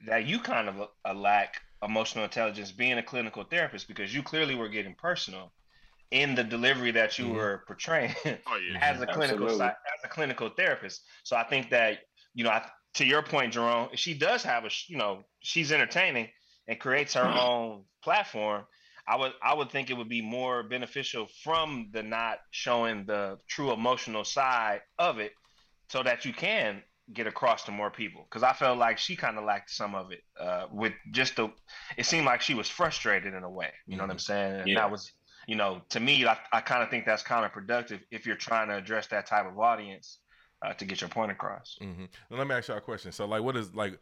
[0.07, 4.23] that you kind of a, a lack emotional intelligence being a clinical therapist because you
[4.23, 5.51] clearly were getting personal
[6.11, 7.35] in the delivery that you mm-hmm.
[7.35, 8.31] were portraying oh,
[8.71, 8.79] yeah.
[8.81, 11.01] as a clinical as a clinical therapist.
[11.23, 11.99] So I think that
[12.33, 16.29] you know, I, to your point, Jerome, she does have a you know she's entertaining
[16.67, 17.39] and creates her mm-hmm.
[17.39, 18.63] own platform.
[19.07, 23.38] I would I would think it would be more beneficial from the not showing the
[23.48, 25.34] true emotional side of it,
[25.90, 26.82] so that you can
[27.14, 28.26] get across to more people.
[28.30, 31.49] Because I felt like she kind of lacked some of it uh, with just the.
[31.98, 33.72] It seemed like she was frustrated in a way.
[33.86, 34.07] You know mm-hmm.
[34.07, 34.19] what I'm mm-hmm.
[34.19, 34.60] saying?
[34.61, 34.80] And yeah.
[34.80, 35.11] that was,
[35.48, 38.76] you know, to me, I, I kind of think that's counterproductive if you're trying to
[38.76, 40.19] address that type of audience
[40.64, 41.77] uh, to get your point across.
[41.82, 42.06] Mm-hmm.
[42.32, 43.11] let me ask y'all a question.
[43.11, 43.99] So, like, what is like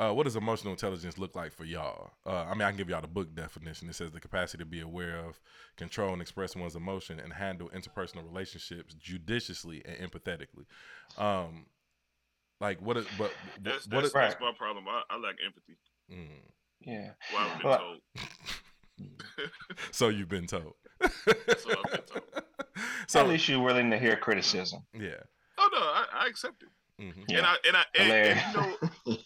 [0.00, 2.12] uh, what does emotional intelligence look like for y'all?
[2.24, 3.86] Uh, I mean, I can give y'all the book definition.
[3.90, 5.38] It says the capacity to be aware of,
[5.76, 10.64] control, and express one's emotion, and handle interpersonal relationships judiciously and empathetically.
[11.18, 11.66] Um,
[12.62, 13.30] like what is but
[13.62, 14.86] that's, what that's, is, that's my problem.
[14.88, 15.76] I, I lack empathy.
[16.10, 16.28] Mm.
[16.80, 17.10] Yeah.
[17.34, 19.50] Well, I've been well, told.
[19.90, 20.74] so you've been told.
[21.02, 22.44] so I've been told.
[23.06, 24.80] So, At least you're willing to hear criticism.
[24.94, 25.20] Yeah.
[25.58, 27.02] Oh no, I, I accept it.
[27.02, 27.22] Mm-hmm.
[27.28, 27.38] Yeah.
[27.38, 29.18] And I and I and, and, you know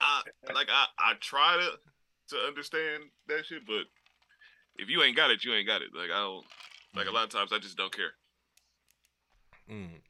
[0.00, 0.22] I
[0.54, 3.84] like I, I try to to understand that shit, but
[4.76, 5.88] if you ain't got it, you ain't got it.
[5.94, 6.44] Like I don't
[6.94, 7.16] like a mm-hmm.
[7.16, 8.12] lot of times I just don't care.
[9.70, 10.00] Mm.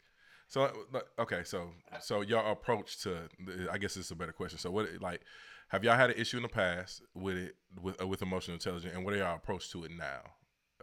[0.48, 0.70] So
[1.18, 1.70] okay, so
[2.00, 3.28] so your approach to
[3.70, 4.58] I guess it's a better question.
[4.58, 5.22] So what like
[5.68, 8.92] have y'all had an issue in the past with it with uh, with emotional intelligence,
[8.94, 10.20] and what are y'all approach to it now?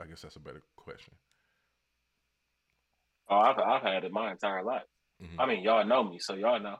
[0.02, 1.14] I guess that's a better question.
[3.30, 4.84] Oh, I've I've had it my entire life.
[5.22, 5.40] Mm-hmm.
[5.40, 6.78] I mean, y'all know me, so y'all know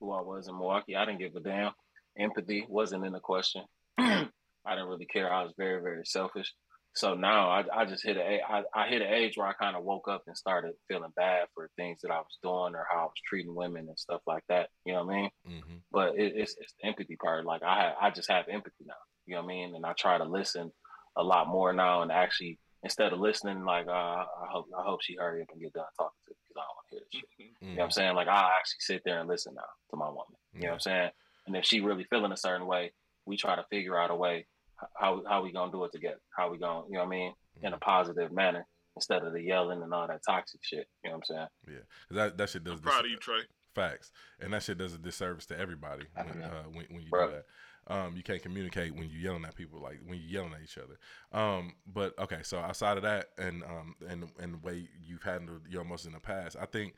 [0.00, 0.96] who I was in Milwaukee.
[0.96, 1.72] I didn't give a damn.
[2.18, 3.62] Empathy wasn't in the question.
[3.98, 4.28] I
[4.70, 5.32] didn't really care.
[5.32, 6.52] I was very, very selfish.
[6.94, 9.76] So now I, I just hit a I, I hit an age where I kind
[9.76, 13.00] of woke up and started feeling bad for things that I was doing or how
[13.00, 14.70] I was treating women and stuff like that.
[14.86, 15.30] You know what I mean?
[15.46, 15.76] Mm-hmm.
[15.92, 17.44] But it, it's it's the empathy part.
[17.44, 18.94] Like I have, I just have empathy now.
[19.26, 19.74] You know what I mean?
[19.74, 20.72] And I try to listen
[21.16, 25.02] a lot more now and actually instead of listening like uh, I hope I hope
[25.02, 27.70] she hurry up and get done talking to because I don't want to hear this
[27.70, 27.70] shit.
[27.70, 27.70] Mm-hmm.
[27.70, 28.16] You know what I'm saying?
[28.16, 30.24] Like I actually sit there and listen now to my woman.
[30.54, 31.10] You know what I'm saying?
[31.46, 32.92] And if she really feeling a certain way,
[33.24, 34.46] we try to figure out a way
[34.94, 36.20] how how we gonna do it together.
[36.36, 37.32] How we gonna you know what I mean
[37.62, 40.88] in a positive manner instead of the yelling and all that toxic shit.
[41.04, 41.48] You know what I'm saying?
[41.68, 42.74] Yeah, that that shit does.
[42.74, 43.40] I'm proud of you, Trey.
[43.74, 44.10] Facts,
[44.40, 47.26] and that shit does a disservice to everybody when, uh, when, when you Bro.
[47.26, 47.44] do that.
[47.88, 50.78] Um, you can't communicate when you're yelling at people, like when you're yelling at each
[50.78, 50.98] other.
[51.30, 55.60] Um, but okay, so outside of that, and um, and and the way you've handled
[55.68, 56.94] your emotions in the past, I think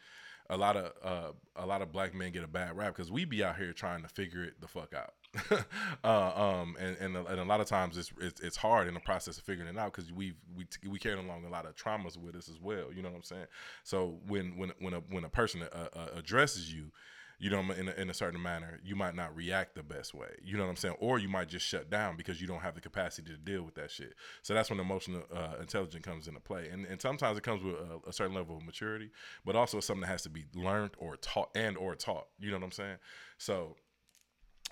[0.50, 3.24] a lot of uh, a lot of black men get a bad rap because we
[3.24, 5.14] be out here trying to figure it the fuck out.
[6.04, 9.00] uh, um, and, and and a lot of times it's, it's, it's hard in the
[9.00, 12.16] process of figuring it out because we we we carry along a lot of traumas
[12.16, 12.92] with us as well.
[12.94, 13.46] You know what I'm saying?
[13.84, 16.92] So when when when a when a person uh, uh, addresses you
[17.40, 20.28] you know, in a, in a certain manner, you might not react the best way.
[20.42, 20.96] You know what I'm saying?
[20.98, 23.76] Or you might just shut down because you don't have the capacity to deal with
[23.76, 24.14] that shit.
[24.42, 26.68] So that's when emotional uh, intelligence comes into play.
[26.68, 29.10] And, and sometimes it comes with a, a, certain level of maturity,
[29.44, 32.26] but also something that has to be learned or taught and or taught.
[32.40, 32.96] You know what I'm saying?
[33.38, 33.76] So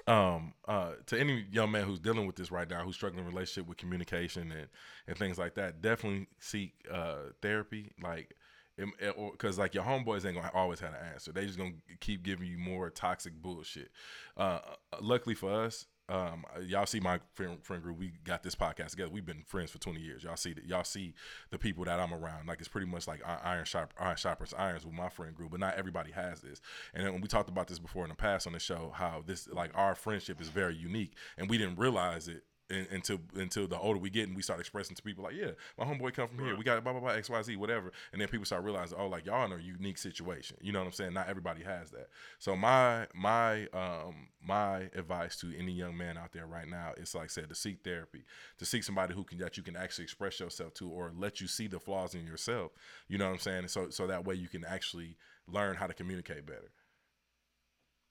[0.06, 3.30] um uh to any young man who's dealing with this right now who's struggling in
[3.30, 4.68] relationship with communication and
[5.08, 8.36] and things like that definitely seek uh therapy like
[8.76, 11.32] because like your homeboys ain't gonna always have an answer.
[11.32, 13.90] They just gonna keep giving you more toxic bullshit.
[14.36, 14.60] Uh,
[14.92, 17.98] uh, luckily for us, um, y'all see my friend, friend group.
[17.98, 19.10] We got this podcast together.
[19.10, 20.22] We've been friends for twenty years.
[20.22, 20.64] Y'all see that.
[20.64, 21.14] Y'all see
[21.50, 22.46] the people that I'm around.
[22.46, 25.50] Like it's pretty much like iron sharp, iron sharpens irons with my friend group.
[25.50, 26.60] But not everybody has this.
[26.94, 29.48] And then we talked about this before in the past on the show, how this
[29.48, 33.98] like our friendship is very unique, and we didn't realize it until until the older
[33.98, 36.56] we get and we start expressing to people like, yeah, my homeboy come from here.
[36.56, 39.06] We got blah blah blah X Y Z whatever, and then people start realizing, oh,
[39.06, 40.56] like y'all in a unique situation.
[40.60, 41.14] You know what I'm saying?
[41.14, 42.08] Not everybody has that.
[42.38, 47.14] So my my um my advice to any young man out there right now is
[47.14, 48.24] like I said to seek therapy,
[48.58, 51.46] to seek somebody who can that you can actually express yourself to or let you
[51.46, 52.72] see the flaws in yourself.
[53.08, 53.68] You know what I'm saying?
[53.68, 55.16] So so that way you can actually
[55.46, 56.70] learn how to communicate better.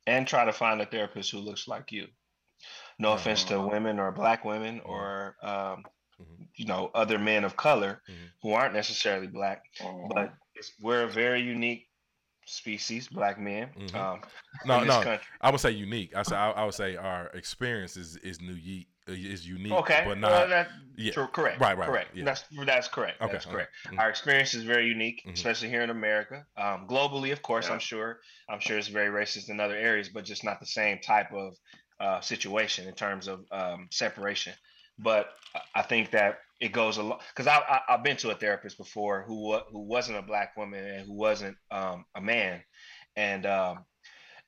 [0.07, 2.07] And try to find a therapist who looks like you.
[2.97, 5.83] No offense to women or black women or um,
[6.21, 6.43] mm-hmm.
[6.55, 8.25] you know other men of color mm-hmm.
[8.41, 9.63] who aren't necessarily black,
[10.13, 10.33] but
[10.81, 11.87] we're a very unique
[12.45, 13.69] species, black men.
[13.77, 13.97] Mm-hmm.
[13.97, 14.21] Um,
[14.65, 15.01] no, no.
[15.01, 15.25] Country.
[15.41, 16.15] I would say unique.
[16.15, 18.57] I say I, I, would say our experience is is new
[19.07, 19.73] is unique.
[19.73, 21.59] Okay, but not well, that, yeah, true, correct.
[21.59, 22.15] Right, right, correct.
[22.15, 22.25] Yeah.
[22.25, 23.21] That's that's correct.
[23.21, 23.71] Okay, that's correct.
[23.87, 23.99] Mm-hmm.
[23.99, 25.33] Our experience is very unique, mm-hmm.
[25.33, 26.45] especially here in America.
[26.57, 27.73] Um, globally, of course, yeah.
[27.73, 28.19] I'm sure.
[28.49, 31.55] I'm sure it's very racist in other areas, but just not the same type of
[31.99, 34.53] uh, situation in terms of um, separation.
[34.97, 35.29] But
[35.73, 38.77] I think that it goes a lot because I, I have been to a therapist
[38.77, 42.61] before who who wasn't a black woman and who wasn't um, a man,
[43.15, 43.85] and um,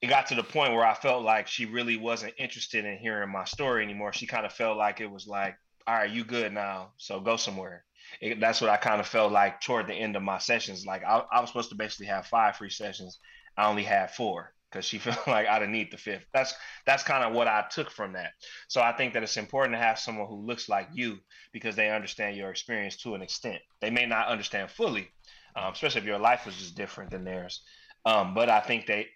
[0.01, 3.31] it got to the point where I felt like she really wasn't interested in hearing
[3.31, 4.13] my story anymore.
[4.13, 5.55] She kind of felt like it was like,
[5.85, 7.83] all right, you good now, so go somewhere.
[8.21, 10.85] It, that's what I kind of felt like toward the end of my sessions.
[10.85, 13.19] Like I, I was supposed to basically have five free sessions.
[13.57, 16.25] I only had four because she felt like I didn't need the fifth.
[16.33, 16.53] That's
[16.85, 18.31] that's kind of what I took from that.
[18.67, 21.19] So I think that it's important to have someone who looks like you
[21.51, 23.61] because they understand your experience to an extent.
[23.81, 25.09] They may not understand fully,
[25.55, 27.61] um, especially if your life was just different than theirs.
[28.05, 29.07] Um, but I think they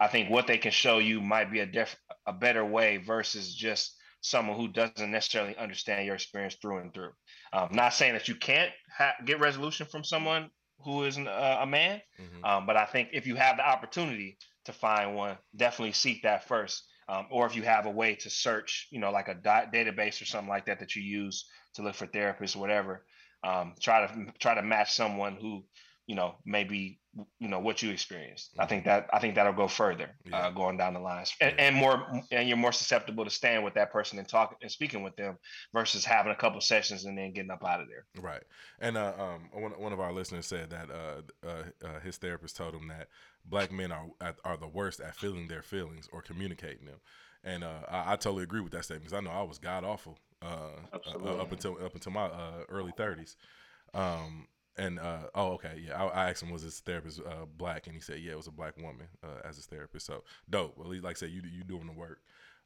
[0.00, 3.54] I think what they can show you might be a diff- a better way versus
[3.54, 7.12] just someone who doesn't necessarily understand your experience through and through.
[7.52, 10.50] Um, not saying that you can't ha- get resolution from someone
[10.80, 12.44] who is uh, a man, mm-hmm.
[12.44, 14.38] um, but I think if you have the opportunity
[14.68, 16.84] to find one, definitely seek that first.
[17.08, 20.26] Um, or if you have a way to search, you know, like a database or
[20.26, 23.06] something like that that you use to look for therapists or whatever,
[23.42, 25.64] um, try to try to match someone who
[26.08, 26.98] you know maybe
[27.38, 28.52] you know what you experienced.
[28.52, 28.62] Mm-hmm.
[28.62, 30.46] I think that I think that'll go further yeah.
[30.46, 31.64] uh, going down the lines, and, yeah.
[31.66, 35.02] and, more and you're more susceptible to staying with that person and talking and speaking
[35.02, 35.36] with them
[35.74, 38.06] versus having a couple sessions and then getting up out of there.
[38.22, 38.42] Right,
[38.80, 42.56] and uh, um, one one of our listeners said that uh, uh, uh his therapist
[42.56, 43.08] told him that
[43.44, 44.06] black men are
[44.44, 47.00] are the worst at feeling their feelings or communicating them,
[47.44, 49.84] and uh, I, I, totally agree with that statement because I know I was god
[49.84, 52.30] awful up until up until my
[52.70, 53.36] early thirties.
[53.92, 54.46] Um,
[54.78, 56.02] and uh, oh, okay, yeah.
[56.02, 58.46] I, I, asked him was his therapist uh, black, and he said yeah, it was
[58.46, 60.06] a black woman uh, as his therapist.
[60.06, 60.78] So dope.
[60.78, 62.20] Well, like I said, you you doing the work,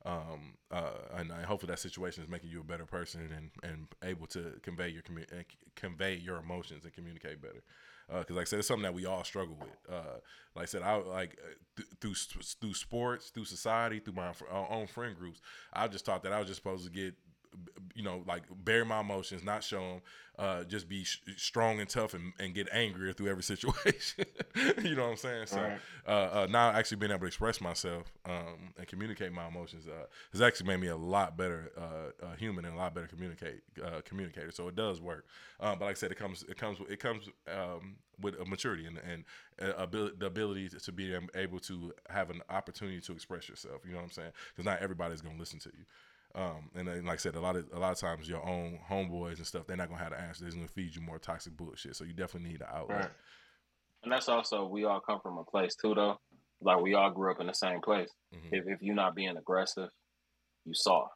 [0.05, 3.87] um, uh, and, and, hopefully that situation is making you a better person and, and
[4.03, 5.45] able to convey your commu-
[5.77, 7.63] convey your emotions and communicate better.
[8.09, 9.95] Because uh, like I said, it's something that we all struggle with.
[9.95, 10.19] Uh,
[10.57, 11.39] like I said, I like
[11.77, 15.41] th- through through sports, through society, through my own friend groups.
[15.73, 17.15] I just thought that I was just supposed to get
[17.95, 20.01] you know, like bury my emotions, not show them,
[20.39, 24.24] uh, just be sh- strong and tough and, and get angrier through every situation.
[24.83, 25.47] you know what I'm saying?
[25.47, 25.79] So right.
[26.07, 30.07] uh, uh, now actually being able to express myself um, and communicate my emotions uh,
[30.33, 33.62] has actually made me a lot better uh, uh, human and a lot better communicate
[34.05, 34.51] communicator.
[34.51, 35.27] So it does work.
[35.61, 38.87] Um, but like I said, it comes it comes it comes um, with a maturity
[38.87, 39.24] and, and
[39.77, 43.83] ability, the ability to be able to have an opportunity to express yourself.
[43.85, 44.33] You know what I'm saying?
[44.55, 45.85] Because not everybody's gonna listen to you.
[46.35, 48.79] Um, and then, like I said, a lot of a lot of times your own
[48.91, 50.45] homeboys and stuff, they're not gonna have the answer.
[50.45, 51.95] They're gonna feed you more toxic bullshit.
[51.95, 52.99] So you definitely need an outlet.
[52.99, 53.11] Right.
[54.03, 56.19] And that's also we all come from a place too, though.
[56.63, 58.09] Like we all grew up in the same place.
[58.35, 58.55] Mm-hmm.
[58.55, 59.91] If if you're not being aggressive,
[60.65, 61.15] you soft,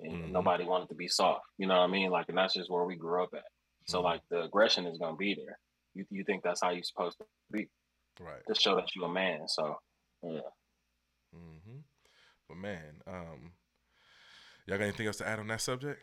[0.00, 0.32] and mm-hmm.
[0.32, 1.44] nobody wanted to be soft.
[1.56, 2.10] You know what I mean?
[2.10, 3.44] Like, and that's just where we grew up at.
[3.86, 4.06] So mm-hmm.
[4.06, 5.58] like the aggression is gonna be there.
[5.94, 7.68] You you think that's how you're supposed to be,
[8.20, 8.42] right?
[8.46, 9.48] To show that you're a man.
[9.48, 9.76] So
[10.22, 10.40] yeah.
[11.34, 11.78] Mm-hmm.
[12.48, 13.52] But man, um,
[14.66, 16.00] Y'all got anything else to add on that subject?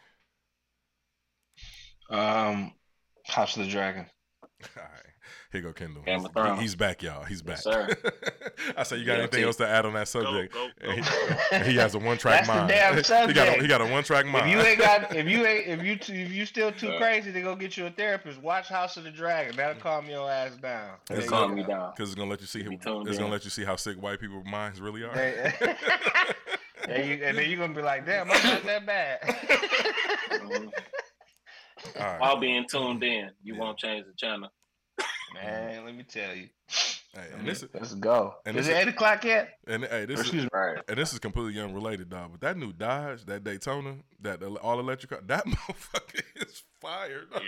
[2.09, 2.73] Um,
[3.25, 4.05] House of the Dragon.
[4.77, 4.91] All right,
[5.51, 6.03] here go Kendall.
[6.05, 7.23] He's, he's back, y'all.
[7.23, 7.59] He's back.
[7.65, 7.95] Yes,
[8.77, 10.53] I said, you got yeah, anything else to add on that subject?
[10.53, 11.59] Go, go, go.
[11.59, 12.69] He, he, has a one track mind.
[12.69, 13.27] damn subject.
[13.29, 14.49] he got a, he got a one track mind.
[14.49, 17.31] If you ain't got, if you ain't, if you if you still too uh, crazy
[17.31, 19.55] to go get you a therapist, watch House of the Dragon.
[19.55, 20.91] That'll calm your ass down.
[21.11, 22.63] It's calm me down because it's gonna let you see.
[22.63, 22.73] him.
[22.73, 25.35] It's gonna let you see how sick white people minds really are.
[26.87, 29.19] And, you, and then you're gonna be like, damn, I'm not that bad.
[31.99, 32.19] right.
[32.19, 33.59] While being tuned in, you yeah.
[33.59, 34.49] won't change the channel.
[35.33, 36.49] Man, let me tell you.
[37.13, 38.35] Hey, and this is, let's go.
[38.45, 39.49] And is it eight o'clock yet?
[39.65, 40.77] And hey, this is right.
[40.87, 42.31] And this is completely unrelated, dog.
[42.31, 47.23] But that new Dodge, that Daytona, that all electric car, that motherfucker is fire.
[47.31, 47.41] Dog.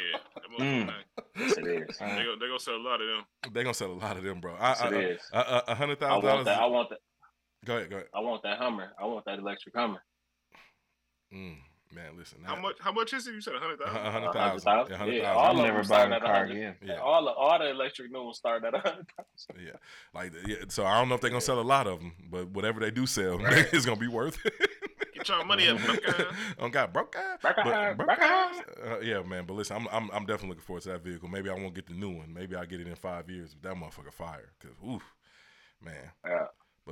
[0.58, 0.94] Yeah, mm.
[1.38, 1.98] yes, it is.
[2.00, 3.54] They gonna, they gonna sell a lot of them.
[3.54, 4.56] They're gonna sell a lot of them, bro.
[4.56, 5.22] I, yes, I, it is.
[5.34, 6.48] A hundred thousand dollars.
[6.48, 7.00] I want that.
[7.66, 8.08] Go ahead, go ahead.
[8.14, 8.94] I want that Hummer.
[9.00, 10.02] I want that electric Hummer.
[11.34, 11.58] Mm,
[11.94, 12.40] man, listen.
[12.44, 12.76] How much?
[12.80, 13.34] How much is it?
[13.34, 13.98] You said a hundred thousand.
[13.98, 14.68] A hundred thousand.
[14.68, 15.26] A hundred thousand.
[15.26, 16.76] all never buying a car again.
[16.84, 16.96] Yeah.
[16.96, 19.66] All the all the electric new ones start at a hundred thousand.
[19.66, 19.78] Yeah,
[20.14, 20.56] like yeah.
[20.70, 22.92] So I don't know if they're gonna sell a lot of them, but whatever they
[22.92, 23.68] do sell, right.
[23.74, 24.54] it's gonna be worth it.
[25.14, 26.00] Get your money up, broke
[26.60, 27.36] On God, broke guy.
[27.42, 29.46] Broke broke uh, Yeah, man.
[29.46, 31.28] But listen, I'm, I'm I'm definitely looking forward to that vehicle.
[31.28, 32.34] Maybe I won't get the new one.
[32.34, 33.54] Maybe I'll get it in five years.
[33.54, 34.54] But that motherfucker fire.
[34.62, 35.04] Cause oof,
[35.84, 36.12] man.
[36.26, 36.46] Yeah.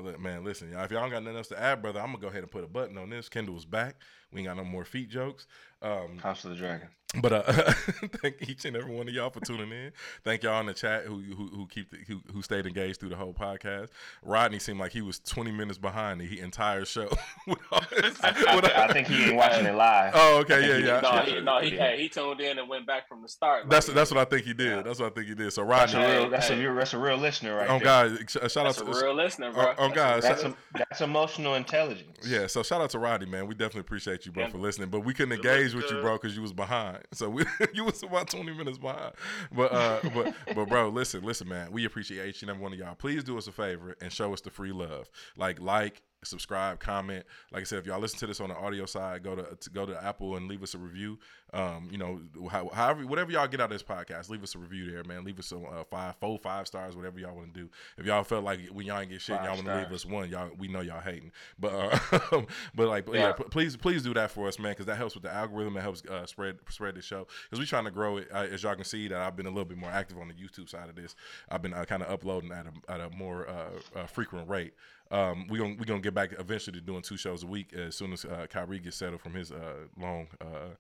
[0.04, 0.84] But man, listen, y'all.
[0.84, 2.64] If y'all don't got nothing else to add, brother, I'm gonna go ahead and put
[2.64, 3.30] a button on this.
[3.30, 3.96] Kendall's back.
[4.32, 5.48] We ain't got no more feet jokes.
[5.82, 6.90] Um, House of the Dragon.
[7.22, 7.42] But uh,
[8.22, 9.92] thank each and every one of y'all for tuning in.
[10.26, 13.10] Thank y'all in the chat who who, who keep the, who, who stayed engaged through
[13.10, 13.88] the whole podcast.
[14.22, 17.08] Rodney seemed like he was twenty minutes behind the entire show.
[17.72, 17.82] I,
[18.24, 20.12] I, I, think he ain't watching it live.
[20.16, 21.00] Oh, okay, yeah, yeah.
[21.00, 23.70] No, he, no, he, hey, he tuned in and went back from the start.
[23.70, 24.78] That's like, that's what I think he did.
[24.78, 24.82] Yeah.
[24.82, 25.54] That's what I think he did.
[25.54, 26.66] So Rodney, that's a real, that's, hey.
[26.66, 27.70] a, that's a real listener, right?
[27.70, 29.74] On God, shout that's out to a real listener, bro.
[29.78, 32.18] On, guys, that's, a, that's emotional intelligence.
[32.28, 33.48] Yeah, so shout out to Rodney, man.
[33.48, 34.50] We definitely appreciate you, bro, yeah.
[34.50, 34.90] for listening.
[34.90, 36.97] But we couldn't engage with you, bro, because you was behind.
[37.14, 37.44] So we
[37.74, 39.14] you was about 20 minutes behind.
[39.52, 41.72] But uh but but bro, listen, listen, man.
[41.72, 42.96] We appreciate each and every one of y'all.
[42.96, 45.10] Please do us a favor and show us the free love.
[45.36, 47.26] Like like subscribe, comment.
[47.52, 49.70] Like I said, if y'all listen to this on the audio side, go to, to
[49.70, 51.20] go to Apple and leave us a review.
[51.54, 52.20] Um, you know,
[52.50, 55.24] how, however, whatever y'all get out of this podcast, leave us a review there, man.
[55.24, 57.70] Leave us some uh, five, four, five stars, whatever y'all want to do.
[57.98, 60.06] If y'all felt like when y'all ain't get shit, you y'all want to leave us
[60.06, 61.32] one, y'all we know y'all hating.
[61.58, 62.42] But uh,
[62.76, 63.28] but like, yeah.
[63.28, 65.76] yeah, please please do that for us, man, because that helps with the algorithm.
[65.76, 68.28] That helps uh, spread spread the show because we trying to grow it.
[68.34, 70.34] Uh, as y'all can see, that I've been a little bit more active on the
[70.34, 71.16] YouTube side of this.
[71.50, 74.74] I've been uh, kind of uploading at a at a more uh, frequent rate.
[75.10, 77.96] Um, we're gonna we gonna get back eventually to doing two shows a week as
[77.96, 80.76] soon as uh, Kyrie gets settled from his uh, long uh,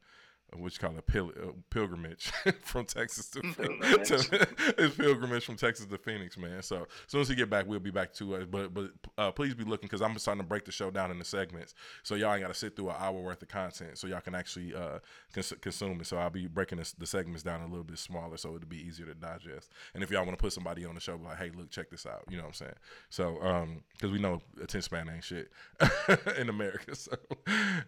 [0.55, 4.47] what you call a pil- uh, pilgrimage from Texas to, to
[4.77, 6.61] his pilgrimage from Texas to Phoenix, man.
[6.61, 8.45] So as soon as he get back, we'll be back to us.
[8.49, 11.25] But but uh, please be looking because I'm starting to break the show down into
[11.25, 14.21] segments, so y'all ain't got to sit through an hour worth of content, so y'all
[14.21, 14.99] can actually uh,
[15.33, 16.07] cons- consume it.
[16.07, 18.81] So I'll be breaking this, the segments down a little bit smaller, so it'll be
[18.81, 19.71] easier to digest.
[19.93, 22.05] And if y'all want to put somebody on the show, like, hey, look, check this
[22.05, 22.23] out.
[22.29, 22.73] You know what I'm saying?
[23.09, 25.51] So um, because we know attention span ain't shit
[26.37, 26.95] in America.
[26.95, 27.13] So,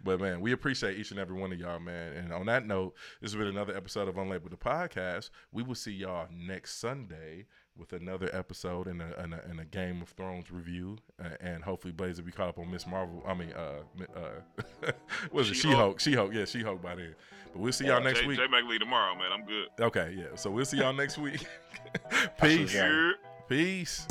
[0.03, 2.13] but man, we appreciate each and every one of y'all, man.
[2.13, 5.29] And on that note, this has been another episode of Unlabeled the Podcast.
[5.51, 7.45] We will see y'all next Sunday
[7.77, 11.63] with another episode and a, and a, and a Game of Thrones review, uh, and
[11.63, 12.85] hopefully Blaze will be caught up on Ms.
[12.85, 13.23] Marvel.
[13.25, 13.83] I mean, uh,
[14.85, 14.91] uh,
[15.31, 15.55] what is it?
[15.55, 15.99] She Hulk.
[15.99, 16.33] She Hulk.
[16.33, 17.15] Yeah, She Hulk by then.
[17.53, 18.37] But we'll see y'all next Jay, week.
[18.37, 19.31] Jay McLean tomorrow, man.
[19.31, 19.67] I'm good.
[19.79, 20.35] Okay, yeah.
[20.35, 21.45] So we'll see y'all next week.
[22.41, 22.75] Peace.
[23.47, 24.07] Peace.